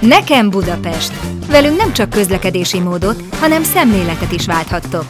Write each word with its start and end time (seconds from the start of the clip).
Nekem 0.00 0.50
Budapest. 0.50 1.12
Velünk 1.46 1.76
nem 1.76 1.92
csak 1.92 2.10
közlekedési 2.10 2.80
módot, 2.80 3.22
hanem 3.34 3.62
szemléletet 3.62 4.32
is 4.32 4.46
válthattok. 4.46 5.04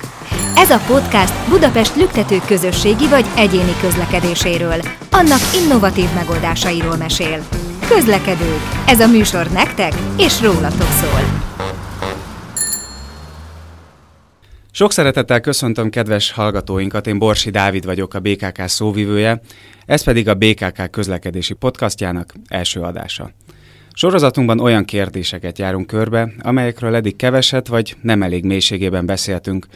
Ez 0.57 0.71
a 0.71 0.81
podcast 0.87 1.49
Budapest 1.49 1.97
lüktető 1.97 2.39
közösségi 2.47 3.09
vagy 3.09 3.27
egyéni 3.37 3.73
közlekedéséről, 3.81 4.81
annak 5.11 5.41
innovatív 5.63 6.15
megoldásairól 6.15 6.97
mesél. 6.97 7.47
Közlekedők. 7.89 8.61
Ez 8.87 9.01
a 9.01 9.07
műsor 9.07 9.47
nektek 9.47 9.93
és 10.19 10.43
rólatok 10.43 10.91
szól. 11.01 11.21
Sok 14.71 14.93
szeretettel 14.93 15.41
köszöntöm 15.41 15.91
kedves 15.91 16.33
hallgatóinkat, 16.33 17.07
én 17.07 17.19
Borsi 17.19 17.51
Dávid 17.51 17.85
vagyok, 17.85 18.15
a 18.15 18.21
BKK 18.21 18.63
szóvivője, 18.67 19.41
ez 19.87 20.05
pedig 20.05 20.29
a 20.29 20.35
BKK 20.35 20.91
közlekedési 20.91 21.55
podcastjának 21.55 22.35
első 22.49 22.81
adása. 22.81 23.31
Sorozatunkban 24.01 24.61
olyan 24.61 24.85
kérdéseket 24.85 25.59
járunk 25.59 25.87
körbe, 25.87 26.33
amelyekről 26.39 26.95
eddig 26.95 27.17
keveset 27.17 27.67
vagy 27.67 27.97
nem 28.03 28.23
elég 28.23 28.45
mélységében 28.45 29.07
beszéltünk. 29.07 29.67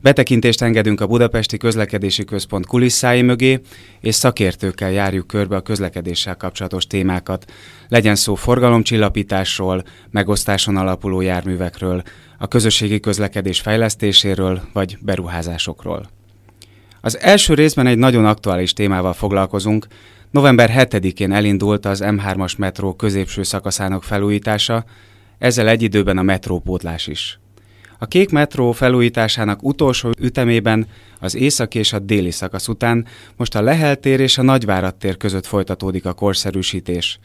Betekintést 0.00 0.62
engedünk 0.62 1.00
a 1.00 1.06
Budapesti 1.06 1.56
Közlekedési 1.56 2.24
Központ 2.24 2.66
kulisszái 2.66 3.22
mögé, 3.22 3.60
és 4.00 4.14
szakértőkkel 4.14 4.90
járjuk 4.90 5.26
körbe 5.26 5.56
a 5.56 5.60
közlekedéssel 5.60 6.36
kapcsolatos 6.36 6.86
témákat. 6.86 7.52
Legyen 7.88 8.14
szó 8.14 8.34
forgalomcsillapításról, 8.34 9.82
megosztáson 10.10 10.76
alapuló 10.76 11.20
járművekről, 11.20 12.02
a 12.38 12.48
közösségi 12.48 13.00
közlekedés 13.00 13.60
fejlesztéséről 13.60 14.60
vagy 14.72 14.98
beruházásokról. 15.00 16.08
Az 17.00 17.18
első 17.20 17.54
részben 17.54 17.86
egy 17.86 17.98
nagyon 17.98 18.26
aktuális 18.26 18.72
témával 18.72 19.12
foglalkozunk, 19.12 19.86
November 20.30 20.70
7-én 20.76 21.32
elindult 21.32 21.86
az 21.86 22.02
M3-as 22.04 22.58
metró 22.58 22.94
középső 22.94 23.42
szakaszának 23.42 24.04
felújítása, 24.04 24.84
ezzel 25.38 25.68
egy 25.68 25.82
időben 25.82 26.18
a 26.18 26.22
metrópótlás 26.22 27.06
is. 27.06 27.38
A 27.98 28.06
kék 28.06 28.30
metró 28.30 28.72
felújításának 28.72 29.62
utolsó 29.62 30.10
ütemében 30.20 30.86
az 31.20 31.34
észak 31.34 31.74
és 31.74 31.92
a 31.92 31.98
déli 31.98 32.30
szakasz 32.30 32.68
után 32.68 33.06
most 33.36 33.54
a 33.54 33.62
Lehel 33.62 33.96
tér 33.96 34.20
és 34.20 34.38
a 34.38 34.42
Nagyvárad 34.42 34.94
tér 34.94 35.16
között 35.16 35.46
folytatódik 35.46 36.06
a 36.06 36.12
korszerűsítés. 36.12 37.18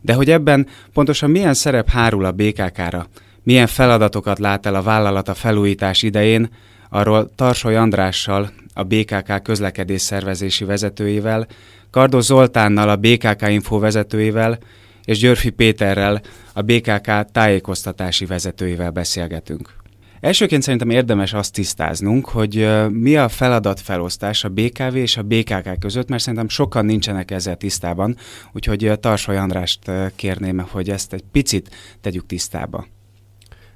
De 0.00 0.14
hogy 0.14 0.30
ebben 0.30 0.66
pontosan 0.92 1.30
milyen 1.30 1.54
szerep 1.54 1.88
hárul 1.88 2.24
a 2.24 2.32
BKK-ra, 2.32 3.06
milyen 3.42 3.66
feladatokat 3.66 4.38
lát 4.38 4.66
el 4.66 4.74
a 4.74 4.82
vállalat 4.82 5.28
a 5.28 5.34
felújítás 5.34 6.02
idején, 6.02 6.48
arról 6.94 7.30
Tarsoly 7.34 7.76
Andrással, 7.76 8.50
a 8.74 8.82
BKK 8.82 9.42
közlekedés 9.42 10.00
szervezési 10.00 10.64
vezetőjével, 10.64 11.46
Kardo 11.90 12.20
Zoltánnal, 12.20 12.88
a 12.88 12.96
BKK 12.96 13.48
Info 13.48 13.78
vezetőjével, 13.78 14.58
és 15.04 15.18
Györfi 15.18 15.50
Péterrel, 15.50 16.20
a 16.52 16.62
BKK 16.62 17.30
tájékoztatási 17.32 18.24
vezetőjével 18.26 18.90
beszélgetünk. 18.90 19.74
Elsőként 20.20 20.62
szerintem 20.62 20.90
érdemes 20.90 21.32
azt 21.32 21.52
tisztáznunk, 21.52 22.28
hogy 22.28 22.68
mi 22.90 23.16
a 23.16 23.28
feladatfelosztás 23.28 24.44
a 24.44 24.48
BKV 24.48 24.96
és 24.96 25.16
a 25.16 25.22
BKK 25.22 25.78
között, 25.78 26.08
mert 26.08 26.22
szerintem 26.22 26.48
sokan 26.48 26.84
nincsenek 26.84 27.30
ezzel 27.30 27.56
tisztában, 27.56 28.16
úgyhogy 28.52 28.92
Tarsoly 29.00 29.36
Andrást 29.36 29.90
kérném, 30.16 30.66
hogy 30.70 30.90
ezt 30.90 31.12
egy 31.12 31.24
picit 31.32 31.70
tegyük 32.00 32.26
tisztába. 32.26 32.86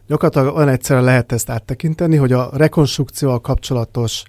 Gyakorlatilag 0.09 0.57
olyan 0.57 0.69
egyszerűen 0.69 1.05
lehet 1.05 1.33
ezt 1.33 1.51
áttekinteni, 1.51 2.17
hogy 2.17 2.33
a 2.33 2.51
rekonstrukcióval 2.53 3.41
kapcsolatos 3.41 4.23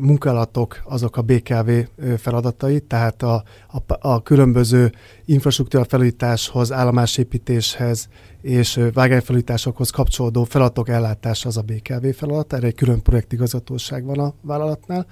munkálatok 0.00 0.82
azok 0.84 1.16
a 1.16 1.22
BKV 1.22 1.70
feladatai, 2.18 2.80
tehát 2.80 3.22
a, 3.22 3.44
a, 3.68 4.08
a 4.08 4.22
különböző 4.22 4.92
infrastruktúra 5.24 5.84
felújításhoz, 5.84 6.72
állomásépítéshez 6.72 8.08
és 8.42 8.80
vágányfelújításokhoz 8.92 9.90
kapcsolódó 9.90 10.44
feladatok 10.44 10.88
ellátása 10.88 11.48
az 11.48 11.56
a 11.56 11.62
BKV 11.62 12.06
feladat, 12.16 12.52
erre 12.52 12.66
egy 12.66 12.74
külön 12.74 13.02
projektigazgatóság 13.02 14.04
van 14.04 14.18
a 14.18 14.34
vállalatnál. 14.40 15.06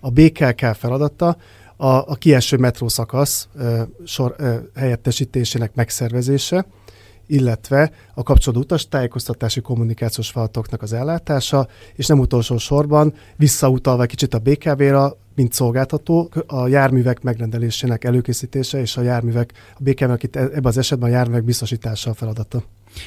A 0.00 0.10
BKK 0.10 0.64
feladata 0.74 1.36
a, 1.76 1.86
a 1.86 2.14
kieső 2.14 2.56
metrószakasz 2.56 3.48
sor, 4.04 4.36
helyettesítésének 4.74 5.74
megszervezése, 5.74 6.66
illetve 7.26 7.90
a 8.14 8.22
kapcsolódó 8.22 8.60
utastájékoztatási 8.60 9.60
kommunikációs 9.60 10.30
feladatoknak 10.30 10.82
az 10.82 10.92
ellátása, 10.92 11.68
és 11.94 12.06
nem 12.06 12.18
utolsó 12.18 12.56
sorban 12.56 13.14
visszautalva 13.36 14.06
kicsit 14.06 14.34
a 14.34 14.38
BKV-ra, 14.38 15.16
mint 15.34 15.52
szolgáltató, 15.52 16.30
a 16.46 16.68
járművek 16.68 17.22
megrendelésének 17.22 18.04
előkészítése 18.04 18.80
és 18.80 18.96
a 18.96 19.02
járművek, 19.02 19.52
a 19.74 19.82
BKV-nek 19.82 20.22
itt 20.22 20.36
ebben 20.36 20.64
az 20.64 20.78
esetben 20.78 21.08
a 21.08 21.12
járművek 21.12 21.44
biztosítása 21.44 22.10
a 22.10 22.14
feladata. 22.14 22.62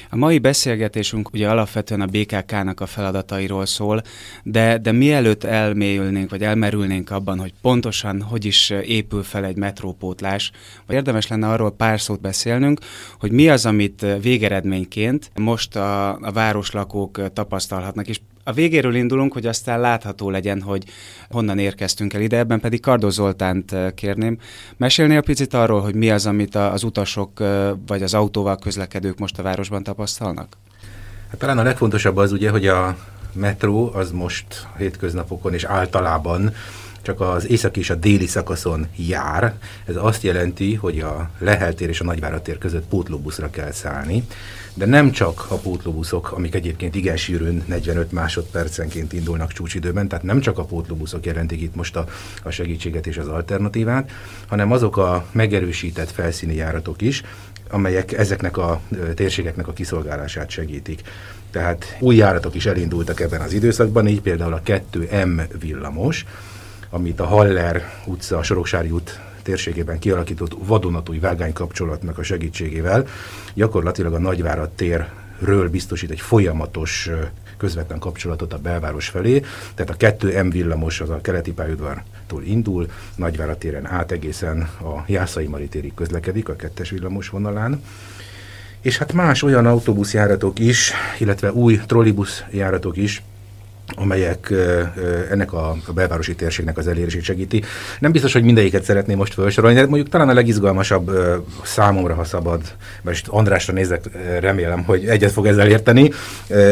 A 0.10 0.16
mai 0.16 0.40
beszélgetésünk 0.40 1.34
ugye 1.34 1.50
alapvetően 1.50 2.02
a 2.02 2.06
BKK-nak 2.06 2.80
a 2.80 2.86
feladatairól 2.86 3.66
szól, 3.66 4.02
de, 4.44 4.78
de 4.78 4.92
mielőtt 4.92 5.44
elmélyülnénk, 5.44 6.30
vagy 6.30 6.44
elmerülnénk 6.44 7.12
abban, 7.12 7.40
hogy 7.40 7.54
pontosan 7.62 8.22
hogy 8.22 8.46
is 8.46 8.70
épül 8.70 9.24
fel 9.24 9.46
egy 9.46 9.58
metrópótlás, 9.58 10.52
vagy 10.86 10.96
érdemes 10.96 11.28
lenne 11.28 11.48
arról 11.48 11.72
pár 11.72 12.02
szót 12.02 12.22
beszélnünk, 12.22 12.80
hogy 13.20 13.32
mi 13.32 13.50
az, 13.50 13.66
amit 13.66 14.06
végeredményként 14.22 15.32
most 15.36 15.76
a, 15.76 16.16
a 16.16 16.32
városlakók 16.32 17.34
tapasztalhatnak, 17.34 18.08
és 18.08 18.20
a 18.50 18.54
végéről 18.54 18.96
indulunk, 18.96 19.34
hogy 19.34 19.46
aztán 19.46 19.80
látható 19.80 20.30
legyen, 20.30 20.62
hogy 20.62 20.84
honnan 21.30 21.60
érkeztünk 21.60 22.14
el 22.14 22.22
ide, 22.22 22.38
ebben 22.38 22.60
pedig 22.60 22.82
Kardó 22.82 23.10
Zoltánt 23.10 23.76
kérném. 23.96 24.38
Mesélnél 24.78 25.22
picit 25.22 25.54
arról, 25.54 25.82
hogy 25.82 25.96
mi 25.96 26.12
az, 26.12 26.26
amit 26.26 26.56
az 26.56 26.84
utasok 26.84 27.44
vagy 27.88 28.04
az 28.04 28.14
autóval 28.14 28.58
közlekedők 28.58 29.20
most 29.20 29.40
a 29.40 29.44
városban 29.44 29.84
tapasztalnak? 29.84 30.58
Hát 31.30 31.40
talán 31.40 31.58
a 31.58 31.64
legfontosabb 31.64 32.18
az 32.18 32.32
ugye, 32.32 32.50
hogy 32.50 32.68
a 32.68 32.98
metró 33.34 33.92
az 33.94 34.12
most 34.12 34.68
hétköznapokon 34.78 35.54
és 35.54 35.64
általában 35.64 36.54
csak 37.02 37.22
az 37.22 37.50
északi 37.50 37.80
és 37.80 37.90
a 37.90 37.96
déli 37.96 38.28
szakaszon 38.28 38.88
jár. 38.96 39.54
Ez 39.86 39.96
azt 39.96 40.24
jelenti, 40.24 40.74
hogy 40.76 41.00
a 41.00 41.30
Leheltér 41.38 41.90
és 41.90 42.00
a 42.00 42.04
Nagyváratér 42.04 42.58
között 42.58 42.88
pótlóbuszra 42.88 43.50
kell 43.50 43.72
szállni. 43.72 44.24
De 44.80 44.86
nem 44.86 45.12
csak 45.12 45.46
a 45.50 45.56
pótlóbuszok, 45.56 46.32
amik 46.32 46.56
egyébként 46.56 46.96
igen 46.96 47.18
sűrűn 47.18 47.64
45 47.68 48.12
másodpercenként 48.12 49.14
indulnak 49.14 49.52
csúcsidőben, 49.52 50.08
tehát 50.08 50.24
nem 50.24 50.40
csak 50.40 50.58
a 50.58 50.64
pótlóbuszok 50.64 51.26
jelentik 51.26 51.62
itt 51.62 51.76
most 51.76 51.96
a, 51.96 52.06
a 52.44 52.50
segítséget 52.50 53.08
és 53.08 53.18
az 53.18 53.28
alternatívát, 53.28 54.12
hanem 54.48 54.72
azok 54.72 54.98
a 54.98 55.26
megerősített 55.32 56.12
felszíni 56.12 56.56
járatok 56.56 57.02
is, 57.02 57.24
amelyek 57.70 58.12
ezeknek 58.12 58.58
a 58.58 58.82
térségeknek 59.16 59.68
a 59.68 59.74
kiszolgálását 59.74 60.50
segítik. 60.50 61.02
Tehát 61.52 61.98
új 62.00 62.16
járatok 62.16 62.56
is 62.56 62.66
elindultak 62.66 63.20
ebben 63.20 63.42
az 63.42 63.54
időszakban, 63.54 64.08
így 64.08 64.22
például 64.22 64.54
a 64.54 64.62
2M 64.62 65.42
villamos, 65.60 66.26
amit 66.90 67.20
a 67.20 67.26
Haller 67.26 67.84
utca, 68.06 68.38
a 68.38 68.44
Soroksári 68.44 68.90
út 68.90 69.20
térségében 69.50 70.00
kialakított 70.00 70.56
vadonatúj 70.66 71.20
vágánykapcsolatnak 71.20 72.18
a 72.18 72.24
segítségével 72.24 73.08
gyakorlatilag 73.54 74.14
a 74.14 74.20
Nagyvárad 74.20 74.70
térről 74.70 75.70
biztosít 75.70 76.12
egy 76.12 76.20
folyamatos 76.22 77.10
közvetlen 77.58 78.00
kapcsolatot 78.00 78.54
a 78.54 78.58
belváros 78.58 79.08
felé, 79.08 79.44
tehát 79.76 79.92
a 79.92 79.98
kettő 79.98 80.44
M 80.44 80.50
villamos 80.50 81.02
az 81.02 81.10
a 81.10 81.22
keleti 81.22 81.52
pályaudvartól 81.52 82.44
indul, 82.44 82.88
Nagyvárad 83.16 83.58
téren 83.58 83.86
át 83.86 84.12
egészen 84.12 84.62
a 84.62 85.04
Jászai 85.08 85.48
Maritérig 85.48 85.94
közlekedik 85.94 86.50
a 86.50 86.56
kettes 86.56 86.90
villamos 86.90 87.30
vonalán, 87.30 87.84
és 88.82 88.98
hát 88.98 89.14
más 89.14 89.44
olyan 89.44 89.66
autóbuszjáratok 89.66 90.60
is, 90.60 90.92
illetve 91.20 91.52
új 91.52 91.80
trollibusz 91.88 92.44
járatok 92.52 92.98
is, 92.98 93.22
amelyek 93.96 94.54
ennek 95.30 95.54
a 95.54 95.76
belvárosi 95.94 96.36
térségnek 96.36 96.78
az 96.78 96.88
elérését 96.88 97.24
segíti. 97.24 97.64
Nem 98.00 98.12
biztos, 98.12 98.34
hogy 98.34 98.44
mindegyiket 98.44 98.84
szeretném 98.84 99.18
most 99.18 99.34
felsorolni, 99.34 99.76
de 99.76 99.86
mondjuk 99.86 100.10
talán 100.10 100.30
a 100.30 100.34
legizgalmasabb 100.34 101.12
számomra, 101.64 102.14
ha 102.14 102.24
szabad, 102.24 102.62
mert 103.02 103.28
Andrásra 103.28 103.74
nézek, 103.74 104.04
remélem, 104.40 104.84
hogy 104.84 105.06
egyet 105.06 105.32
fog 105.32 105.46
ezzel 105.46 105.68
érteni, 105.68 106.12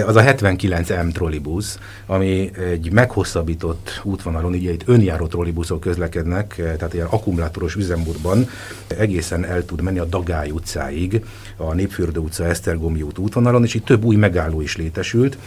az 0.06 0.15
a 0.15 0.24
79M 0.24 1.12
trollibusz, 1.12 1.80
ami 2.06 2.51
egy 2.71 2.92
meghosszabbított 2.92 4.01
útvonalon, 4.03 4.53
ugye 4.53 4.71
itt 4.71 4.83
önjáró 4.86 5.27
trollibuszok 5.27 5.80
közlekednek, 5.80 6.56
tehát 6.56 6.94
ilyen 6.94 7.07
akkumulátoros 7.09 7.75
üzemmódban 7.75 8.50
egészen 8.97 9.45
el 9.45 9.65
tud 9.65 9.81
menni 9.81 10.00
a 10.00 10.06
Dagály 10.06 10.50
utcáig, 10.50 11.24
a 11.56 11.74
Népfürdő 11.74 12.19
utca, 12.19 12.45
Esztergomi 12.45 13.01
út 13.01 13.18
útvonalon, 13.18 13.63
és 13.63 13.74
itt 13.74 13.86
több 13.86 14.03
új 14.03 14.15
megálló 14.15 14.62
is 14.62 14.75
létesült, 14.75 15.38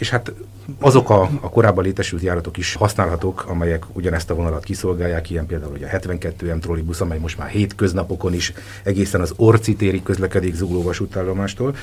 és 0.00 0.10
hát 0.10 0.32
azok 0.78 1.10
a, 1.10 1.22
a 1.40 1.50
korábban 1.50 1.84
létesült 1.84 2.22
járatok 2.22 2.56
is 2.56 2.74
használhatók, 2.74 3.44
amelyek 3.48 3.84
ugyanezt 3.92 4.30
a 4.30 4.34
vonalat 4.34 4.64
kiszolgálják, 4.64 5.30
ilyen 5.30 5.46
például 5.46 5.70
hogy 5.70 5.82
a 5.82 5.86
72 5.86 6.54
M 6.54 6.60
trollibusz, 6.60 7.00
amely 7.00 7.18
most 7.18 7.38
már 7.38 7.48
hétköznapokon 7.48 8.34
is 8.34 8.52
egészen 8.82 9.20
az 9.20 9.32
Orci 9.36 9.74
térig 9.74 10.02
közlekedik 10.02 10.54
Zugló 10.54 10.82
vasútállomástól. 10.82 11.76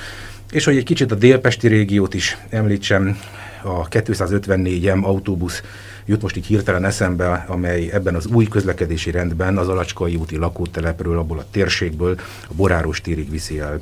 És 0.52 0.66
hogy 0.66 0.78
egy 0.78 0.84
kicsit 0.84 1.12
a 1.12 1.16
délpesti 1.16 1.68
régiót 1.68 2.14
is 2.14 2.38
említsem, 2.50 3.18
a 3.64 3.88
254 3.88 4.94
M 4.94 5.04
autóbusz 5.04 5.62
jut 6.07 6.21
most 6.21 6.38
így 6.38 6.45
hirtelen 6.45 6.86
eszembe, 6.86 7.45
amely 7.48 7.89
ebben 7.92 8.15
az 8.15 8.25
új 8.25 8.45
közlekedési 8.45 9.12
rendben 9.12 9.57
az 9.57 9.68
Alacskai 9.68 10.15
úti 10.15 10.38
lakótelepről, 10.38 11.18
abból 11.18 11.39
a 11.39 11.45
térségből 11.51 12.19
a 12.50 12.54
Boráros 12.54 13.01
térig 13.01 13.30
viszi 13.30 13.59
el 13.59 13.81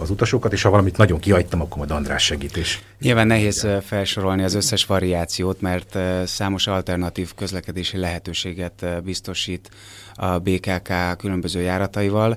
az 0.00 0.10
utasokat, 0.10 0.52
és 0.52 0.62
ha 0.62 0.70
valamit 0.70 0.96
nagyon 0.96 1.18
kihagytam, 1.18 1.60
akkor 1.60 1.76
majd 1.78 1.90
András 1.90 2.24
segítés. 2.24 2.82
Nyilván 3.00 3.26
nehéz 3.26 3.66
felsorolni 3.86 4.42
az 4.42 4.54
összes 4.54 4.86
variációt, 4.86 5.60
mert 5.60 5.98
számos 6.24 6.66
alternatív 6.66 7.34
közlekedési 7.34 7.96
lehetőséget 7.96 9.02
biztosít 9.04 9.70
a 10.14 10.38
BKK 10.38 10.92
különböző 11.18 11.60
járataival. 11.60 12.36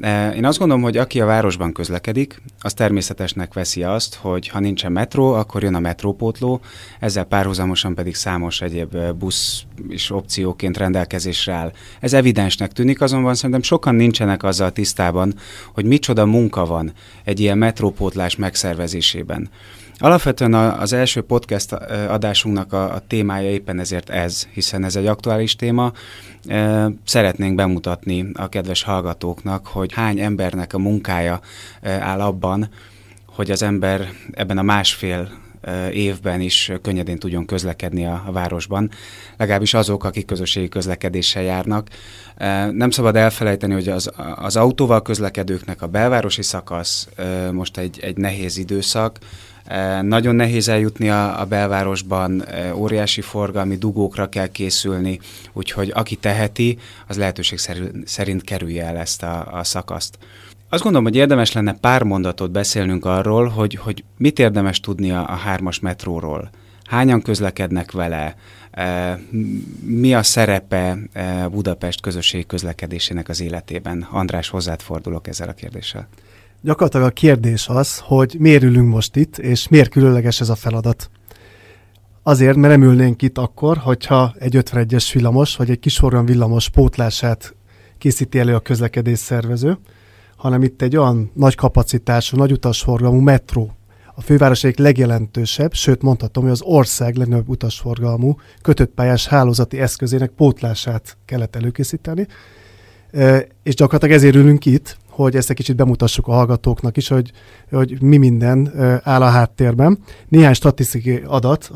E, 0.00 0.34
én 0.34 0.44
azt 0.44 0.58
gondolom, 0.58 0.82
hogy 0.82 0.96
aki 0.96 1.20
a 1.20 1.26
városban 1.26 1.72
közlekedik, 1.72 2.42
az 2.60 2.74
természetesnek 2.74 3.54
veszi 3.54 3.82
azt, 3.82 4.14
hogy 4.14 4.48
ha 4.48 4.60
nincsen 4.60 4.92
metró, 4.92 5.32
akkor 5.32 5.62
jön 5.62 5.74
a 5.74 5.78
metrópótló, 5.78 6.60
ezzel 7.00 7.24
párhuzamosan 7.24 7.94
pedig 7.94 8.14
számos 8.14 8.60
egyéb 8.60 8.94
e, 8.94 9.12
busz 9.12 9.62
is 9.88 10.10
opcióként 10.10 10.76
rendelkezésre 10.76 11.52
áll. 11.52 11.72
Ez 12.00 12.12
evidensnek 12.12 12.72
tűnik, 12.72 13.00
azonban 13.00 13.34
szerintem 13.34 13.62
sokan 13.62 13.94
nincsenek 13.94 14.42
azzal 14.42 14.72
tisztában, 14.72 15.34
hogy 15.72 15.84
micsoda 15.84 16.26
munka 16.26 16.66
van 16.66 16.92
egy 17.24 17.40
ilyen 17.40 17.58
metrópótlás 17.58 18.36
megszervezésében. 18.36 19.50
Alapvetően 19.98 20.54
az 20.54 20.92
első 20.92 21.22
podcast 21.22 21.72
adásunknak 22.08 22.72
a, 22.72 22.94
a 22.94 23.02
témája 23.06 23.50
éppen 23.50 23.78
ezért 23.78 24.10
ez, 24.10 24.48
hiszen 24.52 24.84
ez 24.84 24.96
egy 24.96 25.06
aktuális 25.06 25.56
téma. 25.56 25.92
Szeretnénk 27.04 27.54
bemutatni 27.54 28.26
a 28.32 28.48
kedves 28.48 28.82
hallgatóknak, 28.82 29.66
hogy 29.66 29.92
hány 29.92 30.20
embernek 30.20 30.72
a 30.72 30.78
munkája 30.78 31.40
áll 31.82 32.20
abban, 32.20 32.68
hogy 33.26 33.50
az 33.50 33.62
ember 33.62 34.08
ebben 34.32 34.58
a 34.58 34.62
másfél 34.62 35.30
évben 35.92 36.40
is 36.40 36.72
könnyedén 36.82 37.18
tudjon 37.18 37.46
közlekedni 37.46 38.06
a, 38.06 38.22
a 38.26 38.32
városban, 38.32 38.90
legalábbis 39.36 39.74
azok, 39.74 40.04
akik 40.04 40.26
közösségi 40.26 40.68
közlekedéssel 40.68 41.42
járnak. 41.42 41.88
Nem 42.70 42.90
szabad 42.90 43.16
elfelejteni, 43.16 43.72
hogy 43.72 43.88
az, 43.88 44.10
az 44.34 44.56
autóval 44.56 45.02
közlekedőknek 45.02 45.82
a 45.82 45.86
belvárosi 45.86 46.42
szakasz 46.42 47.08
most 47.52 47.76
egy, 47.76 47.98
egy 48.02 48.16
nehéz 48.16 48.56
időszak, 48.56 49.18
nagyon 50.02 50.34
nehéz 50.34 50.68
eljutni 50.68 51.10
a, 51.10 51.40
a 51.40 51.44
belvárosban, 51.44 52.44
óriási 52.74 53.20
forgalmi 53.20 53.76
dugókra 53.76 54.28
kell 54.28 54.46
készülni, 54.48 55.20
úgyhogy 55.52 55.92
aki 55.94 56.16
teheti, 56.16 56.78
az 57.06 57.16
lehetőség 57.16 57.58
szerint 58.04 58.44
kerülje 58.44 58.84
el 58.84 58.96
ezt 58.96 59.22
a, 59.22 59.48
a 59.52 59.64
szakaszt. 59.64 60.18
Azt 60.68 60.82
gondolom, 60.82 61.06
hogy 61.06 61.16
érdemes 61.16 61.52
lenne 61.52 61.74
pár 61.74 62.02
mondatot 62.02 62.50
beszélnünk 62.50 63.04
arról, 63.04 63.48
hogy, 63.48 63.74
hogy 63.74 64.04
mit 64.18 64.38
érdemes 64.38 64.80
tudni 64.80 65.10
a, 65.10 65.28
a 65.28 65.34
hármas 65.34 65.80
metróról. 65.80 66.50
Hányan 66.84 67.22
közlekednek 67.22 67.92
vele, 67.92 68.36
mi 69.80 70.14
a 70.14 70.22
szerepe 70.22 70.98
Budapest 71.50 72.00
közösségi 72.00 72.46
közlekedésének 72.46 73.28
az 73.28 73.40
életében? 73.40 74.06
András, 74.10 74.48
hozzád 74.48 74.80
fordulok 74.80 75.26
ezzel 75.28 75.48
a 75.48 75.52
kérdéssel. 75.52 76.08
Gyakorlatilag 76.64 77.06
a 77.06 77.10
kérdés 77.10 77.68
az, 77.68 77.98
hogy 77.98 78.36
miért 78.38 78.62
ülünk 78.62 78.88
most 78.88 79.16
itt, 79.16 79.38
és 79.38 79.68
miért 79.68 79.90
különleges 79.90 80.40
ez 80.40 80.48
a 80.48 80.54
feladat. 80.54 81.10
Azért, 82.22 82.56
mert 82.56 82.78
nem 82.78 82.88
ülnénk 82.88 83.22
itt 83.22 83.38
akkor, 83.38 83.76
hogyha 83.76 84.34
egy 84.38 84.56
51-es 84.56 85.10
villamos, 85.12 85.56
vagy 85.56 85.70
egy 85.70 85.78
kisforgalmi 85.78 86.26
villamos 86.26 86.68
pótlását 86.68 87.54
készíti 87.98 88.38
elő 88.38 88.54
a 88.54 88.60
közlekedés 88.60 89.18
szervező, 89.18 89.78
hanem 90.36 90.62
itt 90.62 90.82
egy 90.82 90.96
olyan 90.96 91.30
nagy 91.34 91.54
kapacitású, 91.54 92.36
nagy 92.36 92.52
utasforgalmú 92.52 93.20
metró, 93.20 93.76
a 94.14 94.20
főváros 94.20 94.64
egyik 94.64 94.78
legjelentősebb, 94.78 95.74
sőt 95.74 96.02
mondhatom, 96.02 96.42
hogy 96.42 96.52
az 96.52 96.62
ország 96.62 97.16
legnagyobb 97.16 97.48
utasforgalmú 97.48 98.36
kötöttpályás 98.62 99.26
hálózati 99.26 99.80
eszközének 99.80 100.30
pótlását 100.30 101.16
kellett 101.24 101.56
előkészíteni, 101.56 102.26
és 103.62 103.74
gyakorlatilag 103.74 104.16
ezért 104.16 104.34
ülünk 104.34 104.66
itt, 104.66 104.96
hogy 105.14 105.36
ezt 105.36 105.50
egy 105.50 105.56
kicsit 105.56 105.76
bemutassuk 105.76 106.26
a 106.26 106.32
hallgatóknak 106.32 106.96
is, 106.96 107.08
hogy, 107.08 107.32
hogy 107.70 108.02
mi 108.02 108.16
minden 108.16 108.72
áll 109.02 109.22
a 109.22 109.28
háttérben. 109.28 109.98
Néhány 110.28 110.54
statisztikai 110.54 111.22
adat 111.26 111.70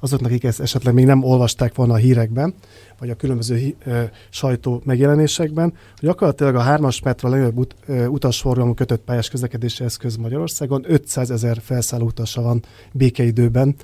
azoknak, 0.00 0.30
akik 0.30 0.44
ezt 0.44 0.60
esetleg 0.60 0.94
még 0.94 1.04
nem 1.04 1.22
olvasták 1.22 1.74
volna 1.74 1.92
a 1.92 1.96
hírekben, 1.96 2.54
vagy 2.98 3.10
a 3.10 3.14
különböző 3.14 3.74
sajtó 4.30 4.82
megjelenésekben, 4.84 5.72
hogy 5.98 6.08
gyakorlatilag 6.08 6.54
a 6.54 6.60
hármas 6.60 7.02
metra 7.02 7.28
legnagyobb 7.28 7.58
ut, 7.58 7.74
utasforgalmú 8.08 8.74
kötött 8.74 9.04
pályás 9.04 9.28
közlekedési 9.28 9.84
eszköz 9.84 10.16
Magyarországon, 10.16 10.84
500 10.86 11.30
ezer 11.30 11.58
felszálló 11.62 12.04
utasa 12.04 12.42
van 12.42 12.62
békeidőben 12.92 13.74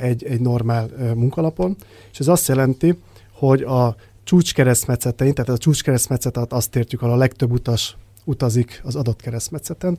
egy, 0.00 0.24
egy 0.24 0.40
normál 0.40 0.88
munkalapon, 1.14 1.76
és 2.12 2.18
ez 2.18 2.28
azt 2.28 2.48
jelenti, 2.48 2.98
hogy 3.32 3.62
a 3.62 3.96
csúcskeresztmetszetein, 4.24 5.34
tehát 5.34 5.50
a 5.50 5.58
csúcskeresztmetszetet 5.58 6.52
azt 6.52 6.76
értjük, 6.76 7.02
ahol 7.02 7.14
a 7.14 7.18
legtöbb 7.18 7.52
utas 7.52 7.96
utazik 8.24 8.80
az 8.84 8.96
adott 8.96 9.20
keresztmetszeten. 9.20 9.98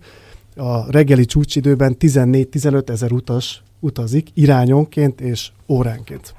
A 0.56 0.92
reggeli 0.92 1.26
csúcsidőben 1.26 1.96
14-15 2.00 2.90
ezer 2.90 3.12
utas 3.12 3.64
utazik 3.80 4.30
irányonként 4.34 5.22
és 5.22 5.52
óránként. 5.68 6.36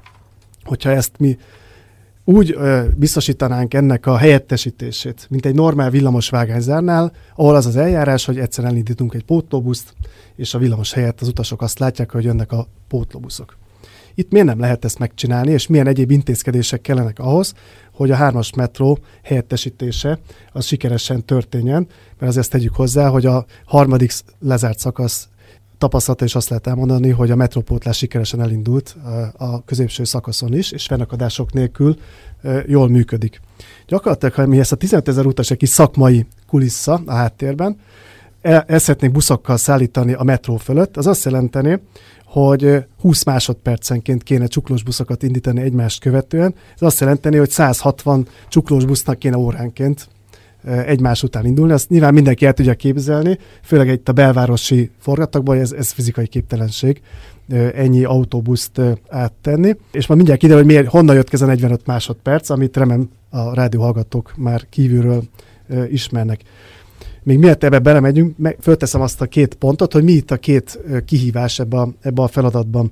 Hogyha 0.63 0.89
ezt 0.89 1.11
mi 1.17 1.37
úgy 2.23 2.53
ö, 2.57 2.83
biztosítanánk 2.95 3.73
ennek 3.73 4.05
a 4.05 4.17
helyettesítését, 4.17 5.27
mint 5.29 5.45
egy 5.45 5.55
normál 5.55 5.89
villamos 5.89 6.29
vágányzárnál, 6.29 7.11
ahol 7.35 7.55
az 7.55 7.65
az 7.65 7.75
eljárás, 7.75 8.25
hogy 8.25 8.39
egyszer 8.39 8.65
elindítunk 8.65 9.13
egy 9.13 9.23
pótlóbuszt, 9.23 9.93
és 10.35 10.53
a 10.53 10.57
villamos 10.57 10.93
helyett 10.93 11.21
az 11.21 11.27
utasok 11.27 11.61
azt 11.61 11.79
látják, 11.79 12.11
hogy 12.11 12.23
jönnek 12.23 12.51
a 12.51 12.67
pótlóbuszok. 12.87 13.57
Itt 14.15 14.31
miért 14.31 14.47
nem 14.47 14.59
lehet 14.59 14.85
ezt 14.85 14.99
megcsinálni, 14.99 15.51
és 15.51 15.67
milyen 15.67 15.87
egyéb 15.87 16.11
intézkedések 16.11 16.81
kellenek 16.81 17.19
ahhoz, 17.19 17.53
hogy 17.91 18.11
a 18.11 18.15
hármas 18.15 18.53
metró 18.53 18.99
helyettesítése 19.23 20.19
az 20.51 20.65
sikeresen 20.65 21.25
történjen, 21.25 21.87
mert 22.19 22.31
azért 22.31 22.49
tegyük 22.49 22.75
hozzá, 22.75 23.07
hogy 23.07 23.25
a 23.25 23.45
harmadik 23.65 24.11
lezárt 24.39 24.79
szakasz 24.79 25.27
tapasztalata 25.77 26.25
is 26.25 26.35
azt 26.35 26.49
lehet 26.49 26.67
elmondani, 26.67 27.09
hogy 27.09 27.31
a 27.31 27.35
metrópótlás 27.35 27.97
sikeresen 27.97 28.41
elindult 28.41 28.95
a 29.37 29.63
középső 29.63 30.03
szakaszon 30.03 30.53
is, 30.53 30.71
és 30.71 30.85
fennakadások 30.85 31.53
nélkül 31.53 31.97
jól 32.65 32.89
működik. 32.89 33.41
Gyakorlatilag, 33.87 34.33
ha 34.33 34.45
mi 34.45 34.59
ezt 34.59 34.71
a 34.71 34.75
15 34.75 35.07
ezer 35.07 35.25
utas 35.25 35.51
egy 35.51 35.57
kis 35.57 35.69
szakmai 35.69 36.25
kulissza 36.47 37.01
a 37.05 37.13
háttérben, 37.13 37.77
el, 38.41 38.63
el 38.67 38.79
szeretnénk 38.79 39.13
buszokkal 39.13 39.57
szállítani 39.57 40.13
a 40.13 40.23
metró 40.23 40.55
fölött, 40.55 40.97
az 40.97 41.07
azt 41.07 41.25
jelenteni, 41.25 41.79
hogy 42.35 42.85
20 42.99 43.23
másodpercenként 43.23 44.23
kéne 44.23 44.45
csuklós 44.47 44.83
buszokat 44.83 45.23
indítani 45.23 45.61
egymást 45.61 45.99
követően. 45.99 46.55
Ez 46.75 46.81
azt 46.81 46.99
jelenteni, 46.99 47.37
hogy 47.37 47.49
160 47.49 48.27
csuklós 48.47 48.85
busznak 48.85 49.19
kéne 49.19 49.37
óránként 49.37 50.07
egymás 50.63 51.23
után 51.23 51.45
indulni. 51.45 51.73
Azt 51.73 51.89
nyilván 51.89 52.13
mindenki 52.13 52.45
el 52.45 52.53
tudja 52.53 52.73
képzelni, 52.73 53.37
főleg 53.63 53.87
itt 53.87 54.09
a 54.09 54.13
belvárosi 54.13 54.91
forgatagban, 54.99 55.59
ez, 55.59 55.71
ez 55.71 55.91
fizikai 55.91 56.27
képtelenség 56.27 57.01
ennyi 57.75 58.03
autóbuszt 58.03 58.81
áttenni. 59.09 59.75
És 59.91 60.07
majd 60.07 60.17
mindjárt 60.19 60.39
kiderül, 60.39 60.63
hogy 60.63 60.71
miért, 60.71 60.87
honnan 60.87 61.15
jött 61.15 61.33
ez 61.33 61.41
a 61.41 61.45
45 61.45 61.85
másodperc, 61.85 62.49
amit 62.49 62.77
remélem 62.77 63.09
a 63.29 63.53
rádióhallgatók 63.53 64.33
már 64.37 64.65
kívülről 64.69 65.23
ismernek 65.89 66.41
még 67.25 67.37
miért 67.37 67.63
ebbe 67.63 67.79
belemegyünk, 67.79 68.37
meg 68.37 68.57
fölteszem 68.61 69.01
azt 69.01 69.21
a 69.21 69.25
két 69.25 69.53
pontot, 69.53 69.93
hogy 69.93 70.03
mi 70.03 70.11
itt 70.11 70.31
a 70.31 70.37
két 70.37 70.79
kihívás 71.05 71.59
ebbe 71.59 71.77
a, 71.77 71.89
ebbe 72.01 72.21
a 72.21 72.27
feladatban. 72.27 72.91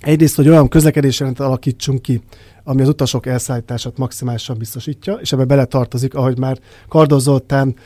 Egyrészt, 0.00 0.36
hogy 0.36 0.48
olyan 0.48 0.68
közlekedési 0.68 1.22
rendet 1.22 1.46
alakítsunk 1.46 2.02
ki, 2.02 2.22
ami 2.64 2.82
az 2.82 2.88
utasok 2.88 3.26
elszállítását 3.26 3.98
maximálisan 3.98 4.58
biztosítja, 4.58 5.14
és 5.14 5.32
ebbe 5.32 5.44
beletartozik, 5.44 6.14
ahogy 6.14 6.38
már 6.38 6.58
Kardos 6.88 7.22
Zoltán 7.22 7.76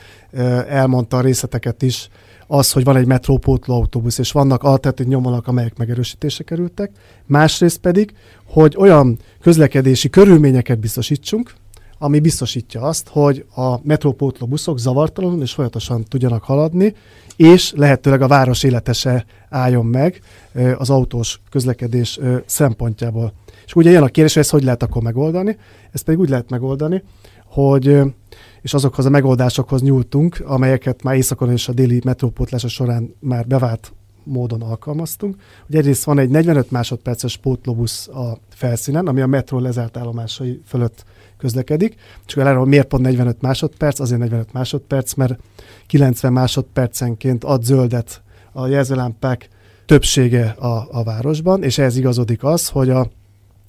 elmondta 0.67 1.17
a 1.17 1.21
részleteket 1.21 1.81
is, 1.81 2.09
az, 2.47 2.71
hogy 2.71 2.83
van 2.83 2.95
egy 2.95 3.05
metrópótló 3.05 3.75
autóbusz, 3.75 4.17
és 4.17 4.31
vannak 4.31 4.63
alternatív 4.63 5.07
nyomvonalak, 5.07 5.47
amelyek 5.47 5.77
megerősítése 5.77 6.43
kerültek. 6.43 6.91
Másrészt 7.25 7.77
pedig, 7.77 8.13
hogy 8.45 8.75
olyan 8.77 9.19
közlekedési 9.41 10.09
körülményeket 10.09 10.79
biztosítsunk, 10.79 11.53
ami 12.03 12.19
biztosítja 12.19 12.81
azt, 12.81 13.07
hogy 13.07 13.45
a 13.55 13.75
metrópótló 13.83 14.47
buszok 14.47 14.79
zavartalanul 14.79 15.41
és 15.41 15.53
folyamatosan 15.53 16.03
tudjanak 16.03 16.43
haladni, 16.43 16.95
és 17.35 17.73
lehetőleg 17.75 18.21
a 18.21 18.27
város 18.27 18.63
életese 18.63 19.25
álljon 19.49 19.85
meg 19.85 20.21
az 20.77 20.89
autós 20.89 21.39
közlekedés 21.49 22.19
szempontjából. 22.45 23.33
És 23.65 23.75
ugye 23.75 23.89
jön 23.89 24.03
a 24.03 24.07
kérdés, 24.07 24.33
hogy 24.33 24.41
ezt 24.41 24.51
hogy 24.51 24.63
lehet 24.63 24.83
akkor 24.83 25.01
megoldani? 25.01 25.57
Ezt 25.91 26.03
pedig 26.03 26.19
úgy 26.19 26.29
lehet 26.29 26.49
megoldani, 26.49 27.03
hogy 27.45 28.01
és 28.61 28.73
azokhoz 28.73 29.05
a 29.05 29.09
megoldásokhoz 29.09 29.81
nyúltunk, 29.81 30.43
amelyeket 30.45 31.03
már 31.03 31.15
éjszakon 31.15 31.51
és 31.51 31.67
a 31.67 31.73
déli 31.73 32.01
metrópótlása 32.03 32.67
során 32.67 33.15
már 33.19 33.47
bevált 33.47 33.93
módon 34.23 34.61
alkalmaztunk. 34.61 35.35
Ugye 35.69 35.77
egyrészt 35.77 36.03
van 36.03 36.19
egy 36.19 36.29
45 36.29 36.71
másodperces 36.71 37.37
pótlóbusz 37.37 38.07
a 38.07 38.37
felszínen, 38.49 39.07
ami 39.07 39.21
a 39.21 39.27
metró 39.27 39.59
lezárt 39.59 39.97
állomásai 39.97 40.61
fölött 40.65 41.05
közlekedik. 41.41 41.95
Csak 42.25 42.45
arra, 42.45 42.65
miért 42.65 42.87
pont 42.87 43.03
45 43.03 43.41
másodperc? 43.41 43.99
Azért 43.99 44.19
45 44.19 44.53
másodperc, 44.53 45.13
mert 45.13 45.39
90 45.87 46.33
másodpercenként 46.33 47.43
ad 47.43 47.63
zöldet 47.63 48.21
a 48.51 48.67
jelzőlámpák 48.67 49.49
többsége 49.85 50.49
a, 50.49 50.87
a 50.91 51.03
városban, 51.03 51.63
és 51.63 51.77
ehhez 51.77 51.97
igazodik 51.97 52.43
az, 52.43 52.67
hogy 52.67 52.89
a 52.89 53.09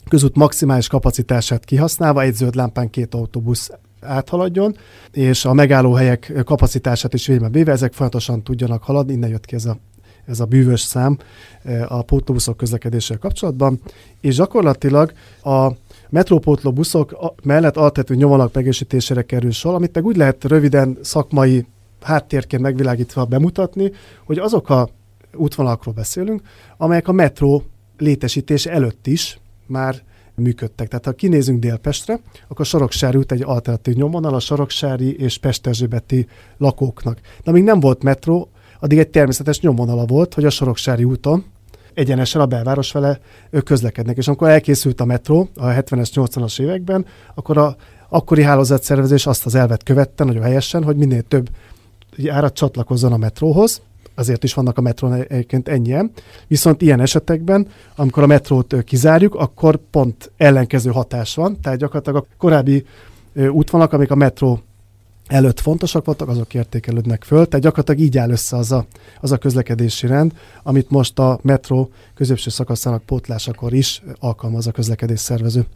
közút 0.08 0.36
maximális 0.36 0.88
kapacitását 0.88 1.64
kihasználva 1.64 2.22
egy 2.22 2.34
zöld 2.34 2.54
lámpán 2.54 2.90
két 2.90 3.14
autóbusz 3.14 3.70
áthaladjon, 4.00 4.76
és 5.12 5.44
a 5.44 5.52
megállóhelyek 5.52 6.32
kapacitását 6.44 7.14
is 7.14 7.26
végbe 7.26 7.48
véve, 7.48 7.72
ezek 7.72 7.92
folyamatosan 7.92 8.42
tudjanak 8.42 8.82
haladni, 8.82 9.12
innen 9.12 9.30
jött 9.30 9.44
ki 9.44 9.54
ez 9.54 9.64
a, 9.64 9.76
ez 10.26 10.40
a 10.40 10.44
bűvös 10.44 10.80
szám 10.80 11.18
a 11.88 12.02
pótlóbuszok 12.02 12.56
közlekedéssel 12.56 13.18
kapcsolatban, 13.18 13.80
és 14.20 14.36
gyakorlatilag 14.36 15.12
a 15.42 15.70
metrópótló 16.12 16.72
buszok 16.72 17.34
mellett 17.42 17.76
altető 17.76 18.14
nyomvonalak 18.14 18.54
megerősítésére 18.54 19.22
kerül 19.22 19.50
sor, 19.50 19.74
amit 19.74 19.94
meg 19.94 20.04
úgy 20.04 20.16
lehet 20.16 20.44
röviden 20.44 20.98
szakmai 21.00 21.66
háttérként 22.00 22.62
megvilágítva 22.62 23.24
bemutatni, 23.24 23.92
hogy 24.24 24.38
azok 24.38 24.70
a 24.70 24.88
útvonalakról 25.34 25.94
beszélünk, 25.94 26.42
amelyek 26.76 27.08
a 27.08 27.12
metró 27.12 27.62
létesítés 27.98 28.66
előtt 28.66 29.06
is 29.06 29.40
már 29.66 30.02
működtek. 30.34 30.88
Tehát 30.88 31.04
ha 31.04 31.12
kinézünk 31.12 31.60
Délpestre, 31.60 32.20
akkor 32.48 32.66
Soroksári 32.66 33.18
út 33.18 33.32
egy 33.32 33.42
alternatív 33.42 33.94
nyomvonal 33.94 34.34
a 34.34 34.40
Soroksári 34.40 35.16
és 35.16 35.38
Pesterzsébeti 35.38 36.26
lakóknak. 36.56 37.20
De 37.44 37.50
amíg 37.50 37.62
nem 37.62 37.80
volt 37.80 38.02
metró, 38.02 38.48
addig 38.80 38.98
egy 38.98 39.10
természetes 39.10 39.60
nyomvonala 39.60 40.04
volt, 40.04 40.34
hogy 40.34 40.44
a 40.44 40.50
Soroksári 40.50 41.04
úton 41.04 41.44
egyenesen 41.94 42.40
a 42.40 42.46
belváros 42.46 42.92
vele 42.92 43.18
közlekednek. 43.64 44.16
És 44.16 44.26
amikor 44.26 44.48
elkészült 44.48 45.00
a 45.00 45.04
metró 45.04 45.48
a 45.56 45.66
70-es, 45.66 46.10
80-as 46.14 46.60
években, 46.60 47.06
akkor 47.34 47.58
a 47.58 47.76
akkori 48.08 48.42
hálózatszervezés 48.42 49.26
azt 49.26 49.46
az 49.46 49.54
elvet 49.54 49.82
követte 49.82 50.24
nagyon 50.24 50.42
helyesen, 50.42 50.84
hogy 50.84 50.96
minél 50.96 51.22
több 51.22 51.48
árat 52.28 52.54
csatlakozzon 52.54 53.12
a 53.12 53.16
metróhoz, 53.16 53.80
azért 54.14 54.44
is 54.44 54.54
vannak 54.54 54.78
a 54.78 54.80
metrón 54.80 55.12
egyébként 55.12 55.68
ennyien. 55.68 56.10
Viszont 56.46 56.82
ilyen 56.82 57.00
esetekben, 57.00 57.68
amikor 57.96 58.22
a 58.22 58.26
metrót 58.26 58.84
kizárjuk, 58.84 59.34
akkor 59.34 59.78
pont 59.90 60.32
ellenkező 60.36 60.90
hatás 60.90 61.34
van, 61.34 61.60
tehát 61.60 61.78
gyakorlatilag 61.78 62.24
a 62.24 62.34
korábbi 62.38 62.84
útvonalak, 63.50 63.92
amik 63.92 64.10
a 64.10 64.14
metró 64.14 64.60
előtt 65.32 65.60
fontosak 65.60 66.04
voltak, 66.04 66.28
azok 66.28 66.54
értékelődnek 66.54 67.24
föl, 67.24 67.46
tehát 67.46 67.64
gyakorlatilag 67.64 68.00
így 68.00 68.18
áll 68.18 68.30
össze 68.30 68.56
az 68.56 68.72
a, 68.72 68.86
az 69.20 69.32
a 69.32 69.36
közlekedési 69.36 70.06
rend, 70.06 70.32
amit 70.62 70.90
most 70.90 71.18
a 71.18 71.38
metró 71.42 71.90
középső 72.14 72.50
szakaszának 72.50 73.02
pótlásakor 73.02 73.72
is 73.72 74.02
alkalmaz 74.18 74.66
a 74.66 74.70
közlekedés 74.70 75.20
szervező. 75.20 75.66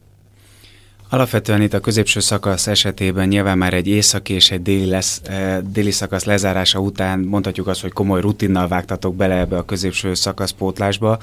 Alapvetően 1.09 1.63
itt 1.63 1.75
a 1.75 1.81
középső 1.81 2.21
szakasz 2.21 2.67
esetében 2.67 3.29
nyilván 3.29 3.59
már 3.59 3.75
egy 3.75 3.87
északi 3.87 4.33
és 4.33 4.51
egy 4.51 4.63
déli, 4.63 4.87
lesz, 4.87 5.21
eh, 5.25 5.59
déli 5.73 5.91
szakasz 5.91 6.25
lezárása 6.25 6.79
után 6.79 7.19
mondhatjuk 7.19 7.67
azt, 7.67 7.81
hogy 7.81 7.93
komoly 7.93 8.21
rutinnal 8.21 8.69
vágtatok 8.69 9.17
bele 9.17 9.39
ebbe 9.39 9.57
a 9.57 9.65
középső 9.65 10.15
szakasz 10.15 10.51
pótlásba. 10.51 11.19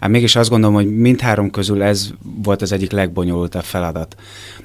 Hát 0.00 0.10
mégis 0.10 0.36
azt 0.36 0.50
gondolom, 0.50 0.74
hogy 0.74 0.96
mindhárom 0.96 1.50
közül 1.50 1.82
ez 1.82 2.10
volt 2.22 2.62
az 2.62 2.72
egyik 2.72 2.90
legbonyolultabb 2.90 3.62
feladat. 3.62 4.16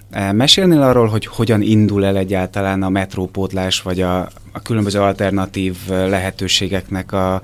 Eh, 0.10 0.32
mesélnél 0.34 0.82
arról, 0.82 1.08
hogy 1.08 1.26
hogyan 1.26 1.62
indul 1.62 2.06
el 2.06 2.18
egyáltalán 2.18 2.84
a 2.84 2.90
metrópótlás, 2.90 3.82
vagy 3.82 4.02
a, 4.02 4.20
a 4.52 4.62
különböző 4.64 5.00
alternatív 5.00 5.76
eh, 5.90 6.10
lehetőségeknek 6.10 7.12
a, 7.12 7.42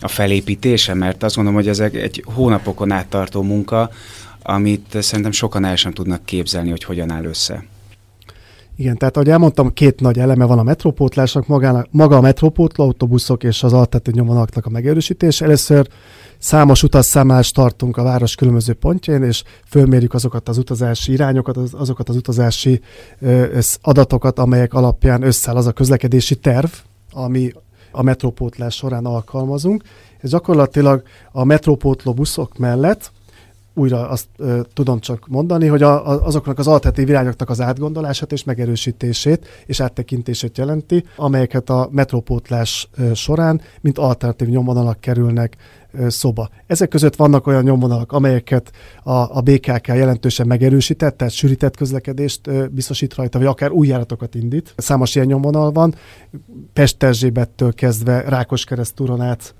a 0.00 0.08
felépítése, 0.08 0.94
mert 0.94 1.22
azt 1.22 1.34
gondolom, 1.34 1.60
hogy 1.60 1.68
ez 1.68 1.80
egy 1.80 2.24
hónapokon 2.26 2.90
át 2.90 3.06
tartó 3.06 3.42
munka, 3.42 3.90
amit 4.46 4.96
szerintem 5.02 5.32
sokan 5.32 5.64
el 5.64 5.76
sem 5.76 5.92
tudnak 5.92 6.24
képzelni, 6.24 6.70
hogy 6.70 6.84
hogyan 6.84 7.10
áll 7.10 7.24
össze. 7.24 7.64
Igen, 8.76 8.96
tehát 8.96 9.16
ahogy 9.16 9.28
elmondtam, 9.28 9.72
két 9.72 10.00
nagy 10.00 10.18
eleme 10.18 10.44
van 10.44 10.58
a 10.58 10.62
metrópótlásnak, 10.62 11.46
magának, 11.46 11.86
maga 11.90 12.16
a 12.16 12.20
metrópótló 12.20 12.84
autóbuszok 12.84 13.42
és 13.42 13.62
az 13.62 13.72
altető 13.72 14.12
nyomvonalaknak 14.14 14.66
a 14.66 14.70
megerősítés. 14.70 15.40
Először 15.40 15.88
számos 16.38 16.82
utasszámlást 16.82 17.54
tartunk 17.54 17.96
a 17.96 18.02
város 18.02 18.34
különböző 18.34 18.72
pontjain, 18.72 19.22
és 19.22 19.42
fölmérjük 19.66 20.14
azokat 20.14 20.48
az 20.48 20.58
utazási 20.58 21.12
irányokat, 21.12 21.56
azokat 21.56 22.08
az 22.08 22.16
utazási 22.16 22.80
ö, 23.20 23.58
adatokat, 23.82 24.38
amelyek 24.38 24.74
alapján 24.74 25.22
összeáll 25.22 25.56
az 25.56 25.66
a 25.66 25.72
közlekedési 25.72 26.34
terv, 26.34 26.70
ami 27.12 27.52
a 27.90 28.02
metrópótlás 28.02 28.74
során 28.74 29.04
alkalmazunk. 29.04 29.82
Ez 30.20 30.30
gyakorlatilag 30.30 31.02
a 31.32 31.44
metrópótló 31.44 32.12
buszok 32.14 32.58
mellett 32.58 33.12
újra 33.74 34.08
azt 34.08 34.26
ö, 34.36 34.60
tudom 34.74 35.00
csak 35.00 35.26
mondani, 35.28 35.66
hogy 35.66 35.82
a, 35.82 36.10
a, 36.10 36.26
azoknak 36.26 36.58
az 36.58 36.66
alternatív 36.66 37.08
irányoknak 37.08 37.50
az 37.50 37.60
átgondolását 37.60 38.32
és 38.32 38.44
megerősítését 38.44 39.46
és 39.66 39.80
áttekintését 39.80 40.58
jelenti, 40.58 41.04
amelyeket 41.16 41.70
a 41.70 41.88
metrópótlás 41.92 42.88
ö, 42.96 43.14
során, 43.14 43.60
mint 43.80 43.98
alternatív 43.98 44.48
nyomvonalak 44.48 45.00
kerülnek 45.00 45.56
ö, 45.92 46.08
szoba. 46.08 46.48
Ezek 46.66 46.88
között 46.88 47.16
vannak 47.16 47.46
olyan 47.46 47.62
nyomvonalak, 47.62 48.12
amelyeket 48.12 48.70
a, 49.02 49.36
a 49.36 49.40
BKK 49.40 49.86
jelentősen 49.86 50.46
megerősített, 50.46 51.16
tehát 51.16 51.34
sűrített 51.34 51.76
közlekedést 51.76 52.46
ö, 52.46 52.66
biztosít 52.66 53.14
rajta, 53.14 53.38
vagy 53.38 53.46
akár 53.46 53.70
új 53.70 53.86
járatokat 53.86 54.34
indít. 54.34 54.74
Számos 54.76 55.14
ilyen 55.14 55.26
nyomvonal 55.26 55.72
van, 55.72 55.94
Pest-Erzsébettől 56.72 57.72
kezdve 57.72 58.20
Rákoskeresztúron 58.20 59.20
át 59.20 59.54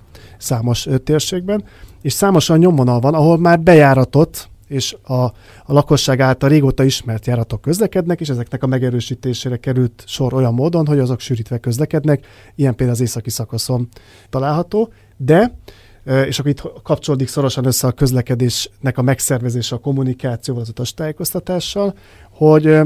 számos 0.44 0.88
térségben 1.04 1.64
és 2.02 2.12
számos 2.12 2.48
olyan 2.48 2.62
nyomvonal 2.62 3.00
van, 3.00 3.14
ahol 3.14 3.38
már 3.38 3.60
bejáratott 3.60 4.48
és 4.68 4.96
a, 5.02 5.14
a 5.14 5.32
lakosság 5.66 6.20
által 6.20 6.48
régóta 6.48 6.84
ismert 6.84 7.26
járatok 7.26 7.60
közlekednek, 7.60 8.20
és 8.20 8.28
ezeknek 8.28 8.62
a 8.62 8.66
megerősítésére 8.66 9.56
került 9.56 10.02
sor 10.06 10.34
olyan 10.34 10.54
módon, 10.54 10.86
hogy 10.86 10.98
azok 10.98 11.20
sűrítve 11.20 11.58
közlekednek, 11.58 12.26
ilyen 12.54 12.74
például 12.74 12.98
az 12.98 13.04
északi 13.04 13.30
szakaszon 13.30 13.88
található, 14.30 14.92
de 15.16 15.58
és 16.04 16.38
akkor 16.38 16.50
itt 16.50 16.62
kapcsolódik 16.82 17.28
szorosan 17.28 17.64
össze 17.66 17.86
a 17.86 17.92
közlekedésnek 17.92 18.98
a 18.98 19.02
megszervezése, 19.02 19.74
a 19.74 19.78
kommunikációval, 19.78 20.62
az 20.62 20.68
utastájékoztatással, 20.68 21.94
hogy 22.30 22.78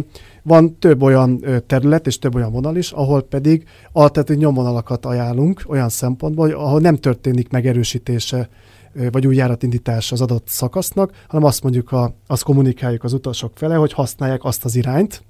van 0.43 0.79
több 0.79 1.03
olyan 1.03 1.45
terület 1.67 2.07
és 2.07 2.19
több 2.19 2.35
olyan 2.35 2.53
vonal 2.53 2.77
is, 2.77 2.91
ahol 2.91 3.23
pedig 3.23 3.65
alternatív 3.93 4.37
nyomvonalakat 4.37 5.07
ajánlunk 5.07 5.63
olyan 5.67 5.89
szempontból, 5.89 6.51
ahol 6.51 6.81
nem 6.81 6.97
történik 6.97 7.51
megerősítése 7.51 8.49
vagy 9.13 9.27
új 9.27 9.37
járatindítás 9.37 10.13
az 10.13 10.21
adott 10.21 10.49
szakasznak, 10.49 11.13
hanem 11.29 11.45
azt 11.45 11.63
mondjuk, 11.63 11.93
a, 11.93 12.15
azt 12.27 12.43
kommunikáljuk 12.43 13.05
az 13.05 13.13
utasok 13.13 13.53
fele, 13.55 13.75
hogy 13.75 13.93
használják 13.93 14.45
azt 14.45 14.65
az 14.65 14.75
irányt, 14.75 15.23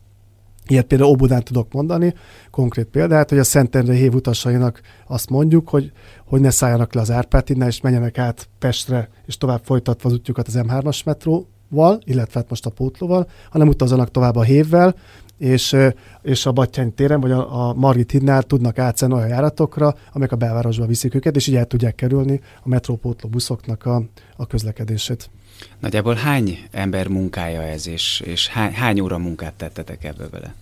Ilyet 0.70 0.86
például 0.86 1.10
Óbudán 1.10 1.44
tudok 1.44 1.72
mondani, 1.72 2.14
konkrét 2.50 2.86
példát, 2.86 3.28
hogy 3.28 3.38
a 3.38 3.44
Szentendre 3.44 3.94
hév 3.94 4.14
utasainak 4.14 4.80
azt 5.06 5.30
mondjuk, 5.30 5.68
hogy, 5.68 5.92
hogy 6.24 6.40
ne 6.40 6.50
szálljanak 6.50 6.94
le 6.94 7.00
az 7.00 7.10
Árpád 7.10 7.50
innen, 7.50 7.68
és 7.68 7.80
menjenek 7.80 8.18
át 8.18 8.48
Pestre, 8.58 9.08
és 9.26 9.36
tovább 9.36 9.60
folytatva 9.64 10.08
az 10.08 10.14
útjukat 10.14 10.46
az 10.46 10.58
M3-as 10.58 11.04
metróval, 11.04 12.00
illetve 12.04 12.40
hát 12.40 12.50
most 12.50 12.66
a 12.66 12.70
pótlóval, 12.70 13.28
hanem 13.50 13.68
utazzanak 13.68 14.10
tovább 14.10 14.36
a 14.36 14.42
hévvel, 14.42 14.94
és, 15.38 15.76
és 16.22 16.46
a 16.46 16.52
Battyány 16.52 16.94
téren, 16.94 17.20
vagy 17.20 17.30
a, 17.30 17.68
a 17.68 17.74
Margit 17.74 18.10
hídnál 18.10 18.42
tudnak 18.42 18.78
átszállni 18.78 19.14
olyan 19.14 19.28
járatokra, 19.28 19.94
amelyek 20.12 20.32
a 20.32 20.36
belvárosba 20.36 20.86
viszik 20.86 21.14
őket, 21.14 21.36
és 21.36 21.46
így 21.46 21.56
el 21.56 21.66
tudják 21.66 21.94
kerülni 21.94 22.40
a 22.62 22.68
metrópótló 22.68 23.28
buszoknak 23.28 23.86
a, 23.86 24.02
a 24.36 24.46
közlekedését. 24.46 25.30
Nagyjából 25.78 26.14
hány 26.14 26.58
ember 26.70 27.08
munkája 27.08 27.62
ez, 27.62 27.88
és, 27.88 28.22
és 28.24 28.48
hány, 28.48 28.72
hány 28.72 29.00
óra 29.00 29.18
munkát 29.18 29.52
tettetek 29.54 30.04
ebbe 30.04 30.26
bele? 30.26 30.54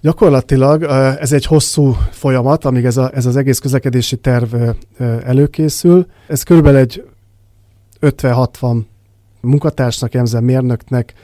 Gyakorlatilag 0.00 0.82
ez 1.20 1.32
egy 1.32 1.44
hosszú 1.44 1.96
folyamat, 2.10 2.64
amíg 2.64 2.84
ez, 2.84 2.96
a, 2.96 3.10
ez 3.14 3.26
az 3.26 3.36
egész 3.36 3.58
közlekedési 3.58 4.16
terv 4.16 4.54
előkészül. 5.24 6.06
Ez 6.26 6.42
körülbelül 6.42 6.78
egy 6.78 7.04
50-60 8.00 8.80
munkatársnak, 9.40 10.14
emzel 10.14 10.40
mérnöknek, 10.40 11.14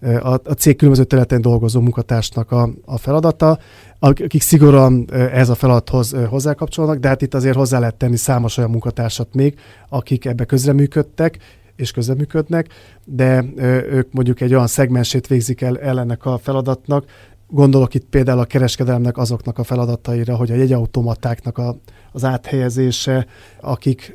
a, 0.00 0.32
a 0.32 0.52
cég 0.58 0.76
különböző 0.76 1.04
területen 1.04 1.40
dolgozó 1.40 1.80
munkatársnak 1.80 2.50
a, 2.50 2.70
a 2.84 2.98
feladata, 2.98 3.58
akik 3.98 4.42
szigorúan 4.42 5.08
ez 5.12 5.48
a 5.48 5.54
feladathoz 5.54 6.14
hozzákapcsolnak, 6.28 6.98
de 6.98 7.08
hát 7.08 7.22
itt 7.22 7.34
azért 7.34 7.56
hozzá 7.56 7.78
lehet 7.78 7.94
tenni 7.94 8.16
számos 8.16 8.56
olyan 8.56 8.70
munkatársat 8.70 9.34
még, 9.34 9.58
akik 9.88 10.24
ebbe 10.24 10.44
közreműködtek, 10.44 11.38
és 11.76 11.90
közreműködnek, 11.90 12.68
de 13.04 13.44
ők 13.90 14.12
mondjuk 14.12 14.40
egy 14.40 14.54
olyan 14.54 14.66
szegmensét 14.66 15.26
végzik 15.26 15.60
el, 15.60 15.78
el 15.78 16.00
ennek 16.00 16.24
a 16.24 16.38
feladatnak, 16.38 17.04
Gondolok 17.48 17.94
itt 17.94 18.06
például 18.10 18.38
a 18.38 18.44
kereskedelemnek 18.44 19.16
azoknak 19.16 19.58
a 19.58 19.64
feladataira, 19.64 20.36
hogy 20.36 20.50
a 20.50 20.54
jegyautomatáknak 20.54 21.58
a, 21.58 21.76
az 22.12 22.24
áthelyezése, 22.24 23.26
akik, 23.60 24.14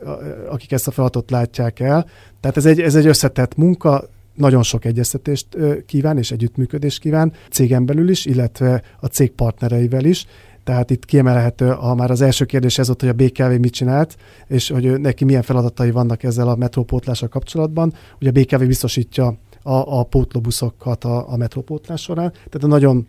akik 0.50 0.72
ezt 0.72 0.88
a 0.88 0.92
feladatot 0.92 1.32
látják 1.32 1.80
el. 1.80 2.06
Tehát 2.40 2.58
ez 2.58 2.66
egy, 2.66 2.80
ez 2.80 2.96
egy 2.96 3.06
összetett 3.06 3.56
munka, 3.56 4.10
nagyon 4.34 4.64
sok 4.64 4.86
egyeztetést 4.86 5.48
kíván 5.86 6.18
és 6.18 6.32
együttműködést 6.32 7.00
kíván 7.00 7.34
cégen 7.52 7.86
belül 7.86 8.10
is, 8.10 8.26
illetve 8.26 8.82
a 9.00 9.06
cég 9.06 9.32
partnereivel 9.32 10.06
is. 10.06 10.26
Tehát 10.64 10.90
itt 10.90 11.06
kiemelhető, 11.06 11.70
ha 11.70 11.96
már 11.96 12.12
az 12.12 12.22
első 12.22 12.46
kérdés 12.46 12.78
ez 12.78 12.88
volt, 12.88 13.00
hogy 13.02 13.10
a 13.10 13.14
BKV 13.14 13.60
mit 13.60 13.74
csinált, 13.74 14.18
és 14.48 14.70
hogy 14.70 15.00
neki 15.00 15.26
milyen 15.26 15.42
feladatai 15.42 15.92
vannak 15.92 16.24
ezzel 16.24 16.48
a 16.48 16.56
metrópótlással 16.56 17.30
kapcsolatban. 17.30 17.94
Ugye 18.20 18.30
a 18.30 18.42
BKV 18.42 18.66
biztosítja 18.66 19.38
a, 19.64 20.00
a 20.00 20.04
pótlóbuszokat 20.04 21.04
a, 21.04 21.32
a 21.32 21.38
metrópótlás 21.38 22.02
során. 22.02 22.32
Tehát 22.32 22.64
a 22.64 22.68
nagyon 22.68 23.08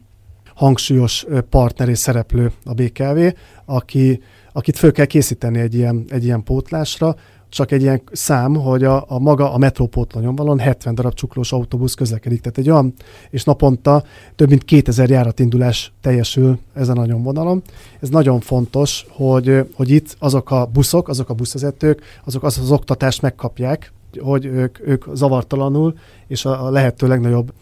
hangsúlyos 0.55 1.27
partner 1.49 1.89
és 1.89 1.99
szereplő 1.99 2.53
a 2.65 2.75
BKV, 2.75 3.19
aki, 3.65 4.21
akit 4.53 4.79
föl 4.79 4.93
kell 4.93 5.05
készíteni 5.05 5.59
egy 5.59 5.75
ilyen, 5.75 6.05
egy 6.09 6.25
ilyen 6.25 6.43
pótlásra, 6.43 7.17
csak 7.53 7.71
egy 7.71 7.83
ilyen 7.83 8.03
szám, 8.13 8.55
hogy 8.55 8.85
a, 8.85 9.05
a 9.09 9.19
maga 9.19 9.53
a 9.53 9.59
metrópótló 9.59 10.21
nyomvonalon 10.21 10.59
70 10.59 10.95
darab 10.95 11.15
csuklós 11.15 11.53
autóbusz 11.53 11.95
közlekedik. 11.95 12.41
Tehát 12.41 12.59
egy 12.59 12.71
olyan, 12.71 12.95
és 13.31 13.45
naponta 13.45 14.05
több 14.37 14.49
mint 14.49 14.65
2000 14.65 15.11
járatindulás 15.11 15.93
teljesül 16.01 16.59
ezen 16.75 16.99
a 16.99 17.07
nyomvonalon. 17.07 17.63
Ez 18.01 18.09
nagyon 18.09 18.41
fontos, 18.41 19.07
hogy, 19.09 19.67
hogy 19.75 19.91
itt 19.91 20.17
azok 20.19 20.51
a 20.51 20.67
buszok, 20.67 21.09
azok 21.09 21.29
a 21.29 21.35
buszvezetők, 21.35 22.03
azok 22.25 22.43
az, 22.43 22.59
az 22.59 22.71
oktatást 22.71 23.23
megkapják, 23.23 23.93
hogy 24.19 24.45
ők, 24.45 24.87
ők 24.87 25.05
zavartalanul 25.15 25.95
és 26.27 26.45
a, 26.45 26.67
a 26.67 26.71
lehető 26.71 27.07
legnagyobb 27.07 27.53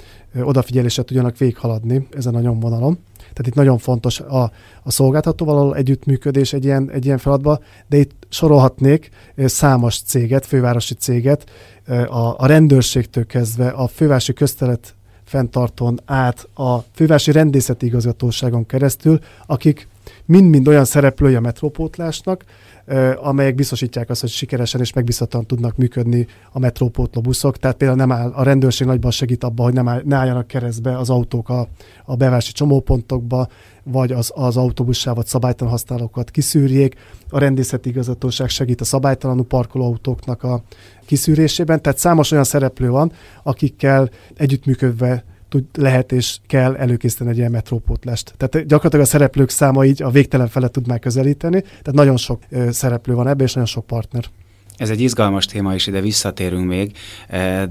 odafigyeléset 0.42 1.06
tudjanak 1.06 1.38
végighaladni 1.38 2.06
ezen 2.16 2.34
a 2.34 2.40
nyomvonalon. 2.40 2.98
Tehát 3.32 3.46
itt 3.46 3.54
nagyon 3.54 3.78
fontos 3.78 4.20
a, 4.20 4.42
a 4.82 4.90
szolgáltatóval 4.90 5.54
való 5.54 5.72
együttműködés 5.72 6.52
egy 6.52 6.64
ilyen, 6.64 6.90
egy 6.90 7.04
ilyen 7.04 7.18
feladatban, 7.18 7.60
de 7.88 7.96
itt 7.96 8.26
sorolhatnék 8.28 9.10
számos 9.36 10.00
céget, 10.02 10.46
fővárosi 10.46 10.94
céget, 10.94 11.50
a, 12.08 12.34
a 12.38 12.46
rendőrségtől 12.46 13.26
kezdve 13.26 13.68
a 13.68 13.86
fővárosi 13.86 14.32
köztelet 14.32 14.94
fenntartón 15.24 16.00
át 16.04 16.48
a 16.54 16.78
fővárosi 16.94 17.32
rendészeti 17.32 17.86
igazgatóságon 17.86 18.66
keresztül, 18.66 19.18
akik 19.46 19.88
mind-mind 20.24 20.68
olyan 20.68 20.84
szereplői 20.84 21.34
a 21.34 21.40
metrópótlásnak, 21.40 22.44
amelyek 23.16 23.54
biztosítják 23.54 24.10
azt, 24.10 24.20
hogy 24.20 24.30
sikeresen 24.30 24.80
és 24.80 24.92
megbízhatóan 24.92 25.46
tudnak 25.46 25.76
működni 25.76 26.26
a 26.52 26.58
metrópótló 26.58 27.20
buszok. 27.20 27.56
Tehát 27.56 27.76
például 27.76 27.98
nem 27.98 28.12
áll, 28.12 28.30
a 28.30 28.42
rendőrség 28.42 28.86
nagyban 28.86 29.10
segít 29.10 29.44
abban, 29.44 29.64
hogy 29.64 29.74
nem 29.74 29.88
áll, 29.88 30.02
ne 30.04 30.16
álljanak 30.16 30.46
keresztbe 30.46 30.98
az 30.98 31.10
autók 31.10 31.48
a, 31.48 31.68
a 32.04 32.16
bevási 32.16 32.52
csomópontokba, 32.52 33.48
vagy 33.82 34.12
az, 34.12 34.32
az 34.34 34.56
autóbussávot 34.56 35.26
szabálytalan 35.26 35.72
használókat 35.72 36.30
kiszűrjék. 36.30 36.94
A 37.28 37.38
rendészeti 37.38 37.88
igazgatóság 37.88 38.48
segít 38.48 38.80
a 38.80 38.84
szabálytalanul 38.84 39.46
parkoló 39.46 39.84
autóknak 39.84 40.42
a 40.42 40.62
kiszűrésében. 41.06 41.82
Tehát 41.82 41.98
számos 41.98 42.30
olyan 42.30 42.44
szereplő 42.44 42.90
van, 42.90 43.12
akikkel 43.42 44.10
együttműködve 44.36 45.24
tud, 45.50 45.64
lehet 45.74 46.12
és 46.12 46.38
kell 46.46 46.74
előkészíteni 46.76 47.30
egy 47.30 47.36
ilyen 47.36 47.50
metrópótlást. 47.50 48.34
Tehát 48.36 48.66
gyakorlatilag 48.66 49.04
a 49.04 49.08
szereplők 49.08 49.50
száma 49.50 49.84
így 49.84 50.02
a 50.02 50.10
végtelen 50.10 50.48
fele 50.48 50.68
tud 50.68 50.86
már 50.86 50.98
közelíteni, 50.98 51.60
tehát 51.60 51.92
nagyon 51.92 52.16
sok 52.16 52.42
ö, 52.48 52.70
szereplő 52.70 53.14
van 53.14 53.28
ebben, 53.28 53.46
és 53.46 53.52
nagyon 53.52 53.68
sok 53.68 53.86
partner. 53.86 54.24
Ez 54.80 54.90
egy 54.90 55.00
izgalmas 55.00 55.46
téma, 55.46 55.74
és 55.74 55.86
ide 55.86 56.00
visszatérünk 56.00 56.66
még, 56.66 56.96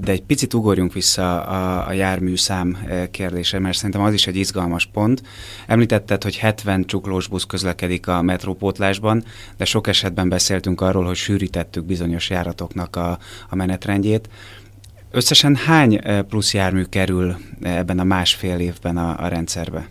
egy 0.04 0.22
picit 0.22 0.54
ugorjunk 0.54 0.92
vissza 0.92 1.42
a, 1.42 1.88
a 1.88 1.92
járműszám 1.92 2.78
kérdése, 3.10 3.58
mert 3.58 3.76
szerintem 3.76 4.00
az 4.00 4.12
is 4.12 4.26
egy 4.26 4.36
izgalmas 4.36 4.86
pont. 4.92 5.22
Említetted, 5.66 6.22
hogy 6.22 6.36
70 6.36 6.84
csuklós 6.86 7.26
busz 7.28 7.44
közlekedik 7.44 8.06
a 8.06 8.22
metrópótlásban, 8.22 9.24
de 9.56 9.64
sok 9.64 9.86
esetben 9.86 10.28
beszéltünk 10.28 10.80
arról, 10.80 11.04
hogy 11.04 11.16
sűrítettük 11.16 11.84
bizonyos 11.84 12.30
járatoknak 12.30 12.96
a, 12.96 13.18
a 13.48 13.54
menetrendjét. 13.54 14.28
Összesen 15.12 15.56
hány 15.56 16.00
plusz 16.28 16.54
jármű 16.54 16.82
kerül 16.82 17.36
ebben 17.60 17.98
a 17.98 18.04
másfél 18.04 18.58
évben 18.58 18.96
a, 18.96 19.24
a 19.24 19.28
rendszerbe? 19.28 19.88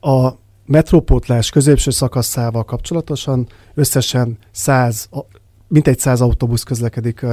A 0.00 0.30
metrópótlás 0.66 1.50
középső 1.50 1.90
szakaszával 1.90 2.64
kapcsolatosan 2.64 3.46
összesen 3.74 4.38
100, 4.50 5.08
mintegy 5.68 5.98
100 5.98 6.20
autóbusz 6.20 6.62
közlekedik 6.62 7.26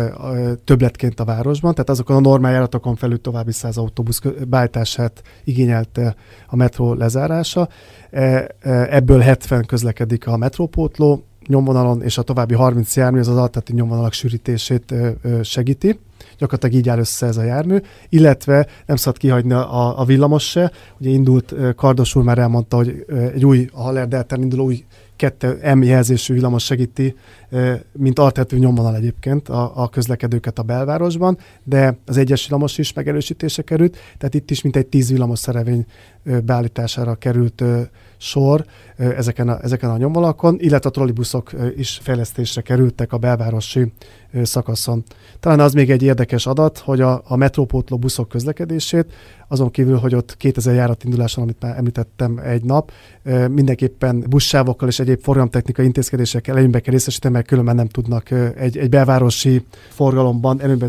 többletként 0.64 1.20
a 1.20 1.26
városban, 1.26 1.74
tehát 1.74 1.90
azokon 1.90 2.16
a 2.16 2.20
normál 2.20 2.52
járatokon 2.52 2.96
felül 2.96 3.22
további 3.22 3.52
100 3.52 3.78
autóbusz 3.78 4.22
beállítását 4.48 5.22
igényelte 5.44 6.16
a 6.48 6.56
metró 6.56 6.94
lezárása. 6.94 7.70
E, 8.12 8.48
ebből 8.90 9.20
70 9.20 9.66
közlekedik 9.66 10.28
a 10.28 10.38
metrópótló 10.38 11.24
nyomvonalon, 11.48 12.02
és 12.02 12.18
a 12.18 12.22
további 12.22 12.54
30 12.54 12.96
jármű 12.96 13.20
az 13.20 13.28
az 13.28 13.38
alternatív 13.38 13.76
nyomvonalak 13.76 14.14
sűrítését 14.14 14.94
segíti 15.42 16.00
gyakorlatilag 16.44 16.76
így 16.76 16.90
áll 16.90 17.00
össze 17.00 17.26
ez 17.26 17.38
a 17.38 17.44
jármű, 17.44 17.78
illetve 18.10 18.68
nem 18.86 18.96
szabad 18.96 19.20
kihagyni 19.20 19.54
a, 19.54 20.00
a 20.00 20.06
villamos 20.06 20.50
se. 20.50 20.72
Ugye 21.00 21.10
indult, 21.10 21.56
Kardos 21.76 22.16
úr 22.16 22.24
már 22.24 22.38
elmondta, 22.38 22.76
hogy 22.76 23.06
egy 23.34 23.46
új, 23.46 23.70
a 23.74 23.82
Haller 23.82 24.08
Deltán 24.08 24.42
induló 24.42 24.64
új 24.64 24.86
kettő 25.16 25.74
M 25.76 25.82
jelzésű 25.82 26.34
villamos 26.34 26.64
segíti, 26.64 27.16
mint 27.92 28.20
alternatív 28.20 28.60
nyomvonal 28.60 28.96
egyébként 28.96 29.50
a, 29.50 29.72
a 29.76 29.90
közlekedőket 29.90 30.60
a 30.60 30.64
belvárosban, 30.64 31.38
de 31.64 31.98
az 32.06 32.18
egyes 32.18 32.48
villamos 32.48 32.78
is 32.78 32.94
megerősítése 32.94 33.62
került, 33.62 33.98
tehát 34.18 34.34
itt 34.34 34.52
is 34.52 34.62
mintegy 34.62 34.88
tíz 34.88 35.10
villamos 35.10 35.40
szerevény 35.40 35.86
beállítására 36.44 37.16
került 37.16 37.64
sor 38.24 38.66
ezeken 38.98 39.50
a, 39.50 39.64
ezeken 39.64 39.90
a 39.90 39.98
nyomvonalakon, 39.98 40.58
illetve 40.60 40.90
a 40.90 40.92
trollibuszok 40.92 41.52
is 41.78 42.00
fejlesztésre 42.04 42.62
kerültek 42.62 43.14
a 43.14 43.18
belvárosi 43.18 43.92
szakaszon. 44.44 45.04
Talán 45.40 45.60
az 45.60 45.74
még 45.74 45.92
egy 45.92 46.04
érdekes 46.04 46.46
adat, 46.46 46.78
hogy 46.78 47.02
a, 47.02 47.22
a 47.26 47.36
metrópótló 47.36 47.98
buszok 47.98 48.30
közlekedését, 48.30 49.14
azon 49.48 49.72
kívül, 49.72 49.98
hogy 49.98 50.16
ott 50.16 50.38
2000 50.38 50.74
járat 50.74 51.04
induláson, 51.04 51.44
amit 51.44 51.62
már 51.62 51.78
említettem 51.78 52.38
egy 52.44 52.64
nap, 52.64 52.92
mindenképpen 53.50 54.26
buszsávokkal 54.30 54.88
és 54.88 55.00
egyéb 55.00 55.22
forgalomtechnikai 55.22 55.86
intézkedésekkel 55.86 56.58
előnybe 56.58 56.80
kell 56.80 56.94
részesíteni, 56.94 57.34
mert 57.34 57.48
különben 57.48 57.76
nem 57.76 57.88
tudnak 57.88 58.32
egy, 58.56 58.78
egy 58.78 58.90
belvárosi 58.90 59.66
forgalomban 59.90 60.62
előnybe 60.62 60.88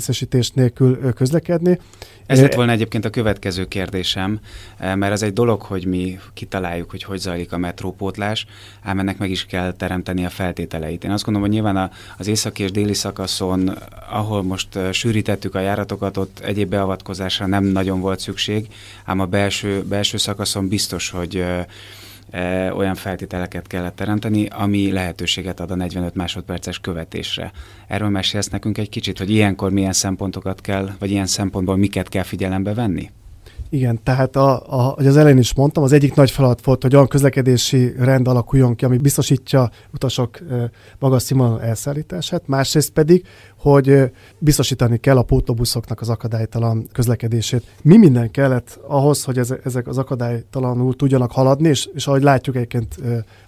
nélkül 0.54 1.12
közlekedni. 1.12 1.78
Ez 2.26 2.40
lett 2.40 2.54
volna 2.54 2.72
egyébként 2.72 3.04
a 3.04 3.10
következő 3.10 3.64
kérdésem, 3.64 4.40
mert 4.78 5.12
ez 5.12 5.22
egy 5.22 5.32
dolog, 5.32 5.62
hogy 5.62 5.86
mi 5.86 6.18
kitaláljuk, 6.34 6.90
hogy 6.90 7.02
hogy 7.02 7.18
zajlik 7.24 7.52
a 7.52 7.58
metrópótlás, 7.58 8.46
ám 8.82 8.98
ennek 8.98 9.18
meg 9.18 9.30
is 9.30 9.46
kell 9.46 9.72
teremteni 9.72 10.24
a 10.24 10.30
feltételeit. 10.30 11.04
Én 11.04 11.10
azt 11.10 11.24
gondolom, 11.24 11.48
hogy 11.48 11.58
nyilván 11.58 11.90
az 12.18 12.26
északi 12.26 12.62
és 12.62 12.70
déli 12.70 12.94
szakaszon, 12.94 13.78
ahol 14.10 14.42
most 14.42 14.78
sűrítettük 14.92 15.54
a 15.54 15.60
járatokat, 15.60 16.16
ott 16.16 16.38
egyéb 16.38 16.68
beavatkozásra 16.68 17.46
nem 17.46 17.64
nagyon 17.64 18.00
volt 18.00 18.20
szükség, 18.20 18.68
ám 19.04 19.20
a 19.20 19.26
belső, 19.26 19.82
belső 19.82 20.16
szakaszon 20.16 20.68
biztos, 20.68 21.10
hogy 21.10 21.44
olyan 22.76 22.94
feltételeket 22.94 23.66
kellett 23.66 23.96
teremteni, 23.96 24.46
ami 24.46 24.92
lehetőséget 24.92 25.60
ad 25.60 25.70
a 25.70 25.74
45 25.74 26.14
másodperces 26.14 26.78
követésre. 26.78 27.52
Erről 27.86 28.08
mesélsz 28.08 28.48
nekünk 28.48 28.78
egy 28.78 28.88
kicsit, 28.88 29.18
hogy 29.18 29.30
ilyenkor 29.30 29.70
milyen 29.70 29.92
szempontokat 29.92 30.60
kell, 30.60 30.90
vagy 30.98 31.10
ilyen 31.10 31.26
szempontból 31.26 31.76
miket 31.76 32.08
kell 32.08 32.22
figyelembe 32.22 32.74
venni? 32.74 33.10
Igen, 33.74 34.00
tehát 34.02 34.36
a, 34.36 34.62
a, 34.66 34.82
hogy 34.82 35.06
az 35.06 35.16
elején 35.16 35.38
is 35.38 35.54
mondtam, 35.54 35.82
az 35.82 35.92
egyik 35.92 36.14
nagy 36.14 36.30
feladat 36.30 36.64
volt, 36.64 36.82
hogy 36.82 36.94
olyan 36.94 37.08
közlekedési 37.08 37.92
rend 37.98 38.28
alakuljon 38.28 38.74
ki, 38.74 38.84
ami 38.84 38.96
biztosítja 38.96 39.70
utasok 39.92 40.38
magas 40.98 41.22
színvonalú 41.22 41.58
elszállítását, 41.58 42.42
másrészt 42.46 42.90
pedig, 42.90 43.26
hogy 43.58 44.10
biztosítani 44.38 44.98
kell 44.98 45.16
a 45.16 45.22
pótlóbuszoknak 45.22 46.00
az 46.00 46.08
akadálytalan 46.08 46.86
közlekedését. 46.92 47.64
Mi 47.82 47.96
minden 47.96 48.30
kellett 48.30 48.80
ahhoz, 48.86 49.24
hogy 49.24 49.38
ezek 49.64 49.86
az 49.86 49.98
akadálytalanul 49.98 50.96
tudjanak 50.96 51.32
haladni, 51.32 51.68
és, 51.68 51.88
és 51.94 52.06
ahogy 52.06 52.22
látjuk 52.22 52.56
egyébként 52.56 52.96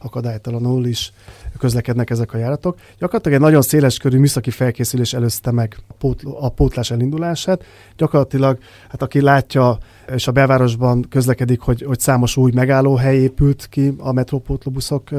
akadálytalanul 0.00 0.86
is 0.86 1.12
közlekednek 1.58 2.10
ezek 2.10 2.32
a 2.32 2.38
járatok. 2.38 2.78
Gyakorlatilag 2.98 3.38
egy 3.38 3.44
nagyon 3.44 3.62
széles 3.62 3.98
körű 3.98 4.18
műszaki 4.18 4.50
felkészülés 4.50 5.12
előzte 5.12 5.50
meg 5.50 5.76
a, 5.88 5.92
pótl- 5.98 6.26
a 6.40 6.48
pótlás 6.48 6.90
elindulását. 6.90 7.64
Gyakorlatilag, 7.96 8.58
hát 8.88 9.02
aki 9.02 9.20
látja, 9.20 9.78
és 10.14 10.26
a 10.26 10.32
belvárosban 10.32 11.06
közlekedik, 11.08 11.60
hogy, 11.60 11.82
hogy 11.82 12.00
számos 12.00 12.36
új 12.36 12.50
megállóhely 12.54 13.16
épült 13.16 13.66
ki 13.70 13.94
a 13.98 14.12
metrópótlóbuszok 14.12 15.10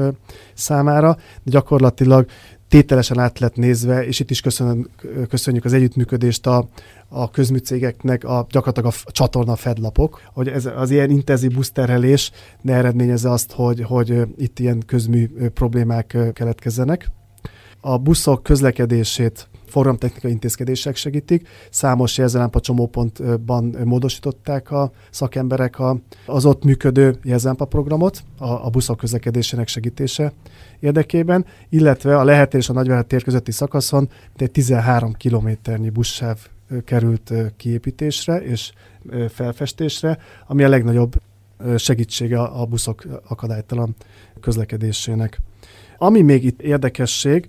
számára, 0.54 1.16
de 1.42 1.50
gyakorlatilag 1.50 2.26
tételesen 2.68 3.18
át 3.18 3.38
lett 3.38 3.56
nézve, 3.56 4.06
és 4.06 4.20
itt 4.20 4.30
is 4.30 4.40
köszön, 4.40 4.90
köszönjük 5.28 5.64
az 5.64 5.72
együttműködést 5.72 6.46
a, 6.46 6.68
a 7.08 7.30
közműcégeknek, 7.30 8.24
a, 8.24 8.46
gyakorlatilag 8.50 8.92
a 9.04 9.10
csatorna 9.10 9.56
fedlapok, 9.56 10.20
hogy 10.32 10.48
ez, 10.48 10.68
az 10.76 10.90
ilyen 10.90 11.10
intenzív 11.10 11.50
buszterhelés 11.50 12.30
ne 12.62 12.74
eredményezze 12.74 13.30
azt, 13.30 13.52
hogy, 13.52 13.82
hogy 13.82 14.22
itt 14.36 14.58
ilyen 14.58 14.82
közmű 14.86 15.28
problémák 15.54 16.16
keletkezzenek. 16.32 17.10
A 17.80 17.98
buszok 17.98 18.42
közlekedését 18.42 19.48
forramtechnikai 19.68 20.30
intézkedések 20.30 20.96
segítik. 20.96 21.48
Számos 21.70 22.18
jelzőlámpa 22.18 22.60
csomópontban 22.60 23.76
módosították 23.84 24.70
a 24.70 24.90
szakemberek 25.10 25.78
a, 25.78 25.98
az 26.26 26.44
ott 26.44 26.64
működő 26.64 27.18
jelzőlámpa 27.22 27.64
programot 27.64 28.22
a, 28.38 28.66
a 28.66 28.70
buszok 28.70 28.96
közlekedésének 28.96 29.68
segítése 29.68 30.32
érdekében, 30.80 31.46
illetve 31.68 32.18
a 32.18 32.24
lehet 32.24 32.54
és 32.54 32.68
a 32.68 32.72
Nagyvárat 32.72 33.06
tér 33.06 33.22
közötti 33.22 33.52
szakaszon 33.52 34.08
egy 34.36 34.50
13 34.50 35.12
kilométernyi 35.12 35.90
buszsáv 35.90 36.38
került 36.84 37.32
kiépítésre 37.56 38.42
és 38.42 38.72
felfestésre, 39.28 40.18
ami 40.46 40.64
a 40.64 40.68
legnagyobb 40.68 41.20
segítsége 41.76 42.40
a 42.40 42.66
buszok 42.66 43.04
akadálytalan 43.28 43.94
közlekedésének. 44.40 45.40
Ami 45.98 46.22
még 46.22 46.44
itt 46.44 46.62
érdekesség, 46.62 47.48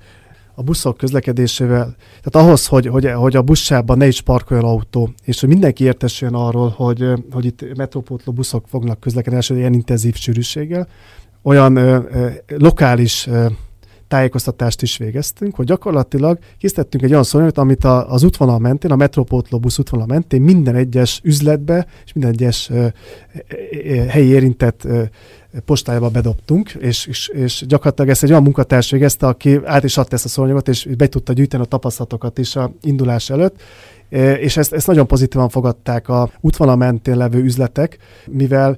a 0.59 0.63
buszok 0.63 0.97
közlekedésével, 0.97 1.95
tehát 2.21 2.47
ahhoz, 2.47 2.67
hogy, 2.67 2.87
hogy, 2.87 3.11
hogy 3.11 3.35
a 3.35 3.41
buszsában 3.41 3.97
ne 3.97 4.07
is 4.07 4.21
parkoljon 4.21 4.65
autó, 4.65 5.09
és 5.23 5.39
hogy 5.39 5.49
mindenki 5.49 5.83
értesüljön 5.83 6.39
arról, 6.39 6.73
hogy, 6.75 7.13
hogy 7.31 7.45
itt 7.45 7.75
metrópótló 7.75 8.33
buszok 8.33 8.65
fognak 8.67 8.99
közlekedni, 8.99 9.37
és 9.37 9.49
ilyen 9.49 9.73
intenzív 9.73 10.15
sűrűséggel, 10.15 10.87
olyan 11.41 11.75
ö, 11.75 11.99
ö, 12.11 12.27
lokális 12.57 13.27
ö, 13.27 13.45
tájékoztatást 14.09 14.81
is 14.81 14.97
végeztünk, 14.97 15.55
hogy 15.55 15.65
gyakorlatilag 15.65 16.39
készítettünk 16.57 17.03
egy 17.03 17.11
olyan 17.11 17.23
szolgáltat, 17.23 17.63
amit 17.63 17.83
a, 17.83 18.11
az 18.11 18.23
útvonal 18.23 18.59
mentén, 18.59 18.91
a 18.91 18.95
metrópótló 18.95 19.59
busz 19.59 19.79
útvonal 19.79 20.05
mentén 20.05 20.41
minden 20.41 20.75
egyes 20.75 21.19
üzletbe 21.23 21.87
és 22.05 22.13
minden 22.13 22.31
egyes 22.31 22.69
uh, 22.69 22.87
helyi 24.07 24.27
érintett 24.27 24.83
uh, 24.85 25.01
postájába 25.65 26.09
bedobtunk, 26.09 26.69
és, 26.69 27.05
és, 27.05 27.27
és 27.27 27.63
gyakorlatilag 27.67 28.09
ezt 28.09 28.23
egy 28.23 28.29
olyan 28.29 28.43
munkatárs 28.43 28.91
végezte, 28.91 29.27
aki 29.27 29.59
át 29.65 29.83
is 29.83 29.97
adta 29.97 30.15
ezt 30.15 30.25
a 30.25 30.29
szolnyagot, 30.29 30.67
és 30.67 30.87
be 30.97 31.07
tudta 31.07 31.33
gyűjteni 31.33 31.63
a 31.63 31.65
tapasztalatokat 31.65 32.37
is 32.37 32.55
a 32.55 32.71
indulás 32.81 33.29
előtt, 33.29 33.61
és 34.39 34.57
ezt, 34.57 34.73
ezt 34.73 34.87
nagyon 34.87 35.07
pozitívan 35.07 35.49
fogadták 35.49 36.09
a 36.09 36.31
útvonal 36.41 36.75
mentén 36.75 37.17
levő 37.17 37.43
üzletek, 37.43 37.97
mivel 38.25 38.77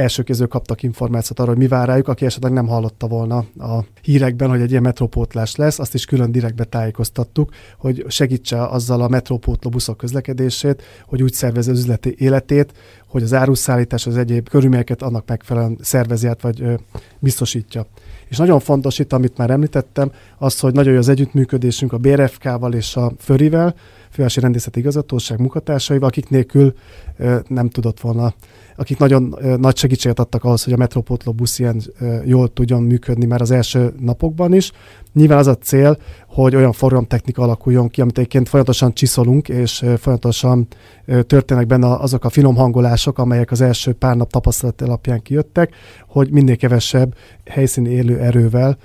első 0.00 0.22
kézről 0.22 0.48
kaptak 0.48 0.82
információt 0.82 1.38
arról, 1.38 1.54
hogy 1.54 1.62
mi 1.62 1.68
vár 1.68 1.86
rájuk, 1.86 2.08
aki 2.08 2.24
esetleg 2.24 2.52
nem 2.52 2.66
hallotta 2.66 3.06
volna 3.06 3.36
a 3.58 3.84
hírekben, 4.02 4.48
hogy 4.48 4.60
egy 4.60 4.70
ilyen 4.70 4.82
metrópótlás 4.82 5.56
lesz, 5.56 5.78
azt 5.78 5.94
is 5.94 6.04
külön 6.04 6.32
direktbe 6.32 6.64
tájékoztattuk, 6.64 7.50
hogy 7.78 8.04
segítse 8.08 8.66
azzal 8.66 9.00
a 9.02 9.08
metrópótló 9.08 9.70
buszok 9.70 9.96
közlekedését, 9.96 10.82
hogy 11.06 11.22
úgy 11.22 11.32
szervezi 11.32 11.70
az 11.70 11.78
üzleti 11.78 12.14
életét, 12.18 12.72
hogy 13.06 13.22
az 13.22 13.34
áruszállítás, 13.34 14.06
az 14.06 14.16
egyéb 14.16 14.48
körülményeket 14.48 15.02
annak 15.02 15.28
megfelelően 15.28 15.78
szervezi 15.80 16.26
át, 16.26 16.42
vagy 16.42 16.60
ö, 16.60 16.74
biztosítja. 17.18 17.86
És 18.28 18.36
nagyon 18.36 18.60
fontos 18.60 18.98
itt, 18.98 19.12
amit 19.12 19.36
már 19.36 19.50
említettem, 19.50 20.12
az, 20.38 20.60
hogy 20.60 20.72
nagyon 20.72 20.92
jó 20.92 20.98
az 20.98 21.08
együttműködésünk 21.08 21.92
a 21.92 21.98
BRFK-val 21.98 22.72
és 22.72 22.96
a 22.96 23.12
Förivel, 23.18 23.74
Fővárosi 24.10 24.40
Rendészeti 24.40 24.78
Igazgatóság 24.78 25.38
munkatársaival, 25.38 26.08
akik 26.08 26.28
nélkül 26.28 26.74
nem 27.48 27.68
tudott 27.68 28.00
volna 28.00 28.34
akik 28.80 28.98
nagyon 28.98 29.36
nagy 29.58 29.76
segítséget 29.76 30.18
adtak 30.18 30.44
ahhoz, 30.44 30.64
hogy 30.64 30.72
a 30.72 30.76
Metropotló 30.76 31.32
busz 31.32 31.58
ilyen 31.58 31.82
jól 32.24 32.52
tudjon 32.52 32.82
működni 32.82 33.26
már 33.26 33.40
az 33.40 33.50
első 33.50 33.92
napokban 33.98 34.54
is. 34.54 34.72
Nyilván 35.12 35.38
az 35.38 35.46
a 35.46 35.56
cél, 35.56 35.98
hogy 36.28 36.56
olyan 36.56 36.72
forgalomtechnika 36.72 37.42
alakuljon 37.42 37.88
ki, 37.88 38.00
amit 38.00 38.18
egyébként 38.18 38.48
folyamatosan 38.48 38.94
csiszolunk, 38.94 39.48
és 39.48 39.84
folyamatosan 39.98 40.66
történnek 41.26 41.66
benne 41.66 41.94
azok 41.94 42.24
a 42.24 42.30
finom 42.30 42.56
hangolások, 42.56 43.18
amelyek 43.18 43.50
az 43.50 43.60
első 43.60 43.92
pár 43.92 44.16
nap 44.16 44.30
tapasztalat 44.30 44.82
alapján 44.82 45.22
kijöttek, 45.22 45.74
hogy 46.08 46.30
minél 46.30 46.56
kevesebb 46.56 47.14
helyszíni 47.44 47.90
élő 47.90 48.18
erővel 48.18 48.78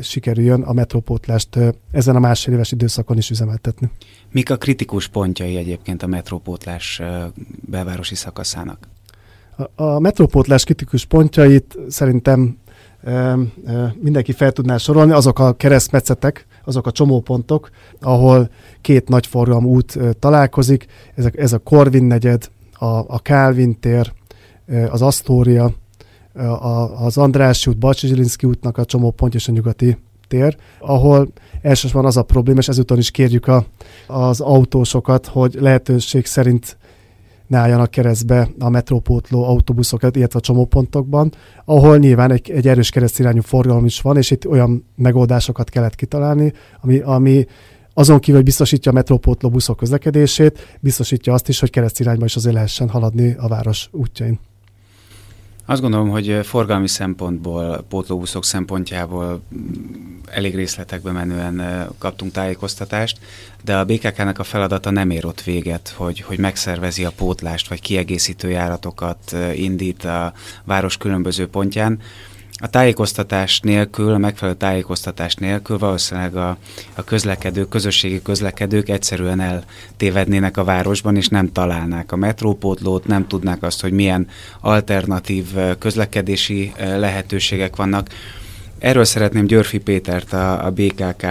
sikerüljön 0.00 0.62
a 0.62 0.72
metrópótlást 0.72 1.58
ezen 1.90 2.16
a 2.16 2.18
másfél 2.18 2.54
éves 2.54 2.72
időszakon 2.72 3.16
is 3.16 3.30
üzemeltetni. 3.30 3.90
Mik 4.32 4.50
a 4.50 4.56
kritikus 4.56 5.08
pontjai 5.08 5.56
egyébként 5.56 6.02
a 6.02 6.06
metrópótlás 6.06 7.02
belvárosi 7.60 8.14
szakaszának? 8.14 8.88
A, 9.56 9.82
a 9.82 9.98
metrópótlás 9.98 10.64
kritikus 10.64 11.04
pontjait 11.04 11.78
szerintem 11.88 12.58
e, 13.04 13.10
e, 13.10 13.38
mindenki 14.00 14.32
fel 14.32 14.52
tudná 14.52 14.76
sorolni, 14.76 15.12
azok 15.12 15.38
a 15.38 15.52
keresztmetszetek, 15.52 16.46
azok 16.64 16.86
a 16.86 16.92
csomópontok, 16.92 17.70
ahol 18.00 18.50
két 18.80 19.08
nagyforgalmú 19.08 19.74
út 19.74 19.96
e, 19.96 20.12
találkozik, 20.12 20.86
ez 21.14 21.24
a, 21.24 21.30
ez 21.34 21.52
a 21.52 21.58
Korvin 21.58 22.04
negyed, 22.04 22.50
a, 22.72 22.86
a 22.86 23.18
Kálvin 23.22 23.80
tér, 23.80 24.12
e, 24.66 24.90
az 24.90 25.02
Asztória, 25.02 25.74
a, 26.34 27.04
az 27.04 27.16
András 27.16 27.66
út, 27.66 27.78
Balcsi 27.78 28.26
útnak 28.42 28.78
a 28.78 28.84
csomópont 28.84 29.34
és 29.34 29.48
a 29.48 29.52
nyugati 29.52 29.96
tér, 30.32 30.56
ahol 30.80 31.32
elsősorban 31.62 32.04
az 32.04 32.16
a 32.16 32.22
probléma, 32.22 32.58
és 32.58 32.68
ezúton 32.68 32.98
is 32.98 33.10
kérjük 33.10 33.46
a, 33.46 33.66
az 34.06 34.40
autósokat, 34.40 35.26
hogy 35.26 35.56
lehetőség 35.60 36.26
szerint 36.26 36.76
ne 37.46 37.58
álljanak 37.58 37.90
keresztbe 37.90 38.48
a 38.58 38.68
metrópótló 38.68 39.44
autóbuszokat, 39.44 40.16
illetve 40.16 40.38
a 40.38 40.42
csomópontokban, 40.42 41.32
ahol 41.64 41.98
nyilván 41.98 42.30
egy, 42.30 42.50
egy 42.50 42.68
erős 42.68 42.90
keresztirányú 42.90 43.40
forgalom 43.40 43.84
is 43.84 44.00
van, 44.00 44.16
és 44.16 44.30
itt 44.30 44.46
olyan 44.46 44.84
megoldásokat 44.96 45.68
kellett 45.68 45.94
kitalálni, 45.94 46.52
ami, 46.80 46.98
ami 46.98 47.46
azon 47.94 48.18
kívül, 48.18 48.36
hogy 48.36 48.44
biztosítja 48.44 48.90
a 48.90 48.94
metrópótló 48.94 49.50
buszok 49.50 49.76
közlekedését, 49.76 50.78
biztosítja 50.80 51.32
azt 51.32 51.48
is, 51.48 51.60
hogy 51.60 51.70
keresztirányba 51.70 52.24
is 52.24 52.36
azért 52.36 52.54
lehessen 52.54 52.88
haladni 52.88 53.34
a 53.38 53.48
város 53.48 53.88
útjain. 53.90 54.38
Azt 55.66 55.80
gondolom, 55.80 56.08
hogy 56.08 56.38
forgalmi 56.42 56.88
szempontból, 56.88 57.84
pótlóbuszok 57.88 58.44
szempontjából 58.44 59.42
mm, 59.54 60.18
elég 60.26 60.54
részletekbe 60.54 61.10
menően 61.10 61.88
kaptunk 61.98 62.32
tájékoztatást, 62.32 63.18
de 63.64 63.76
a 63.76 63.84
BKK-nek 63.84 64.38
a 64.38 64.44
feladata 64.44 64.90
nem 64.90 65.10
ér 65.10 65.26
ott 65.26 65.42
véget, 65.42 65.94
hogy, 65.96 66.20
hogy 66.20 66.38
megszervezi 66.38 67.04
a 67.04 67.12
pótlást, 67.16 67.68
vagy 67.68 67.80
kiegészítő 67.80 68.50
járatokat 68.50 69.36
indít 69.54 70.04
a 70.04 70.32
város 70.64 70.96
különböző 70.96 71.48
pontján, 71.48 72.00
a 72.62 72.68
tájékoztatás 72.70 73.60
nélkül, 73.60 74.12
a 74.12 74.18
megfelelő 74.18 74.56
tájékoztatás 74.56 75.34
nélkül 75.34 75.78
valószínűleg 75.78 76.36
a, 76.36 76.56
a 76.94 77.04
közlekedők, 77.04 77.68
közösségi 77.68 78.22
közlekedők 78.22 78.88
egyszerűen 78.88 79.40
eltévednének 79.40 80.56
a 80.56 80.64
városban, 80.64 81.16
és 81.16 81.28
nem 81.28 81.52
találnák 81.52 82.12
a 82.12 82.16
metrópótlót, 82.16 83.06
nem 83.06 83.26
tudnák 83.26 83.62
azt, 83.62 83.80
hogy 83.80 83.92
milyen 83.92 84.28
alternatív 84.60 85.44
közlekedési 85.78 86.72
lehetőségek 86.78 87.76
vannak. 87.76 88.08
Erről 88.78 89.04
szeretném 89.04 89.46
Györfi 89.46 89.78
Pétert, 89.78 90.32
a, 90.32 90.64
a 90.64 90.70
BKK 90.70 91.26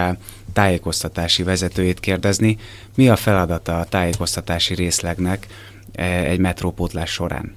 tájékoztatási 0.52 1.42
vezetőjét 1.42 2.00
kérdezni. 2.00 2.56
Mi 2.94 3.08
a 3.08 3.16
feladata 3.16 3.78
a 3.78 3.84
tájékoztatási 3.84 4.74
részlegnek 4.74 5.46
egy 6.24 6.38
metrópótlás 6.38 7.10
során? 7.10 7.54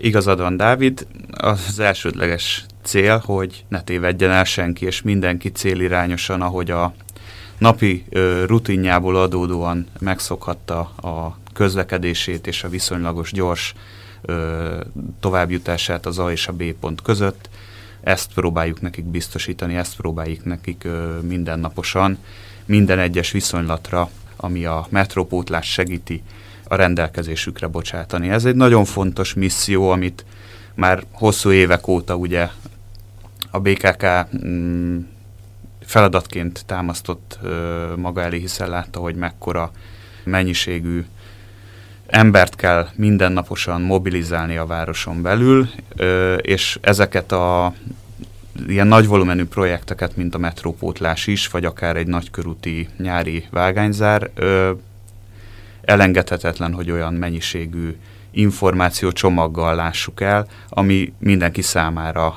Igazad 0.00 0.38
van, 0.38 0.56
Dávid. 0.56 1.06
Az 1.30 1.78
elsődleges 1.78 2.66
cél, 2.86 3.22
hogy 3.24 3.64
ne 3.68 3.82
tévedjen 3.82 4.30
el 4.30 4.44
senki, 4.44 4.86
és 4.86 5.02
mindenki 5.02 5.48
célirányosan, 5.50 6.42
ahogy 6.42 6.70
a 6.70 6.94
napi 7.58 8.04
ö, 8.08 8.44
rutinjából 8.46 9.16
adódóan 9.16 9.86
megszokhatta 9.98 10.78
a 10.80 11.38
közlekedését 11.52 12.46
és 12.46 12.64
a 12.64 12.68
viszonylagos 12.68 13.32
gyors 13.32 13.74
ö, 14.22 14.80
továbbjutását 15.20 16.06
az 16.06 16.18
A 16.18 16.30
és 16.30 16.48
a 16.48 16.52
B 16.52 16.62
pont 16.80 17.02
között. 17.02 17.48
Ezt 18.00 18.32
próbáljuk 18.34 18.80
nekik 18.80 19.04
biztosítani, 19.04 19.76
ezt 19.76 19.96
próbáljuk 19.96 20.44
nekik 20.44 20.84
ö, 20.84 21.18
mindennaposan, 21.20 22.18
minden 22.64 22.98
egyes 22.98 23.30
viszonylatra, 23.30 24.10
ami 24.36 24.64
a 24.64 24.86
metrópótlás 24.90 25.72
segíti, 25.72 26.22
a 26.68 26.74
rendelkezésükre 26.74 27.66
bocsátani. 27.66 28.28
Ez 28.28 28.44
egy 28.44 28.54
nagyon 28.54 28.84
fontos 28.84 29.34
misszió, 29.34 29.90
amit 29.90 30.24
már 30.74 31.04
hosszú 31.12 31.50
évek 31.50 31.88
óta 31.88 32.16
ugye 32.16 32.48
a 33.50 33.60
BKK 33.60 34.06
mm, 34.46 34.98
feladatként 35.80 36.64
támasztott 36.66 37.38
maga 37.96 38.22
elé, 38.22 38.38
hiszen 38.38 38.68
látta, 38.68 39.00
hogy 39.00 39.14
mekkora 39.14 39.70
mennyiségű 40.24 41.04
embert 42.06 42.54
kell 42.54 42.88
mindennaposan 42.94 43.80
mobilizálni 43.80 44.56
a 44.56 44.66
városon 44.66 45.22
belül, 45.22 45.68
és 46.36 46.78
ezeket 46.80 47.32
a 47.32 47.74
ilyen 48.66 48.86
nagy 48.86 49.06
volumenű 49.06 49.44
projekteket, 49.44 50.16
mint 50.16 50.34
a 50.34 50.38
metrópótlás 50.38 51.26
is, 51.26 51.48
vagy 51.48 51.64
akár 51.64 51.96
egy 51.96 52.06
nagykörúti 52.06 52.88
nyári 52.98 53.44
vágányzár, 53.50 54.30
elengedhetetlen, 55.82 56.72
hogy 56.72 56.90
olyan 56.90 57.14
mennyiségű 57.14 57.96
információ 58.30 59.12
csomaggal 59.12 59.74
lássuk 59.74 60.20
el, 60.20 60.46
ami 60.68 61.12
mindenki 61.18 61.62
számára 61.62 62.36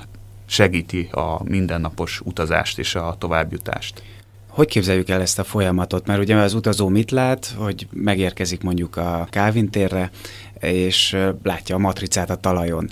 segíti 0.49 1.09
a 1.11 1.43
mindennapos 1.43 2.21
utazást 2.23 2.79
és 2.79 2.95
a 2.95 3.15
továbbjutást. 3.17 4.03
Hogy 4.47 4.67
képzeljük 4.67 5.09
el 5.09 5.21
ezt 5.21 5.39
a 5.39 5.43
folyamatot? 5.43 6.07
Mert 6.07 6.19
ugye 6.19 6.35
az 6.35 6.53
utazó 6.53 6.87
mit 6.87 7.11
lát, 7.11 7.53
hogy 7.57 7.87
megérkezik 7.91 8.61
mondjuk 8.61 8.95
a 8.97 9.27
Kávin 9.29 9.69
térre, 9.69 10.09
és 10.59 11.17
látja 11.43 11.75
a 11.75 11.79
matricát 11.79 12.29
a 12.29 12.35
talajon. 12.35 12.89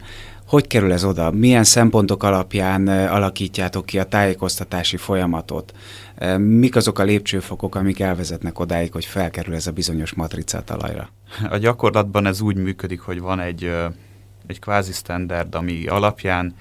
Hogy 0.47 0.67
kerül 0.67 0.91
ez 0.91 1.03
oda? 1.03 1.31
Milyen 1.31 1.63
szempontok 1.63 2.23
alapján 2.23 2.87
alakítjátok 2.87 3.85
ki 3.85 3.99
a 3.99 4.03
tájékoztatási 4.03 4.97
folyamatot? 4.97 5.73
Mik 6.37 6.75
azok 6.75 6.99
a 6.99 7.03
lépcsőfokok, 7.03 7.75
amik 7.75 7.99
elvezetnek 7.99 8.59
odáig, 8.59 8.91
hogy 8.91 9.05
felkerül 9.05 9.55
ez 9.55 9.67
a 9.67 9.71
bizonyos 9.71 10.13
matrica 10.13 10.57
a 10.57 10.63
talajra? 10.63 11.09
A 11.49 11.57
gyakorlatban 11.57 12.25
ez 12.25 12.41
úgy 12.41 12.55
működik, 12.55 12.99
hogy 12.99 13.19
van 13.19 13.39
egy, 13.39 13.71
egy 14.47 14.59
kvázi 14.59 14.91
standard, 14.91 15.55
ami 15.55 15.87
alapján 15.87 16.55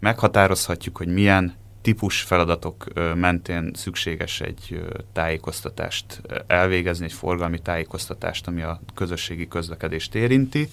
meghatározhatjuk, 0.00 0.96
hogy 0.96 1.08
milyen 1.08 1.54
típus 1.82 2.20
feladatok 2.20 2.84
mentén 3.14 3.70
szükséges 3.74 4.40
egy 4.40 4.84
tájékoztatást 5.12 6.22
elvégezni, 6.46 7.04
egy 7.04 7.12
forgalmi 7.12 7.58
tájékoztatást, 7.58 8.46
ami 8.46 8.62
a 8.62 8.80
közösségi 8.94 9.48
közlekedést 9.48 10.14
érinti. 10.14 10.68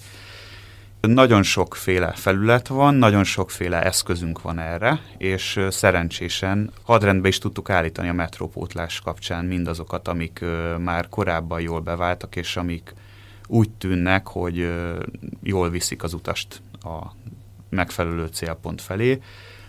Nagyon 1.00 1.42
sokféle 1.42 2.12
felület 2.12 2.68
van, 2.68 2.94
nagyon 2.94 3.24
sokféle 3.24 3.82
eszközünk 3.82 4.42
van 4.42 4.58
erre, 4.58 5.00
és 5.18 5.60
szerencsésen 5.70 6.70
hadrendbe 6.82 7.28
is 7.28 7.38
tudtuk 7.38 7.70
állítani 7.70 8.08
a 8.08 8.12
metrópótlás 8.12 9.00
kapcsán 9.00 9.44
mindazokat, 9.44 10.08
amik 10.08 10.44
már 10.78 11.08
korábban 11.08 11.60
jól 11.60 11.80
beváltak, 11.80 12.36
és 12.36 12.56
amik 12.56 12.94
úgy 13.46 13.70
tűnnek, 13.70 14.26
hogy 14.26 14.74
jól 15.42 15.70
viszik 15.70 16.02
az 16.02 16.14
utast 16.14 16.62
a 16.82 17.12
megfelelő 17.68 18.26
célpont 18.26 18.82
felé. 18.82 19.20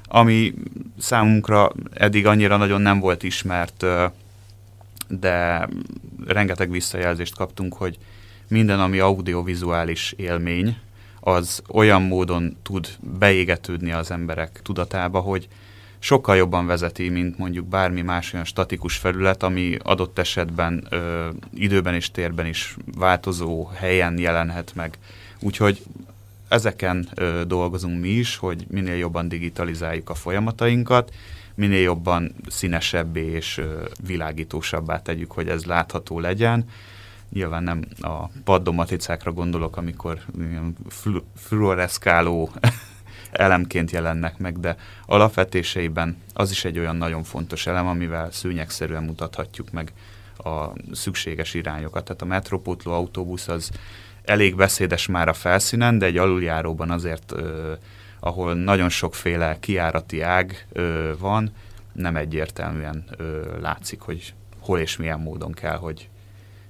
ami 0.09 0.53
számunkra 0.99 1.71
eddig 1.93 2.25
annyira 2.25 2.57
nagyon 2.57 2.81
nem 2.81 2.99
volt 2.99 3.23
ismert, 3.23 3.85
de 5.07 5.67
rengeteg 6.25 6.71
visszajelzést 6.71 7.35
kaptunk, 7.35 7.73
hogy 7.73 7.97
minden, 8.47 8.79
ami 8.79 8.99
audiovizuális 8.99 10.13
élmény, 10.17 10.77
az 11.19 11.61
olyan 11.69 12.01
módon 12.01 12.57
tud 12.63 12.87
beégetődni 13.19 13.91
az 13.91 14.11
emberek 14.11 14.59
tudatába, 14.63 15.19
hogy 15.19 15.47
sokkal 15.99 16.35
jobban 16.35 16.65
vezeti, 16.65 17.09
mint 17.09 17.37
mondjuk 17.37 17.65
bármi 17.65 18.01
más 18.01 18.33
olyan 18.33 18.45
statikus 18.45 18.97
felület, 18.97 19.43
ami 19.43 19.77
adott 19.83 20.19
esetben 20.19 20.87
ö, 20.89 21.27
időben 21.53 21.93
és 21.93 22.11
térben 22.11 22.45
is 22.45 22.75
változó 22.97 23.65
helyen 23.65 24.17
jelenhet 24.17 24.71
meg. 24.75 24.97
Úgyhogy 25.39 25.81
ezeken 26.47 27.07
ö, 27.15 27.41
dolgozunk 27.47 28.01
mi 28.01 28.09
is, 28.09 28.35
hogy 28.35 28.65
minél 28.69 28.95
jobban 28.95 29.27
digitalizáljuk 29.27 30.09
a 30.09 30.15
folyamatainkat, 30.15 31.13
minél 31.55 31.81
jobban 31.81 32.35
színesebbé 32.47 33.25
és 33.25 33.57
ö, 33.57 33.83
világítósabbá 34.05 35.01
tegyük, 35.01 35.31
hogy 35.31 35.47
ez 35.47 35.65
látható 35.65 36.19
legyen. 36.19 36.65
Nyilván 37.29 37.63
nem 37.63 37.83
a 38.01 38.27
paddomaticákra 38.43 39.31
gondolok, 39.31 39.77
amikor 39.77 40.19
flu- 40.89 41.23
fluoreszkáló 41.35 42.51
elemként 43.31 43.91
jelennek 43.91 44.37
meg, 44.37 44.59
de 44.59 44.77
alapvetéseiben 45.05 46.17
az 46.33 46.51
is 46.51 46.65
egy 46.65 46.79
olyan 46.79 46.95
nagyon 46.95 47.23
fontos 47.23 47.67
elem, 47.67 47.87
amivel 47.87 48.31
szűnyegszerűen 48.31 49.03
mutathatjuk 49.03 49.71
meg 49.71 49.93
a 50.37 50.71
szükséges 50.91 51.53
irányokat. 51.53 52.03
Tehát 52.03 52.21
a 52.21 52.25
metrópótló 52.25 52.91
autóbusz 52.91 53.47
az 53.47 53.71
elég 54.27 54.55
beszédes 54.55 55.07
már 55.07 55.27
a 55.27 55.33
felszínen, 55.33 55.97
de 55.97 56.05
egy 56.05 56.17
aluljáróban 56.17 56.91
azért, 56.91 57.31
ö, 57.31 57.73
ahol 58.19 58.53
nagyon 58.53 58.89
sokféle 58.89 59.57
kiárati 59.59 60.21
ág 60.21 60.65
ö, 60.71 61.11
van, 61.19 61.51
nem 61.93 62.15
egyértelműen 62.15 63.03
ö, 63.17 63.41
látszik, 63.61 63.99
hogy 64.01 64.33
hol 64.59 64.79
és 64.79 64.97
milyen 64.97 65.19
módon 65.19 65.51
kell, 65.51 65.77
hogy 65.77 66.09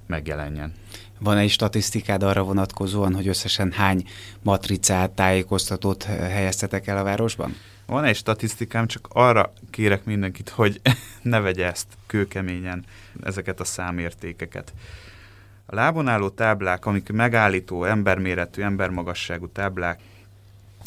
megjelenjen. 0.06 0.74
Van 1.20 1.38
egy 1.38 1.50
statisztikád 1.50 2.24
arra 2.24 2.44
vonatkozóan, 2.44 3.16
hogy 3.16 3.28
összesen 3.28 3.72
hány 3.72 4.04
matricát, 4.42 5.12
tájékoztatót 5.12 6.04
helyeztetek 6.04 6.88
el 6.88 6.98
a 6.98 7.04
városban? 7.04 7.56
Van 7.86 8.04
egy 8.04 8.16
statisztikám, 8.16 8.88
csak 8.88 9.08
arra 9.12 9.54
kérek 9.70 10.06
mindenkit, 10.06 10.50
hogy 10.50 10.82
ne 11.22 11.40
vegye 11.40 11.66
ezt 11.66 11.88
kőkeményen, 12.06 12.86
ezeket 13.24 13.60
a 13.60 13.64
számértékeket. 13.64 14.74
A 15.70 15.76
lábon 15.76 16.08
álló 16.08 16.30
táblák, 16.30 16.86
amik 16.86 17.12
megállító, 17.12 17.84
emberméretű, 17.84 18.62
embermagasságú 18.62 19.48
táblák, 19.48 20.00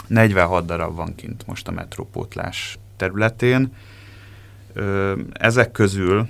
46 0.06 0.66
darab 0.66 0.94
van 0.94 1.14
kint 1.14 1.46
most 1.46 1.68
a 1.68 1.70
metrópótlás 1.70 2.78
területén. 2.96 3.72
Ezek 5.32 5.70
közül 5.70 6.28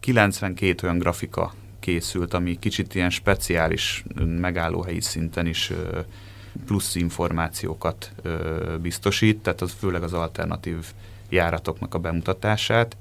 92 0.00 0.86
olyan 0.86 0.98
grafika 0.98 1.54
készült, 1.78 2.34
ami 2.34 2.58
kicsit 2.58 2.94
ilyen 2.94 3.10
speciális 3.10 4.04
megállóhelyi 4.40 5.00
szinten 5.00 5.46
is 5.46 5.72
plusz 6.66 6.94
információkat 6.94 8.12
biztosít, 8.80 9.42
tehát 9.42 9.60
az 9.60 9.72
főleg 9.78 10.02
az 10.02 10.12
alternatív 10.12 10.86
járatoknak 11.28 11.94
a 11.94 11.98
bemutatását. 11.98 12.96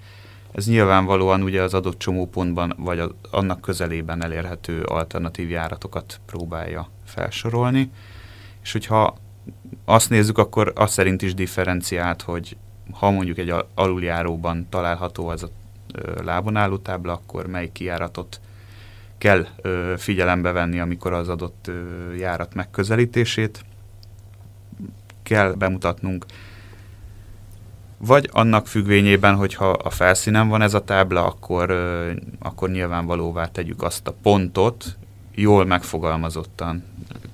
Ez 0.52 0.68
nyilvánvalóan 0.68 1.42
ugye 1.42 1.62
az 1.62 1.74
adott 1.74 2.00
csomópontban, 2.00 2.74
vagy 2.78 3.00
az, 3.00 3.10
annak 3.32 3.62
közelében 3.62 4.24
elérhető 4.24 4.82
alternatív 4.82 5.50
járatokat 5.50 6.20
próbálja 6.26 6.90
felsorolni. 7.06 7.92
És 8.64 8.72
hogyha 8.72 9.18
azt 9.86 10.10
nézzük, 10.10 10.38
akkor 10.38 10.72
azt 10.76 10.94
szerint 10.94 11.22
is 11.22 11.34
differenciált, 11.34 12.22
hogy 12.22 12.58
ha 12.92 13.12
mondjuk 13.12 13.38
egy 13.38 13.54
aluljáróban 13.74 14.68
található 14.70 15.28
az 15.28 15.44
a 15.44 15.50
lábon 16.24 16.56
álló 16.56 16.78
tábla, 16.78 17.14
akkor 17.14 17.48
melyik 17.48 17.72
kijáratot 17.72 18.40
kell 19.18 19.46
ö, 19.62 19.94
figyelembe 19.98 20.52
venni, 20.52 20.80
amikor 20.80 21.14
az 21.14 21.30
adott 21.30 21.68
ö, 21.68 22.14
járat 22.14 22.54
megközelítését 22.54 23.66
kell 25.24 25.52
bemutatnunk. 25.52 26.26
Vagy 28.02 28.30
annak 28.32 28.68
függvényében, 28.68 29.36
hogyha 29.36 29.70
a 29.70 29.90
felszínen 29.90 30.48
van 30.48 30.62
ez 30.62 30.74
a 30.74 30.84
tábla, 30.84 31.26
akkor, 31.26 31.72
akkor 32.40 32.70
nyilvánvalóvá 32.70 33.46
tegyük 33.46 33.84
azt 33.84 34.08
a 34.08 34.16
pontot, 34.22 34.98
jól 35.36 35.66
megfogalmazottan, 35.66 36.84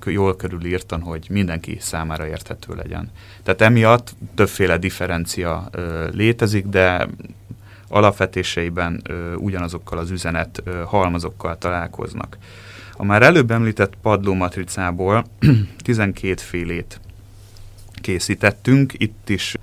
jól 0.04 0.36
körülírtan, 0.36 1.00
hogy 1.00 1.26
mindenki 1.30 1.76
számára 1.80 2.26
érthető 2.26 2.74
legyen. 2.74 3.10
Tehát 3.42 3.60
emiatt 3.60 4.14
többféle 4.34 4.78
differencia 4.78 5.70
létezik, 6.12 6.66
de 6.66 7.08
alapvetéseiben 7.88 9.02
ugyanazokkal 9.36 9.98
az 9.98 10.10
üzenet 10.10 10.62
halmazokkal 10.86 11.58
találkoznak. 11.58 12.38
A 12.96 13.04
már 13.04 13.22
előbb 13.22 13.50
említett 13.50 13.94
padlómatricából 14.02 15.24
12 15.82 16.34
félét 16.50 17.00
készítettünk, 18.00 18.92
itt 18.96 19.28
is 19.28 19.56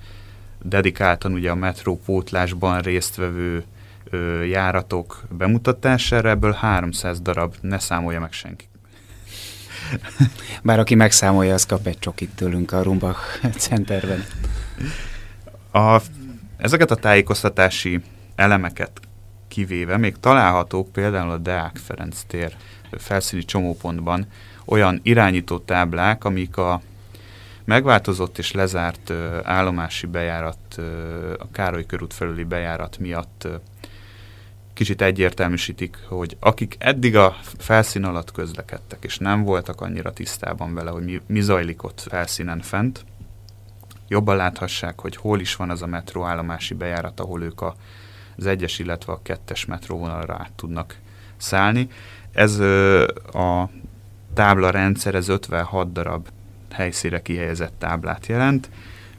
dedikáltan 0.64 1.32
ugye 1.32 1.50
a 1.50 1.54
metrópótlásban 1.54 2.80
résztvevő 2.80 3.64
ö, 4.10 4.42
járatok 4.42 5.22
bemutatására, 5.30 6.28
ebből 6.28 6.52
300 6.52 7.20
darab, 7.20 7.54
ne 7.60 7.78
számolja 7.78 8.20
meg 8.20 8.32
senki. 8.32 8.68
Bár 10.62 10.78
aki 10.78 10.94
megszámolja, 10.94 11.54
az 11.54 11.66
kap 11.66 11.86
egy 11.86 11.98
csokit 11.98 12.30
tőlünk 12.34 12.72
a 12.72 12.82
Rumbach 12.82 13.20
Centerben. 13.56 14.24
A, 15.72 16.00
ezeket 16.56 16.90
a 16.90 16.96
tájékoztatási 16.96 18.02
elemeket 18.34 19.00
kivéve 19.48 19.96
még 19.96 20.16
találhatók 20.20 20.92
például 20.92 21.30
a 21.30 21.38
Deák 21.38 21.76
Ferenc 21.76 22.22
tér 22.26 22.56
felszíni 22.90 23.44
csomópontban 23.44 24.26
olyan 24.64 25.00
irányító 25.02 25.58
táblák, 25.58 26.24
amik 26.24 26.56
a 26.56 26.82
megváltozott 27.64 28.38
és 28.38 28.52
lezárt 28.52 29.10
ö, 29.10 29.38
állomási 29.42 30.06
bejárat, 30.06 30.58
ö, 30.76 31.32
a 31.38 31.50
Károly 31.52 31.86
körút 31.86 32.14
felüli 32.14 32.44
bejárat 32.44 32.98
miatt 32.98 33.44
ö, 33.44 33.54
kicsit 34.72 35.02
egyértelműsítik, 35.02 35.98
hogy 36.08 36.36
akik 36.40 36.76
eddig 36.78 37.16
a 37.16 37.36
felszín 37.58 38.04
alatt 38.04 38.32
közlekedtek, 38.32 39.04
és 39.04 39.18
nem 39.18 39.42
voltak 39.42 39.80
annyira 39.80 40.12
tisztában 40.12 40.74
vele, 40.74 40.90
hogy 40.90 41.04
mi, 41.04 41.20
mi 41.26 41.40
zajlik 41.40 41.82
ott 41.82 42.00
felszínen 42.08 42.60
fent, 42.60 43.04
jobban 44.08 44.36
láthassák, 44.36 45.00
hogy 45.00 45.16
hol 45.16 45.40
is 45.40 45.56
van 45.56 45.70
az 45.70 45.82
a 45.82 45.86
metróállomási 45.86 46.74
bejárat, 46.74 47.20
ahol 47.20 47.42
ők 47.42 47.60
a 47.60 47.74
az 48.36 48.46
egyes, 48.46 48.78
illetve 48.78 49.12
a 49.12 49.22
kettes 49.22 49.64
metróvonalra 49.64 50.34
át 50.34 50.52
tudnak 50.52 50.96
szállni. 51.36 51.88
Ez 52.32 52.58
a 53.32 53.70
tábla 54.34 54.70
rendszer, 54.70 55.14
ez 55.14 55.28
56 55.28 55.92
darab 55.92 56.28
helyszíre 56.74 57.22
kihelyezett 57.22 57.72
táblát 57.78 58.26
jelent, 58.26 58.70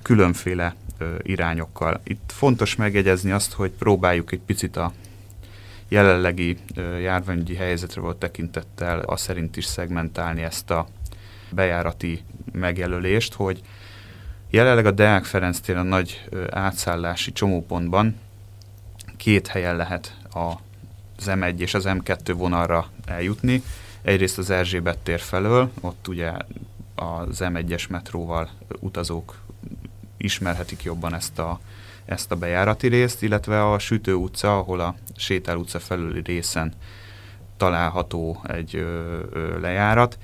különféle 0.02 0.76
irányokkal. 1.22 2.02
Itt 2.04 2.32
fontos 2.34 2.76
megjegyezni 2.76 3.32
azt, 3.32 3.54
hogy 3.54 3.72
próbáljuk 3.72 4.32
egy 4.32 4.42
picit 4.46 4.78
a 4.78 4.92
jelenlegi 5.88 6.58
járványügyi 7.02 7.56
helyzetre 7.56 8.02
volt 8.02 8.18
tekintettel 8.18 9.00
azt 9.00 9.24
szerint 9.24 9.58
is 9.58 9.66
szegmentálni 9.66 10.42
ezt 10.42 10.72
a 10.72 10.88
bejárati 11.50 12.24
megjelölést, 12.52 13.34
hogy 13.34 13.62
jelenleg 14.50 14.86
a 14.86 14.92
Deák 14.92 15.26
Ferenc 15.26 15.60
téren 15.60 15.86
a 15.86 15.90
nagy 15.90 16.30
átszállási 16.50 17.32
csomópontban 17.32 18.16
két 19.18 19.48
helyen 19.48 19.76
lehet 19.76 20.18
az 20.32 21.26
M1 21.26 21.58
és 21.58 21.74
az 21.74 21.84
M2 21.88 22.34
vonalra 22.36 22.90
eljutni. 23.06 23.64
Egyrészt 24.02 24.38
az 24.38 24.50
Erzsébet 24.50 24.98
tér 24.98 25.20
felől, 25.20 25.72
ott 25.82 26.08
ugye 26.08 26.32
az 26.96 27.38
M1-es 27.40 27.90
metróval 27.90 28.50
utazók 28.80 29.38
ismerhetik 30.18 30.84
jobban 30.84 31.14
ezt 31.14 31.40
a, 31.40 31.60
ezt 32.06 32.32
a 32.32 32.36
bejárati 32.36 32.88
részt, 32.88 33.22
illetve 33.22 33.72
a 33.72 33.80
Sütő 33.80 34.14
utca, 34.14 34.58
ahol 34.58 34.80
a 34.80 34.96
Sétál 35.16 35.58
utca 35.58 35.80
felüli 35.80 36.22
részen 36.24 36.74
található 37.58 38.42
egy 38.48 38.76
ö, 38.76 39.20
ö, 39.32 39.60
lejárat. 39.60 40.18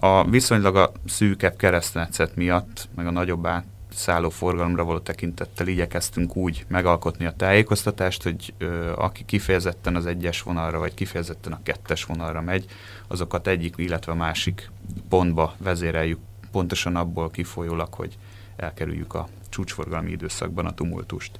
A 0.00 0.24
viszonylag 0.24 0.76
a 0.76 0.92
szűkebb 1.06 1.56
keresztmetszet 1.56 2.36
miatt, 2.36 2.88
meg 2.94 3.06
a 3.06 3.10
nagyobb 3.10 3.46
át, 3.46 3.64
szálló 3.98 4.28
forgalomra 4.28 4.84
való 4.84 4.98
tekintettel 4.98 5.66
igyekeztünk 5.66 6.36
úgy 6.36 6.64
megalkotni 6.68 7.24
a 7.24 7.32
tájékoztatást, 7.36 8.22
hogy 8.22 8.54
ö, 8.58 8.92
aki 8.96 9.24
kifejezetten 9.24 9.96
az 9.96 10.06
egyes 10.06 10.42
vonalra, 10.42 10.78
vagy 10.78 10.94
kifejezetten 10.94 11.52
a 11.52 11.60
kettes 11.62 12.04
vonalra 12.04 12.40
megy, 12.40 12.66
azokat 13.06 13.46
egyik, 13.46 13.74
illetve 13.76 14.14
másik 14.14 14.70
pontba 15.08 15.54
vezéreljük, 15.58 16.18
pontosan 16.52 16.96
abból 16.96 17.30
kifolyólag, 17.30 17.94
hogy 17.94 18.18
elkerüljük 18.56 19.14
a 19.14 19.28
csúcsforgalmi 19.48 20.10
időszakban 20.10 20.66
a 20.66 20.74
tumultust. 20.74 21.38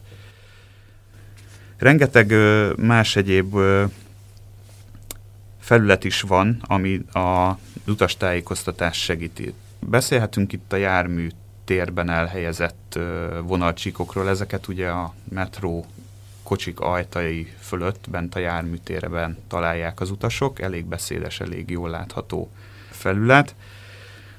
Rengeteg 1.76 2.30
ö, 2.30 2.72
más 2.76 3.16
egyéb 3.16 3.54
ö, 3.54 3.84
felület 5.58 6.04
is 6.04 6.20
van, 6.20 6.62
ami 6.66 7.00
a 7.12 7.58
utastájékoztatás 7.86 9.02
segíti. 9.02 9.54
Beszélhetünk 9.80 10.52
itt 10.52 10.72
a 10.72 10.76
jármű 10.76 11.28
térben 11.68 12.10
elhelyezett 12.10 12.98
vonalcsíkokról. 13.42 14.28
Ezeket 14.28 14.68
ugye 14.68 14.88
a 14.88 15.14
metró 15.28 15.86
kocsik 16.42 16.80
ajtai 16.80 17.52
fölött, 17.60 18.10
bent 18.10 18.34
a 18.34 18.38
járműtéreben 18.38 19.36
találják 19.48 20.00
az 20.00 20.10
utasok, 20.10 20.60
elég 20.60 20.84
beszédes, 20.84 21.40
elég 21.40 21.70
jól 21.70 21.90
látható 21.90 22.50
felület. 22.90 23.54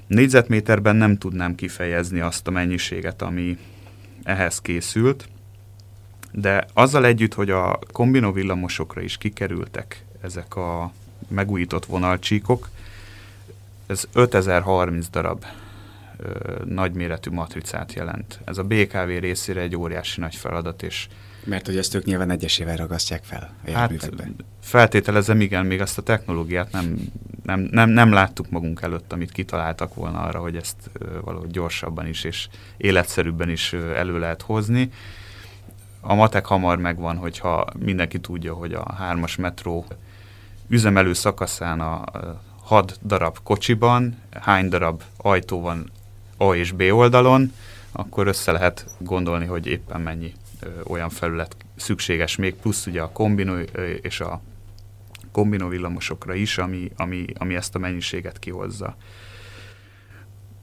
Négyzetméterben 0.07 0.95
nem 0.95 1.17
tudnám 1.17 1.55
kifejezni 1.55 2.19
azt 2.19 2.47
a 2.47 2.51
mennyiséget, 2.51 3.21
ami 3.21 3.57
ehhez 4.23 4.61
készült, 4.61 5.27
de 6.31 6.67
azzal 6.73 7.05
együtt, 7.05 7.33
hogy 7.33 7.49
a 7.49 7.79
kombinó 7.91 8.31
villamosokra 8.31 9.01
is 9.01 9.17
kikerültek 9.17 10.05
ezek 10.21 10.55
a 10.55 10.91
megújított 11.27 11.85
vonalcsíkok, 11.85 12.69
ez 13.87 14.07
5030 14.13 15.09
darab 15.09 15.45
nagyméretű 16.65 17.29
matricát 17.29 17.93
jelent. 17.93 18.39
Ez 18.45 18.57
a 18.57 18.63
BKV 18.63 19.07
részére 19.19 19.61
egy 19.61 19.75
óriási 19.75 20.19
nagy 20.19 20.35
feladat, 20.35 20.83
és 20.83 21.07
mert 21.43 21.65
hogy 21.65 21.77
ezt 21.77 21.95
ők 21.95 22.03
nyilván 22.03 22.29
egyesével 22.29 22.75
ragasztják 22.75 23.23
fel 23.23 23.55
a 23.65 23.71
Hát 23.71 24.11
feltételezem, 24.61 25.41
igen, 25.41 25.65
még 25.65 25.81
azt 25.81 25.97
a 25.97 26.01
technológiát 26.01 26.71
nem, 26.71 27.11
nem, 27.43 27.59
nem, 27.71 27.89
nem 27.89 28.11
láttuk 28.11 28.49
magunk 28.49 28.81
előtt, 28.81 29.13
amit 29.13 29.31
kitaláltak 29.31 29.95
volna 29.95 30.19
arra, 30.19 30.39
hogy 30.39 30.55
ezt 30.55 30.89
valahogy 31.21 31.51
gyorsabban 31.51 32.07
is 32.07 32.23
és 32.23 32.47
életszerűbben 32.77 33.49
is 33.49 33.73
elő 33.73 34.19
lehet 34.19 34.41
hozni. 34.41 34.91
A 36.01 36.13
matek 36.13 36.45
hamar 36.45 36.77
megvan, 36.77 37.17
hogyha 37.17 37.65
mindenki 37.79 38.19
tudja, 38.19 38.53
hogy 38.53 38.73
a 38.73 38.93
hármas 38.93 39.35
metró 39.35 39.85
üzemelő 40.67 41.13
szakaszán 41.13 41.79
a 41.79 42.03
6 42.63 42.99
darab 43.03 43.37
kocsiban, 43.43 44.17
hány 44.41 44.69
darab 44.69 45.03
ajtó 45.17 45.61
van 45.61 45.91
A 46.41 46.55
és 46.55 46.71
B 46.71 46.81
oldalon, 46.81 47.53
akkor 47.91 48.27
össze 48.27 48.51
lehet 48.51 48.85
gondolni, 48.97 49.45
hogy 49.45 49.67
éppen 49.67 50.01
mennyi 50.01 50.33
olyan 50.83 51.09
felület 51.09 51.55
szükséges 51.75 52.35
még, 52.35 52.55
plusz 52.55 52.85
ugye 52.85 53.01
a 53.01 53.11
kombinó 53.11 53.57
és 54.01 54.19
a 54.19 54.41
kombinó 55.31 55.67
villamosokra 55.67 56.33
is, 56.33 56.57
ami, 56.57 56.91
ami, 56.95 57.25
ami 57.37 57.55
ezt 57.55 57.75
a 57.75 57.79
mennyiséget 57.79 58.39
kihozza. 58.39 58.95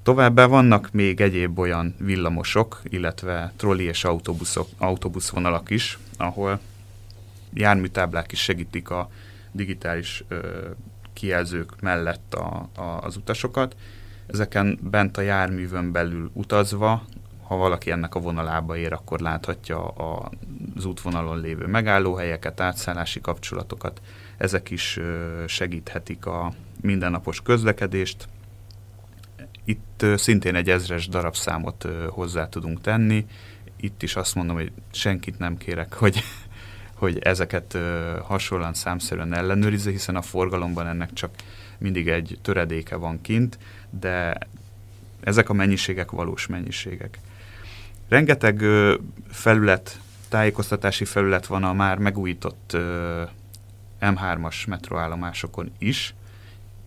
Továbbá 0.02 0.46
vannak 0.46 0.88
még 0.92 1.20
egyéb 1.20 1.58
olyan 1.58 1.94
villamosok, 1.98 2.80
illetve 2.84 3.52
trolli 3.56 3.84
és 3.84 4.04
autóbuszok, 4.04 4.68
autóbuszvonalak 4.78 5.70
is, 5.70 5.98
ahol 6.16 6.60
járműtáblák 7.54 8.32
is 8.32 8.42
segítik 8.42 8.90
a 8.90 9.10
digitális 9.52 10.24
ö, 10.28 10.38
kijelzők 11.12 11.80
mellett 11.80 12.34
a, 12.34 12.68
a, 12.74 12.82
az 12.82 13.16
utasokat. 13.16 13.76
Ezeken 14.26 14.78
bent 14.82 15.16
a 15.16 15.20
járművön 15.20 15.92
belül 15.92 16.30
utazva, 16.32 17.04
ha 17.42 17.56
valaki 17.56 17.90
ennek 17.90 18.14
a 18.14 18.20
vonalába 18.20 18.76
ér, 18.76 18.92
akkor 18.92 19.20
láthatja 19.20 19.88
az 19.88 20.84
útvonalon 20.84 21.40
lévő 21.40 21.66
megállóhelyeket, 21.66 22.60
átszállási 22.60 23.20
kapcsolatokat. 23.20 24.00
Ezek 24.36 24.70
is 24.70 25.00
segíthetik 25.46 26.26
a 26.26 26.52
mindennapos 26.80 27.40
közlekedést. 27.40 28.28
Itt 29.64 30.06
szintén 30.16 30.54
egy 30.54 30.70
ezres 30.70 31.08
darabszámot 31.08 31.86
hozzá 32.08 32.48
tudunk 32.48 32.80
tenni. 32.80 33.26
Itt 33.76 34.02
is 34.02 34.16
azt 34.16 34.34
mondom, 34.34 34.56
hogy 34.56 34.72
senkit 34.92 35.38
nem 35.38 35.56
kérek, 35.56 35.94
hogy 36.02 36.22
hogy 36.96 37.18
ezeket 37.18 37.74
ö, 37.74 38.16
hasonlóan 38.22 38.74
számszerűen 38.74 39.34
ellenőrizze, 39.34 39.90
hiszen 39.90 40.16
a 40.16 40.22
forgalomban 40.22 40.86
ennek 40.86 41.12
csak 41.12 41.30
mindig 41.78 42.08
egy 42.08 42.38
töredéke 42.42 42.96
van 42.96 43.20
kint, 43.20 43.58
de 44.00 44.38
ezek 45.20 45.48
a 45.48 45.52
mennyiségek 45.52 46.10
valós 46.10 46.46
mennyiségek. 46.46 47.18
Rengeteg 48.08 48.62
felület, 49.28 50.00
tájékoztatási 50.28 51.04
felület 51.04 51.46
van 51.46 51.64
a 51.64 51.72
már 51.72 51.98
megújított 51.98 52.72
ö, 52.72 53.22
M3-as 54.00 54.66
metroállomásokon 54.66 55.72
is, 55.78 56.14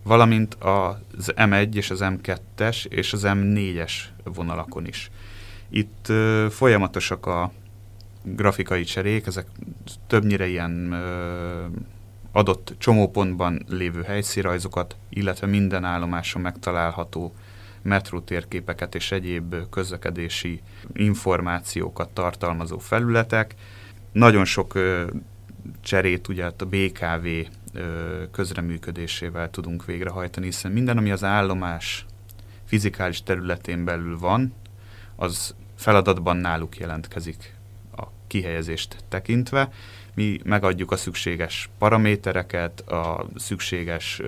valamint 0.02 0.54
az 0.54 1.32
M1 1.36 1.74
és 1.74 1.90
az 1.90 2.00
M2-es 2.02 2.86
és 2.86 3.12
az 3.12 3.22
M4-es 3.24 3.92
vonalakon 4.24 4.86
is. 4.86 5.10
Itt 5.68 6.12
folyamatosak 6.50 7.26
a 7.26 7.52
grafikai 8.22 8.84
cserék, 8.84 9.26
ezek 9.26 9.46
többnyire 10.06 10.46
ilyen 10.46 10.72
adott 12.32 12.74
csomópontban 12.78 13.64
lévő 13.68 14.02
helyszínrajzokat, 14.02 14.96
illetve 15.08 15.46
minden 15.46 15.84
állomáson 15.84 16.42
megtalálható 16.42 17.34
metrótérképeket 17.82 18.94
és 18.94 19.12
egyéb 19.12 19.54
közlekedési 19.70 20.60
információkat 20.92 22.08
tartalmazó 22.08 22.78
felületek. 22.78 23.54
Nagyon 24.12 24.44
sok 24.44 24.78
cserét 25.80 26.28
ugye 26.28 26.44
a 26.44 26.64
BKV 26.64 27.26
közreműködésével 28.30 29.50
tudunk 29.50 29.84
végrehajtani, 29.84 30.46
hiszen 30.46 30.72
minden, 30.72 30.96
ami 30.96 31.10
az 31.10 31.24
állomás 31.24 32.06
fizikális 32.64 33.22
területén 33.22 33.84
belül 33.84 34.18
van, 34.18 34.54
az 35.16 35.54
feladatban 35.76 36.36
náluk 36.36 36.76
jelentkezik 36.76 37.54
kihelyezést 38.30 38.96
tekintve. 39.08 39.68
Mi 40.14 40.40
megadjuk 40.44 40.90
a 40.90 40.96
szükséges 40.96 41.70
paramétereket, 41.78 42.80
a 42.80 43.26
szükséges 43.36 44.20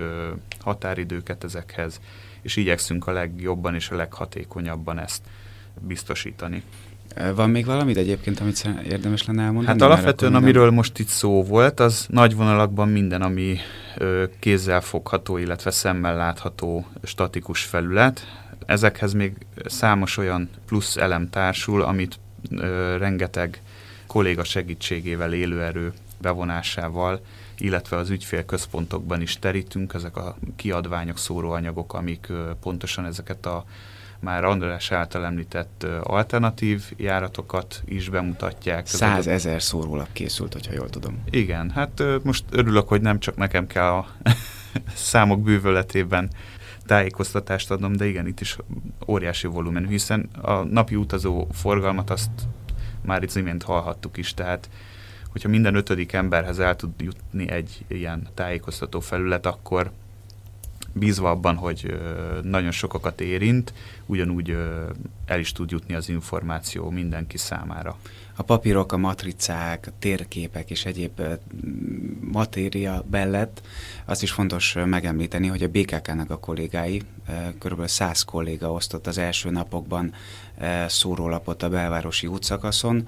határidőket 0.59 1.43
ezekhez, 1.43 1.99
és 2.41 2.55
igyekszünk 2.55 3.07
a 3.07 3.11
legjobban 3.11 3.75
és 3.75 3.89
a 3.89 3.95
leghatékonyabban 3.95 4.99
ezt 4.99 5.21
biztosítani. 5.79 6.63
Van 7.35 7.49
még 7.49 7.65
valamit 7.65 7.97
egyébként, 7.97 8.39
amit 8.39 8.69
érdemes 8.89 9.25
lenne 9.25 9.41
elmondani? 9.41 9.67
Hát 9.67 9.89
alapvetően, 9.89 10.35
amiről 10.35 10.71
most 10.71 10.99
itt 10.99 11.07
szó 11.07 11.43
volt, 11.43 11.79
az 11.79 12.05
nagy 12.09 12.35
vonalakban 12.35 12.89
minden, 12.89 13.21
ami 13.21 13.57
ö, 13.97 14.23
kézzel 14.39 14.81
fogható, 14.81 15.37
illetve 15.37 15.71
szemmel 15.71 16.15
látható 16.15 16.85
statikus 17.03 17.63
felület. 17.63 18.27
Ezekhez 18.65 19.13
még 19.13 19.33
számos 19.65 20.17
olyan 20.17 20.49
plusz 20.65 20.97
elem 20.97 21.29
társul, 21.29 21.81
amit 21.81 22.19
ö, 22.51 22.97
rengeteg 22.97 23.61
kolléga 24.13 24.43
segítségével, 24.43 25.33
élőerő 25.33 25.93
bevonásával, 26.21 27.21
illetve 27.57 27.97
az 27.97 28.09
ügyfélközpontokban 28.09 29.21
is 29.21 29.39
terítünk, 29.39 29.93
ezek 29.93 30.17
a 30.17 30.35
kiadványok, 30.55 31.17
szóróanyagok, 31.17 31.93
amik 31.93 32.27
pontosan 32.61 33.05
ezeket 33.05 33.45
a 33.45 33.65
már 34.19 34.43
András 34.43 34.91
által 34.91 35.25
említett 35.25 35.85
alternatív 36.03 36.83
járatokat 36.97 37.81
is 37.85 38.09
bemutatják. 38.09 38.87
Százezer 38.87 39.61
szórólap 39.61 40.07
készült, 40.11 40.53
hogyha 40.53 40.73
jól 40.73 40.89
tudom. 40.89 41.23
Igen, 41.29 41.69
hát 41.69 42.03
most 42.23 42.43
örülök, 42.51 42.87
hogy 42.87 43.01
nem 43.01 43.19
csak 43.19 43.35
nekem 43.35 43.67
kell 43.67 43.89
a 43.89 44.07
számok 44.93 45.41
bűvöletében 45.41 46.29
tájékoztatást 46.85 47.71
adnom, 47.71 47.93
de 47.95 48.05
igen, 48.05 48.27
itt 48.27 48.39
is 48.39 48.57
óriási 49.07 49.47
volumenű, 49.47 49.87
hiszen 49.87 50.29
a 50.41 50.53
napi 50.53 50.95
utazó 50.95 51.47
forgalmat 51.51 52.09
azt 52.09 52.31
már 53.05 53.23
itt 53.23 53.35
imént 53.35 53.63
hallhattuk 53.63 54.17
is, 54.17 54.33
tehát 54.33 54.69
hogyha 55.31 55.49
minden 55.49 55.75
ötödik 55.75 56.13
emberhez 56.13 56.59
el 56.59 56.75
tud 56.75 56.91
jutni 56.97 57.49
egy 57.49 57.85
ilyen 57.87 58.27
tájékoztató 58.33 58.99
felület, 58.99 59.45
akkor 59.45 59.91
bízva 60.93 61.29
abban, 61.29 61.55
hogy 61.55 61.99
nagyon 62.41 62.71
sokakat 62.71 63.21
érint, 63.21 63.73
ugyanúgy 64.05 64.57
el 65.25 65.39
is 65.39 65.51
tud 65.51 65.71
jutni 65.71 65.93
az 65.93 66.09
információ 66.09 66.89
mindenki 66.89 67.37
számára. 67.37 67.97
A 68.35 68.43
papírok, 68.43 68.91
a 68.91 68.97
matricák, 68.97 69.87
a 69.87 69.91
térképek 69.99 70.69
és 70.69 70.85
egyéb 70.85 71.21
matéria 72.19 73.05
mellett 73.11 73.61
azt 74.05 74.23
is 74.23 74.31
fontos 74.31 74.75
megemlíteni, 74.85 75.47
hogy 75.47 75.63
a 75.63 75.67
BKK-nak 75.67 76.29
a 76.29 76.39
kollégái, 76.39 77.01
kb. 77.59 77.87
100 77.87 78.21
kolléga 78.21 78.71
osztott 78.71 79.07
az 79.07 79.17
első 79.17 79.49
napokban 79.49 80.13
szórólapot 80.87 81.63
a 81.63 81.69
belvárosi 81.69 82.27
útszakaszon, 82.27 83.07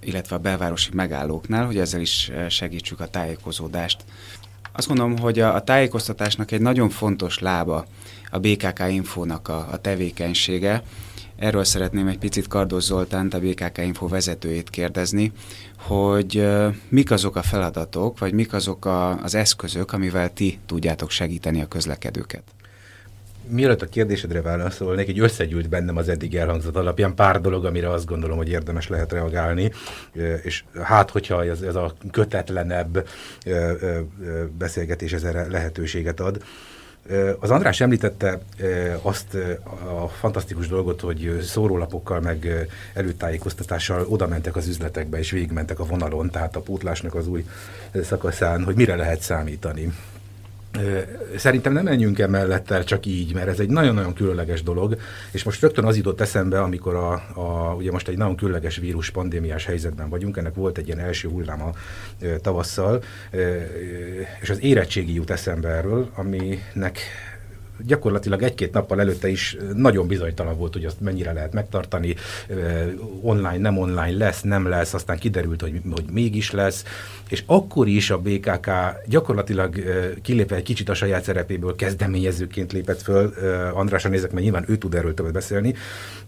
illetve 0.00 0.36
a 0.36 0.38
belvárosi 0.38 0.90
megállóknál, 0.92 1.66
hogy 1.66 1.78
ezzel 1.78 2.00
is 2.00 2.30
segítsük 2.48 3.00
a 3.00 3.08
tájékozódást. 3.08 4.04
Azt 4.72 4.86
gondolom, 4.88 5.18
hogy 5.18 5.38
a, 5.38 5.54
a 5.54 5.64
tájékoztatásnak 5.64 6.50
egy 6.50 6.60
nagyon 6.60 6.88
fontos 6.90 7.38
lába 7.38 7.86
a 8.30 8.38
BKK 8.38 8.82
Infónak 8.88 9.48
a, 9.48 9.68
a 9.70 9.80
tevékenysége. 9.80 10.82
Erről 11.40 11.64
szeretném 11.64 12.06
egy 12.06 12.18
picit 12.18 12.48
Kardos 12.48 12.82
Zoltánt, 12.82 13.34
a 13.34 13.38
BKK 13.38 13.78
Info 13.78 14.08
vezetőjét 14.08 14.70
kérdezni, 14.70 15.32
hogy 15.76 16.48
mik 16.88 17.10
azok 17.10 17.36
a 17.36 17.42
feladatok, 17.42 18.18
vagy 18.18 18.32
mik 18.32 18.52
azok 18.52 18.84
a, 18.84 19.22
az 19.22 19.34
eszközök, 19.34 19.92
amivel 19.92 20.32
ti 20.32 20.58
tudjátok 20.66 21.10
segíteni 21.10 21.60
a 21.60 21.66
közlekedőket 21.66 22.42
mielőtt 23.48 23.82
a 23.82 23.86
kérdésedre 23.86 24.42
válaszolnék, 24.42 25.08
egy 25.08 25.20
összegyűlt 25.20 25.68
bennem 25.68 25.96
az 25.96 26.08
eddig 26.08 26.36
elhangzott 26.36 26.76
alapján 26.76 27.14
pár 27.14 27.40
dolog, 27.40 27.64
amire 27.64 27.90
azt 27.90 28.06
gondolom, 28.06 28.36
hogy 28.36 28.48
érdemes 28.48 28.88
lehet 28.88 29.12
reagálni, 29.12 29.70
és 30.42 30.64
hát, 30.82 31.10
hogyha 31.10 31.44
ez, 31.44 31.60
ez 31.60 31.74
a 31.74 31.94
kötetlenebb 32.10 33.08
beszélgetés 34.58 35.12
ez 35.12 35.22
erre 35.22 35.46
lehetőséget 35.48 36.20
ad. 36.20 36.42
Az 37.38 37.50
András 37.50 37.80
említette 37.80 38.40
azt 39.02 39.34
a 40.02 40.08
fantasztikus 40.08 40.68
dolgot, 40.68 41.00
hogy 41.00 41.40
szórólapokkal 41.42 42.20
meg 42.20 42.68
előtájékoztatással 42.94 44.06
oda 44.08 44.26
mentek 44.26 44.56
az 44.56 44.66
üzletekbe 44.66 45.18
és 45.18 45.30
végigmentek 45.30 45.78
a 45.78 45.84
vonalon, 45.84 46.30
tehát 46.30 46.56
a 46.56 46.60
pótlásnak 46.60 47.14
az 47.14 47.26
új 47.26 47.44
szakaszán, 48.02 48.64
hogy 48.64 48.74
mire 48.74 48.96
lehet 48.96 49.20
számítani. 49.20 49.92
Szerintem 51.36 51.72
nem 51.72 51.84
menjünk 51.84 52.18
emellett 52.18 52.70
el 52.70 52.84
csak 52.84 53.06
így, 53.06 53.34
mert 53.34 53.48
ez 53.48 53.60
egy 53.60 53.68
nagyon-nagyon 53.68 54.14
különleges 54.14 54.62
dolog, 54.62 54.96
és 55.30 55.42
most 55.42 55.60
rögtön 55.60 55.84
az 55.84 55.96
jutott 55.96 56.20
eszembe, 56.20 56.60
amikor 56.60 56.94
a, 56.94 57.12
a, 57.34 57.74
ugye 57.74 57.90
most 57.90 58.08
egy 58.08 58.16
nagyon 58.16 58.36
különleges 58.36 58.76
vírus 58.76 59.10
pandémiás 59.10 59.64
helyzetben 59.64 60.08
vagyunk, 60.08 60.36
ennek 60.36 60.54
volt 60.54 60.78
egy 60.78 60.86
ilyen 60.86 60.98
első 60.98 61.28
hulláma 61.28 61.70
tavasszal, 62.40 63.02
és 64.40 64.50
az 64.50 64.62
érettségi 64.62 65.14
jut 65.14 65.30
eszembe 65.30 65.68
erről, 65.68 66.10
aminek 66.14 66.98
gyakorlatilag 67.86 68.42
egy-két 68.42 68.72
nappal 68.72 69.00
előtte 69.00 69.28
is 69.28 69.56
nagyon 69.74 70.06
bizonytalan 70.06 70.56
volt, 70.56 70.72
hogy 70.72 70.84
azt 70.84 71.00
mennyire 71.00 71.32
lehet 71.32 71.52
megtartani, 71.52 72.14
online, 73.20 73.58
nem 73.58 73.78
online 73.78 74.24
lesz, 74.24 74.40
nem 74.40 74.68
lesz, 74.68 74.94
aztán 74.94 75.18
kiderült, 75.18 75.60
hogy, 75.60 75.80
hogy 75.90 76.04
mégis 76.12 76.50
lesz, 76.50 76.84
és 77.28 77.42
akkor 77.46 77.88
is 77.88 78.10
a 78.10 78.18
BKK 78.18 78.70
gyakorlatilag 79.06 79.74
kilépve 80.22 80.56
egy 80.56 80.62
kicsit 80.62 80.88
a 80.88 80.94
saját 80.94 81.22
szerepéből 81.22 81.76
kezdeményezőként 81.76 82.72
lépett 82.72 83.02
föl, 83.02 83.32
Andrásra 83.72 84.10
nézek, 84.10 84.30
mert 84.30 84.42
nyilván 84.42 84.64
ő 84.68 84.76
tud 84.76 84.94
erről 84.94 85.14
többet 85.14 85.32
beszélni, 85.32 85.74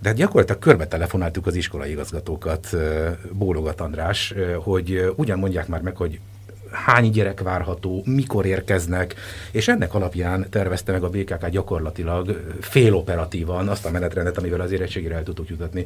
de 0.00 0.08
hát 0.08 0.16
gyakorlatilag 0.16 0.60
körbe 0.60 0.86
telefonáltuk 0.86 1.46
az 1.46 1.54
iskolai 1.54 1.90
igazgatókat, 1.90 2.76
bólogat 3.32 3.80
András, 3.80 4.34
hogy 4.56 5.12
ugyan 5.16 5.38
mondják 5.38 5.68
már 5.68 5.80
meg, 5.80 5.96
hogy 5.96 6.20
hány 6.72 7.10
gyerek 7.10 7.40
várható, 7.40 8.02
mikor 8.06 8.46
érkeznek, 8.46 9.14
és 9.50 9.68
ennek 9.68 9.94
alapján 9.94 10.46
tervezte 10.50 10.92
meg 10.92 11.02
a 11.02 11.08
BKK 11.08 11.48
gyakorlatilag 11.48 12.40
féloperatívan 12.60 13.68
azt 13.68 13.86
a 13.86 13.90
menetrendet, 13.90 14.38
amivel 14.38 14.60
az 14.60 14.72
érettségére 14.72 15.14
el 15.14 15.22
tudtuk 15.22 15.48
jutatni 15.48 15.84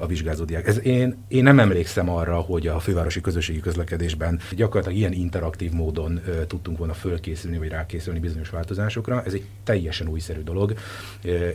a 0.00 0.06
vizsgázódiák. 0.06 0.66
Ez 0.66 0.84
én, 0.84 1.24
én 1.28 1.42
nem 1.42 1.58
emlékszem 1.58 2.10
arra, 2.10 2.36
hogy 2.36 2.66
a 2.66 2.78
fővárosi 2.78 3.20
közösségi 3.20 3.60
közlekedésben 3.60 4.40
gyakorlatilag 4.50 4.98
ilyen 4.98 5.12
interaktív 5.12 5.72
módon 5.72 6.20
tudtunk 6.46 6.78
volna 6.78 6.92
fölkészülni, 6.92 7.58
vagy 7.58 7.68
rákészülni 7.68 8.18
bizonyos 8.18 8.50
változásokra. 8.50 9.22
Ez 9.26 9.32
egy 9.32 9.44
teljesen 9.64 10.08
újszerű 10.08 10.42
dolog, 10.42 10.74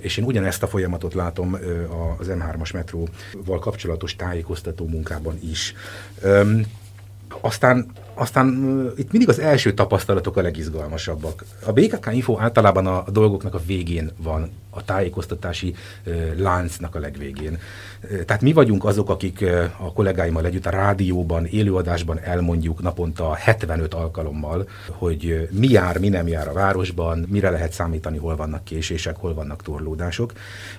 és 0.01 0.17
én 0.17 0.25
ugyanezt 0.25 0.63
a 0.63 0.67
folyamatot 0.67 1.13
látom 1.13 1.57
az 2.17 2.27
M3-as 2.29 2.73
metróval 2.73 3.59
kapcsolatos 3.59 4.15
tájékoztató 4.15 4.87
munkában 4.87 5.37
is. 5.51 5.73
Aztán 7.41 7.91
aztán 8.13 8.47
itt 8.95 9.11
mindig 9.11 9.29
az 9.29 9.39
első 9.39 9.73
tapasztalatok 9.73 10.37
a 10.37 10.41
legizgalmasabbak. 10.41 11.43
A 11.65 11.71
BKK 11.71 12.09
Info 12.11 12.39
általában 12.39 12.87
a, 12.87 13.03
dolgoknak 13.11 13.53
a 13.53 13.61
végén 13.65 14.11
van, 14.17 14.51
a 14.69 14.83
tájékoztatási 14.83 15.75
láncnak 16.37 16.95
a 16.95 16.99
legvégén. 16.99 17.59
Tehát 18.25 18.41
mi 18.41 18.53
vagyunk 18.53 18.85
azok, 18.85 19.09
akik 19.09 19.45
a 19.77 19.93
kollégáimmal 19.93 20.45
együtt 20.45 20.65
a 20.65 20.69
rádióban, 20.69 21.45
élőadásban 21.45 22.19
elmondjuk 22.19 22.81
naponta 22.81 23.33
75 23.33 23.93
alkalommal, 23.93 24.67
hogy 24.87 25.25
uh, 25.25 25.59
mi 25.59 25.67
jár, 25.67 25.99
mi 25.99 26.09
nem 26.09 26.27
jár 26.27 26.47
a 26.47 26.53
városban, 26.53 27.25
mire 27.29 27.49
lehet 27.49 27.71
számítani, 27.71 28.17
hol 28.17 28.35
vannak 28.35 28.63
késések, 28.63 29.15
hol 29.15 29.33
vannak 29.33 29.61
torlódások. 29.61 30.33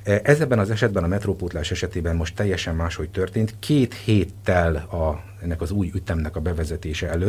Uh, 0.07 0.17
ezeben 0.23 0.59
az 0.59 0.71
esetben, 0.71 1.05
a 1.05 1.07
metrópótlás 1.07 1.71
esetében 1.71 2.17
most 2.17 2.35
teljesen 2.35 2.75
máshogy 2.75 3.11
történt. 3.11 3.55
Két 3.59 3.95
héttel 3.95 4.75
a 4.77 5.33
ennek 5.45 5.61
az 5.61 5.71
új 5.71 5.91
ütemnek 5.95 6.37
a 6.37 6.41
bevezetése 6.41 7.09
előtt 7.09 7.24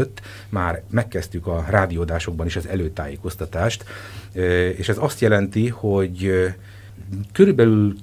már 0.50 0.84
megkezdtük 0.90 1.48
a 1.48 1.66
rádiódásokban 1.70 2.46
is 2.46 2.56
az 2.56 2.68
előtájékoztatást, 2.68 3.84
és 4.78 4.90
ez 4.90 4.98
azt 5.00 5.22
jelenti, 5.22 5.68
hogy 5.68 6.46
körülbelül 7.32 7.96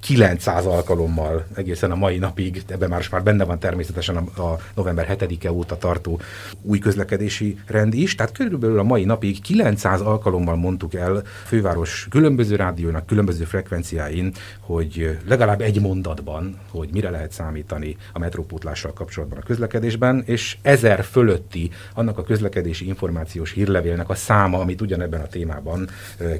900 0.00 0.66
alkalommal 0.66 1.46
egészen 1.54 1.90
a 1.90 1.94
mai 1.94 2.18
napig, 2.18 2.62
ebben 2.66 2.88
már 2.88 3.06
már 3.10 3.22
benne 3.22 3.44
van 3.44 3.58
természetesen 3.58 4.16
a, 4.16 4.42
a 4.42 4.58
november 4.74 5.16
7-e 5.18 5.52
óta 5.52 5.78
tartó 5.78 6.20
új 6.62 6.78
közlekedési 6.78 7.58
rend 7.66 7.94
is, 7.94 8.14
tehát 8.14 8.32
körülbelül 8.32 8.78
a 8.78 8.82
mai 8.82 9.04
napig 9.04 9.40
900 9.40 10.00
alkalommal 10.00 10.56
mondtuk 10.56 10.94
el 10.94 11.22
főváros 11.44 12.06
különböző 12.10 12.56
rádiónak, 12.56 13.06
különböző 13.06 13.44
frekvenciáin, 13.44 14.32
hogy 14.60 15.18
legalább 15.28 15.60
egy 15.60 15.80
mondatban, 15.80 16.58
hogy 16.70 16.88
mire 16.92 17.10
lehet 17.10 17.32
számítani 17.32 17.96
a 18.12 18.18
metrópótlással 18.18 18.92
kapcsolatban 18.92 19.38
a 19.38 19.44
közlekedésben, 19.44 20.22
és 20.26 20.56
ezer 20.62 21.04
fölötti 21.04 21.70
annak 21.94 22.18
a 22.18 22.22
közlekedési 22.22 22.86
információs 22.86 23.52
hírlevélnek 23.52 24.08
a 24.08 24.14
száma, 24.14 24.58
amit 24.58 24.80
ugyanebben 24.80 25.20
a 25.20 25.26
témában 25.26 25.88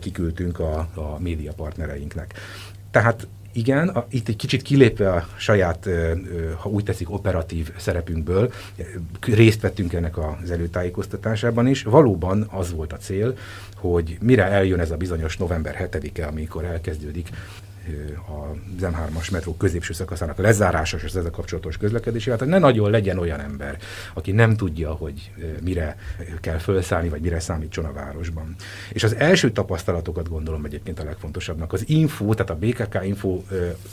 kiküldtünk 0.00 0.58
a, 0.58 0.88
a 0.94 1.16
média 1.18 1.52
partnereinknek. 1.52 2.34
Tehát 2.90 3.26
igen, 3.53 3.88
a, 3.88 4.07
itt 4.11 4.28
egy 4.28 4.36
kicsit 4.36 4.62
kilépve 4.62 5.12
a 5.12 5.28
saját, 5.36 5.88
ha 6.57 6.68
úgy 6.68 6.84
teszik, 6.84 7.11
operatív 7.11 7.70
szerepünkből, 7.76 8.53
részt 9.20 9.61
vettünk 9.61 9.92
ennek 9.92 10.18
az 10.18 10.51
előtájékoztatásában 10.51 11.66
is. 11.66 11.82
Valóban 11.82 12.46
az 12.51 12.72
volt 12.72 12.92
a 12.92 12.96
cél, 12.96 13.36
hogy 13.76 14.18
mire 14.20 14.44
eljön 14.44 14.80
ez 14.80 14.90
a 14.90 14.96
bizonyos 14.96 15.36
november 15.36 15.88
7-e, 15.92 16.26
amikor 16.26 16.64
elkezdődik 16.64 17.28
az 18.26 18.81
M3-as 18.81 19.31
metró 19.31 19.55
középső 19.55 19.93
szakaszának 19.93 20.39
lezárása 20.39 20.97
és 20.97 21.03
ezzel 21.03 21.31
kapcsolatos 21.31 21.76
közlekedési, 21.76 22.31
hát 22.31 22.47
ne 22.47 22.59
nagyon 22.59 22.91
legyen 22.91 23.18
olyan 23.18 23.41
ember, 23.41 23.78
aki 24.14 24.33
nem 24.33 24.57
tudja, 24.57 24.93
hogy 24.93 25.31
mire 25.62 25.97
kell 26.41 26.59
felszállni, 26.59 27.09
vagy 27.09 27.20
mire 27.20 27.41
számítson 27.41 27.85
a 27.85 27.93
városban. 27.93 28.55
És 28.93 29.05
az 29.05 29.14
első 29.14 29.51
tapasztalatokat 29.51 30.28
gondolom 30.28 30.64
egyébként 30.64 30.99
a 31.01 31.05
legfontosabbnak. 31.05 31.72
Az 31.72 31.89
info, 31.89 32.35
tehát 32.35 32.51
a 32.51 32.57
BKK 32.66 32.99
info 33.05 33.43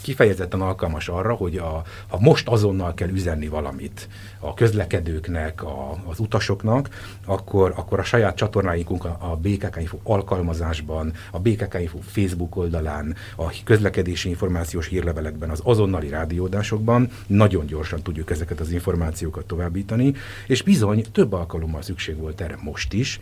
kifejezetten 0.01 0.61
alkalmas 0.61 1.07
arra, 1.07 1.33
hogy 1.33 1.57
a, 1.57 1.83
ha 2.07 2.19
most 2.19 2.47
azonnal 2.47 2.93
kell 2.93 3.09
üzenni 3.09 3.47
valamit 3.47 4.07
a 4.39 4.53
közlekedőknek, 4.53 5.63
a, 5.63 6.01
az 6.05 6.19
utasoknak, 6.19 6.89
akkor, 7.25 7.73
akkor 7.75 7.99
a 7.99 8.03
saját 8.03 8.35
csatornáinkunk 8.35 9.05
a, 9.05 9.17
a 9.19 9.35
BKK 9.35 9.77
info 9.79 9.97
alkalmazásban, 10.03 11.13
a 11.31 11.39
BKK 11.39 11.79
info 11.79 11.97
Facebook 11.99 12.55
oldalán, 12.55 13.15
a 13.35 13.43
közlekedő 13.63 13.76
közlekedési 13.77 14.29
információs 14.29 14.87
hírlevelekben, 14.87 15.49
az 15.49 15.59
azonnali 15.63 16.09
rádiódásokban 16.09 17.09
nagyon 17.27 17.65
gyorsan 17.65 18.01
tudjuk 18.01 18.31
ezeket 18.31 18.59
az 18.59 18.71
információkat 18.71 19.45
továbbítani, 19.45 20.13
és 20.47 20.61
bizony 20.61 21.05
több 21.11 21.33
alkalommal 21.33 21.81
szükség 21.81 22.17
volt 22.17 22.41
erre 22.41 22.57
most 22.61 22.93
is, 22.93 23.19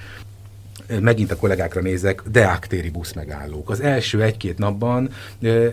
megint 1.00 1.32
a 1.32 1.36
kollégákra 1.36 1.82
nézek, 1.82 2.22
deaktéri 2.32 2.90
buszmegállók. 2.90 3.70
Az 3.70 3.80
első 3.80 4.22
egy-két 4.22 4.58
napban 4.58 5.10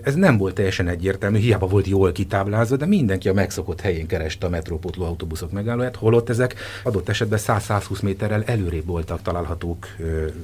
ez 0.03 0.15
nem 0.15 0.37
volt 0.37 0.55
teljesen 0.55 0.89
egyértelmű, 0.89 1.39
hiába 1.39 1.67
volt 1.67 1.87
jól 1.87 2.13
kitáblázva, 2.13 2.77
de 2.77 2.87
mindenki 2.87 3.29
a 3.29 3.33
megszokott 3.33 3.81
helyén 3.81 4.07
kereste 4.07 4.47
a 4.47 4.51
metrópotló 4.51 5.05
autóbuszok 5.05 5.53
megállóját, 5.53 5.97
holott 5.97 6.29
ezek 6.29 6.55
adott 6.83 7.09
esetben 7.09 7.39
100-120 7.43 8.03
méterrel 8.03 8.43
előrébb 8.45 8.87
voltak 8.87 9.23
találhatók, 9.23 9.87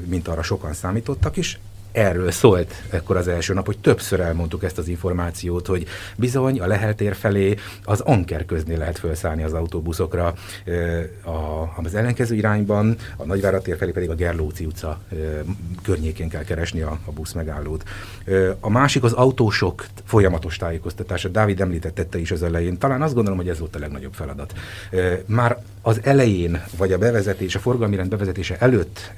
mint 0.06 0.28
arra 0.28 0.42
sokan 0.42 0.72
számítottak, 0.72 1.36
és 1.36 1.58
erről 1.92 2.30
szólt 2.30 2.82
ekkor 2.90 3.16
az 3.16 3.28
első 3.28 3.54
nap, 3.54 3.66
hogy 3.66 3.78
többször 3.78 4.20
elmondtuk 4.20 4.64
ezt 4.64 4.78
az 4.78 4.88
információt, 4.88 5.66
hogy 5.66 5.86
bizony 6.16 6.60
a 6.60 6.66
leheltér 6.66 7.14
felé 7.14 7.54
az 7.84 8.00
Anker 8.00 8.44
közné 8.44 8.74
lehet 8.74 8.98
felszállni 8.98 9.42
az 9.42 9.52
autóbuszokra, 9.52 10.34
a, 11.24 11.80
az 11.82 11.94
ellenkező 11.94 12.34
irányban, 12.34 12.96
a 13.16 13.24
Nagyváratér 13.24 13.76
felé 13.76 13.90
pedig 13.90 14.10
a 14.10 14.14
Gerlóci 14.14 14.64
utca 14.64 14.98
környékén 15.82 16.28
kell 16.28 16.44
keresni 16.44 16.80
a, 16.80 16.98
a 17.04 17.10
busz 17.12 17.32
megállót. 17.32 17.82
A 18.60 18.70
másik 18.70 19.02
az 19.02 19.12
autósok 19.12 19.86
folyamatos 20.04 20.56
tájékoztatása. 20.56 21.28
Dávid 21.28 21.60
említette 21.60 22.18
is 22.18 22.30
az 22.30 22.42
elején. 22.42 22.78
Talán 22.78 23.02
azt 23.02 23.14
gondolom, 23.14 23.38
hogy 23.38 23.48
ez 23.48 23.58
volt 23.58 23.76
a 23.76 23.78
legnagyobb 23.78 24.12
feladat. 24.12 24.52
Már 25.26 25.62
az 25.82 26.00
elején, 26.02 26.62
vagy 26.76 26.92
a 26.92 26.98
bevezetés, 26.98 27.54
a 27.54 27.58
forgalmi 27.58 27.96
rend 27.96 28.10
bevezetése 28.10 28.56
előtt 28.58 29.12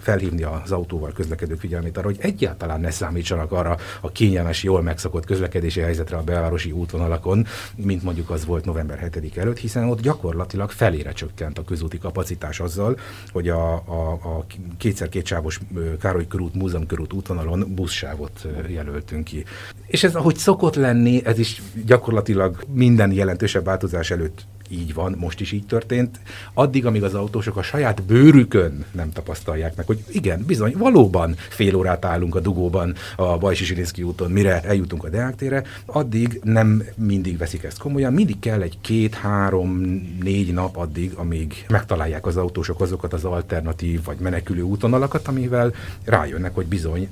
felhívni 0.00 0.42
az 0.42 0.72
autóval 0.72 1.12
közlekedők 1.12 1.60
figyelmét 1.60 1.96
arra, 1.96 2.10
hogy 2.16 2.30
egyáltalán 2.30 2.80
ne 2.80 2.90
számítsanak 2.90 3.52
arra 3.52 3.76
a 4.00 4.12
kényelmes, 4.12 4.62
jól 4.62 4.82
megszokott 4.82 5.24
közlekedési 5.24 5.80
helyzetre 5.80 6.16
a 6.16 6.22
belvárosi 6.22 6.70
útvonalakon, 6.70 7.46
mint 7.76 8.02
mondjuk 8.02 8.30
az 8.30 8.44
volt 8.44 8.64
november 8.64 8.98
7 8.98 9.36
előtt, 9.36 9.58
hiszen 9.58 9.88
ott 9.88 10.00
gyakorlatilag 10.00 10.70
felére 10.70 11.12
csökkent 11.12 11.58
a 11.58 11.64
közúti 11.64 11.98
kapacitás 11.98 12.60
azzal, 12.60 12.98
hogy 13.32 13.48
a, 13.48 13.72
a, 13.74 14.12
a 14.12 14.46
kétszer 14.78 15.08
kétsávos 15.08 15.60
Károly 16.00 16.26
körút, 16.26 16.54
Múzeum 16.54 16.86
körút 16.86 17.12
útvonalon 17.12 17.74
buszsávot 17.74 18.46
jelöltünk 18.68 19.24
ki. 19.24 19.44
És 19.86 20.04
ez 20.04 20.14
ahogy 20.14 20.36
szokott 20.36 20.74
lenni, 20.74 21.24
ez 21.24 21.38
is 21.38 21.62
gyakorlatilag 21.86 22.64
minden 22.72 23.12
jelentősebb 23.12 23.64
változás 23.64 24.10
előtt 24.10 24.46
így 24.74 24.94
van, 24.94 25.14
most 25.18 25.40
is 25.40 25.52
így 25.52 25.66
történt, 25.66 26.20
addig, 26.54 26.86
amíg 26.86 27.02
az 27.02 27.14
autósok 27.14 27.56
a 27.56 27.62
saját 27.62 28.02
bőrükön 28.02 28.84
nem 28.92 29.12
tapasztalják 29.12 29.76
meg, 29.76 29.86
hogy 29.86 30.04
igen, 30.08 30.44
bizony, 30.46 30.74
valóban 30.78 31.34
fél 31.48 31.74
órát 31.74 32.04
állunk 32.04 32.34
a 32.34 32.40
dugóban 32.40 32.94
a 33.16 33.38
Bajsi 33.38 33.64
Zsilinszki 33.64 34.02
úton, 34.02 34.30
mire 34.30 34.62
eljutunk 34.62 35.04
a 35.04 35.08
Deák 35.08 35.36
tére, 35.36 35.62
addig 35.86 36.40
nem 36.42 36.82
mindig 36.96 37.38
veszik 37.38 37.62
ezt 37.62 37.78
komolyan, 37.78 38.12
mindig 38.12 38.38
kell 38.38 38.62
egy 38.62 38.78
két, 38.80 39.14
három, 39.14 39.78
négy 40.22 40.52
nap 40.52 40.76
addig, 40.76 41.12
amíg 41.14 41.64
megtalálják 41.68 42.26
az 42.26 42.36
autósok 42.36 42.80
azokat 42.80 43.12
az 43.12 43.24
alternatív 43.24 44.04
vagy 44.04 44.18
menekülő 44.18 44.62
útonalakat, 44.62 45.28
amivel 45.28 45.72
rájönnek, 46.04 46.54
hogy 46.54 46.66
bizony 46.66 47.08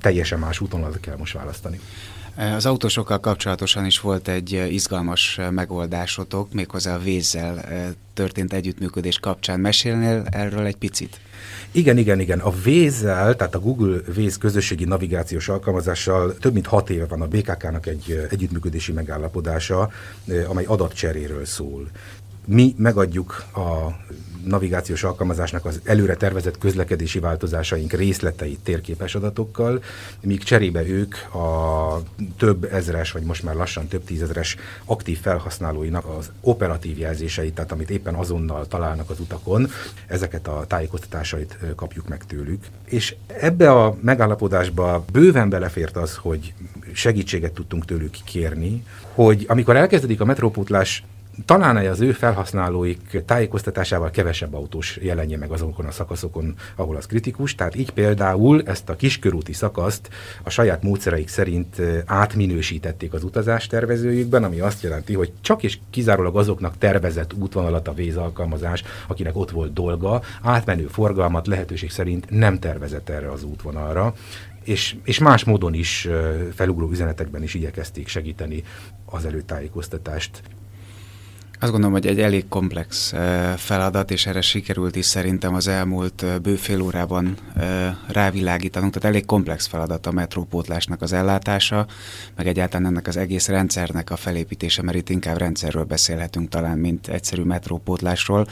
teljesen 0.00 0.38
más 0.38 0.60
útonalat 0.60 1.00
kell 1.00 1.16
most 1.16 1.34
választani. 1.34 1.80
Az 2.36 2.66
autósokkal 2.66 3.20
kapcsolatosan 3.20 3.86
is 3.86 4.00
volt 4.00 4.28
egy 4.28 4.66
izgalmas 4.70 5.40
megoldásotok, 5.50 6.52
méghozzá 6.52 6.94
a 6.94 6.98
vízzel 6.98 7.64
történt 8.14 8.52
együttműködés 8.52 9.18
kapcsán. 9.18 9.60
Mesélnél 9.60 10.26
erről 10.30 10.66
egy 10.66 10.76
picit? 10.76 11.20
Igen, 11.72 11.98
igen, 11.98 12.20
igen. 12.20 12.38
A 12.38 12.50
Vézzel, 12.50 13.36
tehát 13.36 13.54
a 13.54 13.60
Google 13.60 13.98
Véz 14.14 14.38
közösségi 14.38 14.84
navigációs 14.84 15.48
alkalmazással 15.48 16.34
több 16.34 16.52
mint 16.52 16.66
hat 16.66 16.90
éve 16.90 17.06
van 17.06 17.22
a 17.22 17.26
BKK-nak 17.26 17.86
egy 17.86 18.26
együttműködési 18.30 18.92
megállapodása, 18.92 19.90
amely 20.48 20.64
adatcseréről 20.64 21.44
szól. 21.44 21.88
Mi 22.46 22.74
megadjuk 22.76 23.44
a 23.54 23.96
navigációs 24.44 25.04
alkalmazásnak 25.04 25.64
az 25.64 25.80
előre 25.84 26.14
tervezett 26.14 26.58
közlekedési 26.58 27.18
változásaink 27.18 27.92
részleteit 27.92 28.58
térképes 28.60 29.14
adatokkal, 29.14 29.82
míg 30.20 30.42
cserébe 30.42 30.86
ők 30.86 31.14
a 31.34 32.02
több 32.36 32.64
ezres, 32.64 33.12
vagy 33.12 33.22
most 33.22 33.42
már 33.42 33.54
lassan 33.54 33.86
több 33.86 34.04
tízezres 34.04 34.56
aktív 34.84 35.20
felhasználóinak 35.20 36.06
az 36.18 36.30
operatív 36.40 36.98
jelzéseit, 36.98 37.54
tehát 37.54 37.72
amit 37.72 37.90
éppen 37.90 38.14
azonnal 38.14 38.66
találnak 38.66 39.10
az 39.10 39.20
utakon, 39.20 39.68
ezeket 40.06 40.48
a 40.48 40.64
tájékoztatásait 40.66 41.58
kapjuk 41.76 42.08
meg 42.08 42.24
tőlük. 42.24 42.64
És 42.84 43.14
ebbe 43.26 43.70
a 43.70 43.96
megállapodásba 44.00 45.04
bőven 45.12 45.48
belefért 45.48 45.96
az, 45.96 46.16
hogy 46.16 46.54
segítséget 46.92 47.52
tudtunk 47.52 47.84
tőlük 47.84 48.16
kérni, 48.24 48.84
hogy 49.14 49.44
amikor 49.48 49.76
elkezdődik 49.76 50.20
a 50.20 50.24
metrópótlás 50.24 51.04
talán 51.44 51.76
az 51.76 52.00
ő 52.00 52.12
felhasználóik 52.12 53.22
tájékoztatásával 53.26 54.10
kevesebb 54.10 54.54
autós 54.54 54.96
jelenje 54.96 55.36
meg 55.36 55.50
azokon 55.50 55.86
a 55.86 55.90
szakaszokon, 55.90 56.54
ahol 56.76 56.96
az 56.96 57.06
kritikus. 57.06 57.54
Tehát 57.54 57.76
így 57.76 57.90
például 57.90 58.62
ezt 58.62 58.88
a 58.88 58.96
kiskörúti 58.96 59.52
szakaszt 59.52 60.08
a 60.42 60.50
saját 60.50 60.82
módszereik 60.82 61.28
szerint 61.28 61.76
átminősítették 62.06 63.12
az 63.12 63.24
tervezőjükben, 63.68 64.44
ami 64.44 64.60
azt 64.60 64.82
jelenti, 64.82 65.14
hogy 65.14 65.32
csak 65.40 65.62
és 65.62 65.78
kizárólag 65.90 66.36
azoknak 66.36 66.78
tervezett 66.78 67.32
útvonalat 67.32 67.88
a 67.88 67.94
Waze 67.98 68.20
alkalmazás, 68.20 68.82
akinek 69.06 69.36
ott 69.36 69.50
volt 69.50 69.72
dolga, 69.72 70.22
átmenő 70.42 70.86
forgalmat 70.86 71.46
lehetőség 71.46 71.90
szerint 71.90 72.30
nem 72.30 72.58
tervezett 72.58 73.08
erre 73.08 73.30
az 73.30 73.44
útvonalra 73.44 74.14
és, 74.64 74.96
és 75.04 75.18
más 75.18 75.44
módon 75.44 75.74
is 75.74 76.08
felugró 76.54 76.90
üzenetekben 76.90 77.42
is 77.42 77.54
igyekezték 77.54 78.08
segíteni 78.08 78.64
az 79.04 79.24
előtájékoztatást. 79.24 80.42
Azt 81.62 81.70
gondolom, 81.70 81.96
hogy 81.96 82.06
egy 82.06 82.20
elég 82.20 82.48
komplex 82.48 83.14
feladat, 83.56 84.10
és 84.10 84.26
erre 84.26 84.40
sikerült 84.40 84.96
is 84.96 85.06
szerintem 85.06 85.54
az 85.54 85.68
elmúlt 85.68 86.24
bőfél 86.42 86.80
órában 86.80 87.36
rávilágítanunk. 88.06 88.92
Tehát 88.92 89.08
elég 89.08 89.26
komplex 89.26 89.66
feladat 89.66 90.06
a 90.06 90.12
metrópótlásnak 90.12 91.02
az 91.02 91.12
ellátása, 91.12 91.86
meg 92.36 92.46
egyáltalán 92.46 92.86
ennek 92.86 93.06
az 93.06 93.16
egész 93.16 93.48
rendszernek 93.48 94.10
a 94.10 94.16
felépítése, 94.16 94.82
mert 94.82 94.96
itt 94.96 95.08
inkább 95.08 95.36
rendszerről 95.36 95.84
beszélhetünk 95.84 96.48
talán, 96.48 96.78
mint 96.78 97.08
egyszerű 97.08 97.42
metrópótlásról. 97.42 98.46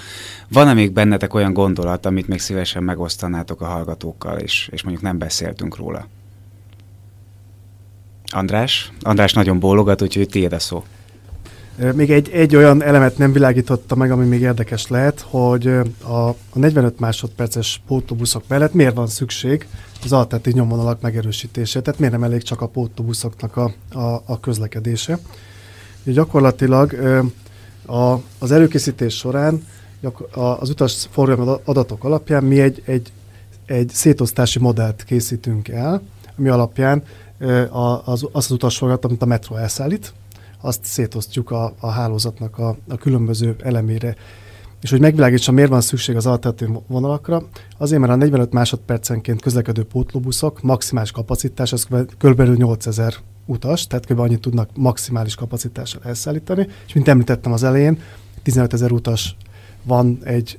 Van-e 0.48 0.72
még 0.74 0.92
bennetek 0.92 1.34
olyan 1.34 1.52
gondolat, 1.52 2.06
amit 2.06 2.28
még 2.28 2.40
szívesen 2.40 2.82
megosztanátok 2.82 3.60
a 3.60 3.66
hallgatókkal, 3.66 4.38
és, 4.38 4.68
és 4.72 4.82
mondjuk 4.82 5.04
nem 5.04 5.18
beszéltünk 5.18 5.76
róla? 5.76 6.06
András? 8.32 8.92
András 9.00 9.32
nagyon 9.32 9.58
bólogat, 9.58 10.02
úgyhogy 10.02 10.28
tiéd 10.28 10.52
a 10.52 10.58
szó. 10.58 10.84
Még 11.94 12.10
egy, 12.10 12.30
egy 12.30 12.56
olyan 12.56 12.82
elemet 12.82 13.18
nem 13.18 13.32
világította 13.32 13.94
meg, 13.94 14.10
ami 14.10 14.26
még 14.26 14.40
érdekes 14.40 14.88
lehet, 14.88 15.20
hogy 15.20 15.66
a, 16.02 16.28
a 16.28 16.36
45 16.52 16.98
másodperces 16.98 17.82
pótlóbuszok 17.86 18.42
mellett 18.48 18.74
miért 18.74 18.94
van 18.94 19.06
szükség 19.06 19.66
az 20.04 20.12
alternatív 20.12 20.54
nyomvonalak 20.54 21.00
megerősítése, 21.00 21.80
tehát 21.80 21.98
miért 21.98 22.14
nem 22.14 22.24
elég 22.24 22.42
csak 22.42 22.60
a 22.60 22.66
pótlóbuszoknak 22.66 23.56
a, 23.56 23.72
a, 23.92 24.22
a 24.26 24.40
közlekedése. 24.40 25.18
Ugye 26.02 26.12
gyakorlatilag 26.12 26.92
a, 27.86 28.12
az 28.38 28.52
előkészítés 28.52 29.16
során 29.16 29.66
az 30.30 30.70
utas 30.70 31.06
forgalmi 31.10 31.52
adatok 31.64 32.04
alapján 32.04 32.44
mi 32.44 32.60
egy, 32.60 32.82
egy, 32.84 33.12
egy 33.66 33.90
szétosztási 33.92 34.58
modellt 34.58 35.04
készítünk 35.04 35.68
el, 35.68 36.02
ami 36.38 36.48
alapján 36.48 37.02
az, 37.70 38.00
az 38.04 38.28
az 38.32 38.50
utasforgalmat, 38.50 39.04
amit 39.04 39.22
a 39.22 39.26
metró 39.26 39.56
elszállít, 39.56 40.12
azt 40.60 40.84
szétosztjuk 40.84 41.50
a, 41.50 41.74
a 41.80 41.90
hálózatnak 41.90 42.58
a, 42.58 42.76
a 42.88 42.96
különböző 42.96 43.56
elemére. 43.62 44.16
És 44.80 44.90
hogy 44.90 45.00
megvilágítsam, 45.00 45.54
miért 45.54 45.70
van 45.70 45.80
szükség 45.80 46.16
az 46.16 46.26
alternatív 46.26 46.68
vonalakra, 46.86 47.42
azért, 47.78 48.00
mert 48.00 48.12
a 48.12 48.16
45 48.16 48.52
másodpercenként 48.52 49.40
közlekedő 49.40 49.84
pótlóbuszok 49.84 50.62
maximális 50.62 51.10
kapacitás, 51.10 51.72
az 51.72 51.86
kb. 52.18 52.42
8000 52.42 53.14
utas, 53.46 53.86
tehát 53.86 54.06
kb. 54.06 54.18
annyit 54.18 54.40
tudnak 54.40 54.70
maximális 54.76 55.34
kapacitással 55.34 56.00
elszállítani, 56.04 56.66
és 56.86 56.92
mint 56.92 57.08
említettem 57.08 57.52
az 57.52 57.62
elején, 57.62 57.98
15 58.42 58.72
ezer 58.72 58.92
utas 58.92 59.36
van 59.82 60.18
egy 60.22 60.58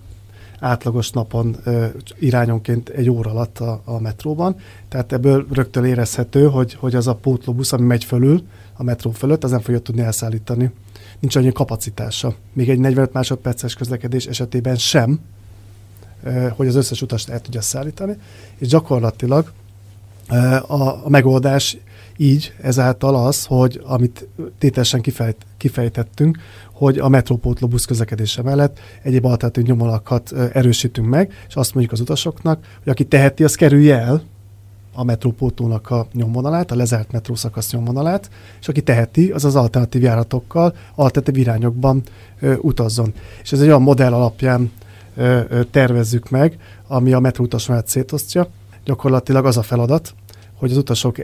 átlagos 0.60 1.12
napon 1.12 1.56
ö, 1.64 1.86
irányonként 2.20 2.90
egy 2.90 3.10
óra 3.10 3.32
alatt 3.32 3.60
a, 3.60 3.82
a 3.86 4.00
metróban, 4.00 4.56
tehát 4.88 5.14
ebből 5.14 5.48
rögtön 5.52 5.86
érezhető, 5.86 6.48
hogy, 6.48 6.74
hogy 6.74 6.96
az 6.96 7.08
a 7.08 7.16
pótlóbusz, 7.16 7.74
ami 7.74 7.86
megy 7.86 8.04
fölül, 8.04 8.44
a 8.74 8.84
metró 8.84 9.12
fölött, 9.12 9.44
az 9.44 9.52
nem 9.52 9.60
fogja 9.60 9.80
tudni 9.80 10.02
elszállítani. 10.02 10.72
Nincs 11.20 11.36
annyi 11.36 11.52
kapacitása. 11.52 12.36
Még 12.54 12.70
egy 12.70 12.80
45 12.80 13.14
másodperces 13.14 13.74
közlekedés 13.74 14.26
esetében 14.26 14.76
sem, 14.76 15.20
hogy 16.56 16.68
az 16.68 16.76
összes 16.76 17.02
utast 17.02 17.30
el 17.30 17.42
tudja 17.42 17.62
szállítani, 17.62 18.18
és 18.58 18.68
gyakorlatilag 18.68 19.52
a, 20.68 21.06
a 21.06 21.10
megoldás 21.10 21.78
így 22.22 22.54
ezáltal 22.62 23.26
az, 23.26 23.46
hogy 23.46 23.82
amit 23.86 24.28
tételesen 24.58 25.02
kifejt, 25.02 25.46
kifejtettünk, 25.58 26.38
hogy 26.74 26.98
a 26.98 27.08
metrópótló 27.08 27.68
busz 27.68 27.86
közlekedése 27.86 28.42
mellett 28.42 28.80
egyéb 29.04 29.26
alternatív 29.26 29.64
nyomalakat 29.64 30.32
erősítünk 30.54 31.08
meg, 31.08 31.34
és 31.48 31.56
azt 31.56 31.74
mondjuk 31.74 31.94
az 31.94 32.00
utasoknak, 32.00 32.60
hogy 32.84 32.92
aki 32.92 33.06
teheti, 33.06 33.44
az 33.44 33.56
kerülje 33.56 33.98
el, 33.98 34.24
a 34.94 35.04
metrópótónak 35.04 35.90
a 35.90 36.08
nyomvonalát, 36.14 36.72
a 36.72 36.76
lezárt 36.76 37.12
metrószakasz 37.12 37.72
nyomvonalát, 37.72 38.30
és 38.60 38.68
aki 38.68 38.82
teheti, 38.82 39.32
az 39.32 39.46
az 39.46 39.56
alternatív 39.56 40.02
járatokkal, 40.02 40.76
alternatív 40.96 41.42
irányokban 41.42 42.04
ö, 42.40 42.56
utazzon. 42.56 43.14
És 43.42 43.52
ez 43.52 43.62
egy 43.62 43.68
olyan 43.68 43.82
modell 43.82 44.14
alapján 44.14 44.72
ö, 45.16 45.40
ö, 45.50 45.64
tervezzük 45.64 46.30
meg, 46.30 46.58
ami 46.88 47.14
a 47.14 47.20
metróutasvonalát 47.20 47.88
szétosztja. 47.88 48.48
Gyakorlatilag 48.84 49.46
az 49.46 49.58
a 49.58 49.62
feladat, 49.62 50.14
hogy 50.56 50.72
az 50.72 50.78
utasok 50.78 51.18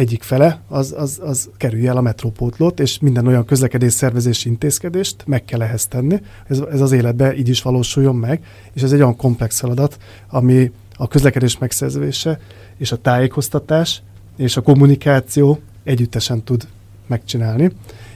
egyik 0.00 0.22
fele, 0.22 0.60
az, 0.68 0.94
az, 0.96 1.20
az 1.22 1.50
kerülje 1.56 1.90
el 1.90 1.96
a 1.96 2.00
metrópótlót, 2.00 2.80
és 2.80 2.98
minden 2.98 3.26
olyan 3.26 3.44
közlekedés 3.44 3.92
szervezési 3.92 4.48
intézkedést 4.48 5.22
meg 5.26 5.44
kell 5.44 5.62
ehhez 5.62 5.86
tenni. 5.86 6.20
Ez, 6.46 6.58
ez 6.58 6.80
az 6.80 6.92
életbe 6.92 7.36
így 7.36 7.48
is 7.48 7.62
valósuljon 7.62 8.16
meg, 8.16 8.44
és 8.72 8.82
ez 8.82 8.92
egy 8.92 9.00
olyan 9.00 9.16
komplex 9.16 9.58
feladat, 9.58 9.98
ami 10.28 10.72
a 10.96 11.08
közlekedés 11.08 11.58
megszerzése 11.58 12.40
és 12.78 12.92
a 12.92 12.96
tájékoztatás 12.96 14.02
és 14.36 14.56
a 14.56 14.60
kommunikáció 14.60 15.58
együttesen 15.84 16.42
tud 16.42 16.68
megcsinálni, 17.06 17.70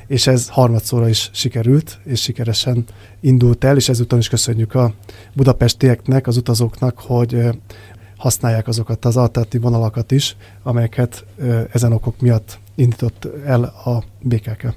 és 0.06 0.26
ez 0.26 0.48
harmadszóra 0.48 1.08
is 1.08 1.30
sikerült, 1.32 1.98
és 2.04 2.20
sikeresen 2.20 2.84
indult 3.20 3.64
el, 3.64 3.76
és 3.76 3.88
ezúton 3.88 4.18
is 4.18 4.28
köszönjük 4.28 4.74
a 4.74 4.92
budapestieknek, 5.32 6.26
az 6.26 6.36
utazóknak, 6.36 6.98
hogy 6.98 7.48
használják 8.24 8.68
azokat 8.68 9.04
az 9.04 9.16
alternatív 9.16 9.60
vonalakat 9.60 10.10
is, 10.10 10.36
amelyeket 10.62 11.24
ezen 11.72 11.92
okok 11.92 12.20
miatt 12.20 12.58
indított 12.74 13.28
el 13.46 13.62
a 13.62 14.02
BKK. 14.20 14.74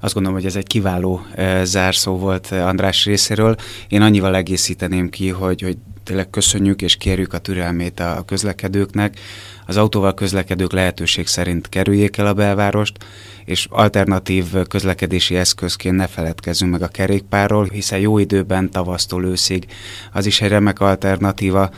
Azt 0.00 0.14
gondolom, 0.14 0.38
hogy 0.38 0.46
ez 0.46 0.56
egy 0.56 0.66
kiváló 0.66 1.20
zárszó 1.62 2.18
volt 2.18 2.50
András 2.50 3.04
részéről. 3.04 3.56
Én 3.88 4.02
annyival 4.02 4.36
egészíteném 4.36 5.10
ki, 5.10 5.28
hogy, 5.28 5.60
hogy 5.60 5.78
tényleg 6.04 6.30
köszönjük 6.30 6.82
és 6.82 6.96
kérjük 6.96 7.32
a 7.32 7.38
türelmét 7.38 8.00
a 8.00 8.22
közlekedőknek. 8.26 9.18
Az 9.66 9.76
autóval 9.76 10.14
közlekedők 10.14 10.72
lehetőség 10.72 11.26
szerint 11.26 11.68
kerüljék 11.68 12.16
el 12.16 12.26
a 12.26 12.34
belvárost, 12.34 13.04
és 13.44 13.66
alternatív 13.70 14.44
közlekedési 14.68 15.36
eszközként 15.36 15.96
ne 15.96 16.06
feledkezzünk 16.06 16.70
meg 16.70 16.82
a 16.82 16.88
kerékpárról, 16.88 17.68
hiszen 17.72 17.98
jó 17.98 18.18
időben 18.18 18.70
tavasztól 18.70 19.24
őszig 19.24 19.66
az 20.12 20.26
is 20.26 20.40
egy 20.40 20.48
remek 20.48 20.80
alternatíva, 20.80 21.70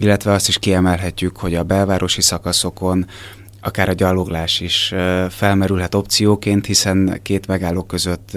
illetve 0.00 0.32
azt 0.32 0.48
is 0.48 0.58
kiemelhetjük, 0.58 1.36
hogy 1.36 1.54
a 1.54 1.62
belvárosi 1.62 2.20
szakaszokon 2.20 3.06
akár 3.60 3.88
a 3.88 3.92
gyaloglás 3.92 4.60
is 4.60 4.94
felmerülhet 5.28 5.94
opcióként, 5.94 6.66
hiszen 6.66 7.18
két 7.22 7.46
megálló 7.46 7.82
között 7.82 8.36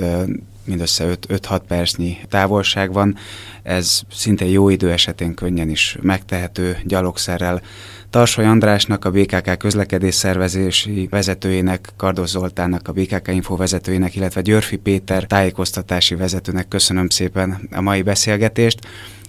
mindössze 0.66 1.18
5-6 1.28 1.62
percnyi 1.68 2.18
távolság 2.30 2.94
van. 2.94 3.16
Ez 3.64 4.02
szinte 4.12 4.46
jó 4.46 4.70
idő 4.70 4.92
esetén 4.92 5.34
könnyen 5.34 5.70
is 5.70 5.98
megtehető 6.02 6.78
gyalogszerrel. 6.86 7.62
Tarsoly 8.10 8.46
Andrásnak, 8.46 9.06
a 9.06 9.12
BKK 9.12 9.58
közlekedés 9.58 10.16
szervezési 10.16 11.08
vezetőjének, 11.10 11.90
Kardos 11.98 12.30
Zoltánnak, 12.30 12.88
a 12.88 12.92
BKK 12.92 13.28
Info 13.28 13.56
vezetőjének, 13.56 14.16
illetve 14.16 14.42
Györfi 14.42 14.76
Péter 14.76 15.24
tájékoztatási 15.24 16.16
vezetőnek 16.16 16.68
köszönöm 16.68 17.10
szépen 17.10 17.70
a 17.72 17.82
mai 17.82 18.02
beszélgetést. 18.02 18.80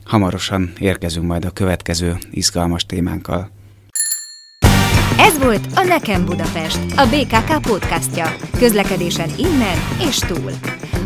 Hamarosan 0.04 0.72
érkezünk 0.78 1.26
majd 1.26 1.44
a 1.44 1.50
következő 1.50 2.16
izgalmas 2.30 2.86
témánkkal. 2.86 3.50
Ez 5.18 5.38
volt 5.38 5.66
a 5.74 5.82
Nekem 5.82 6.24
Budapest, 6.24 6.80
a 6.96 7.06
BKK 7.06 7.60
podcastja. 7.60 8.36
Közlekedésen 8.58 9.30
innen 9.36 9.78
és 10.08 10.18
túl. 10.18 10.52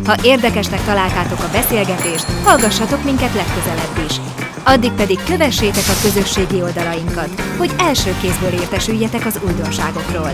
Ha 0.05 0.15
érdekesnek 0.23 0.85
találtátok 0.85 1.39
a 1.39 1.51
beszélgetést, 1.53 2.25
hallgassatok 2.25 3.05
minket 3.05 3.35
legközelebb 3.35 4.07
is. 4.09 4.17
Addig 4.65 4.93
pedig 4.93 5.19
kövessétek 5.25 5.89
a 5.89 6.01
közösségi 6.03 6.63
oldalainkat, 6.63 7.41
hogy 7.41 7.75
első 7.79 8.11
kézből 8.21 8.53
értesüljetek 8.61 9.27
az 9.27 9.41
újdonságokról. 9.47 10.31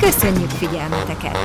Köszönjük 0.00 0.50
figyelmeteket! 0.50 1.38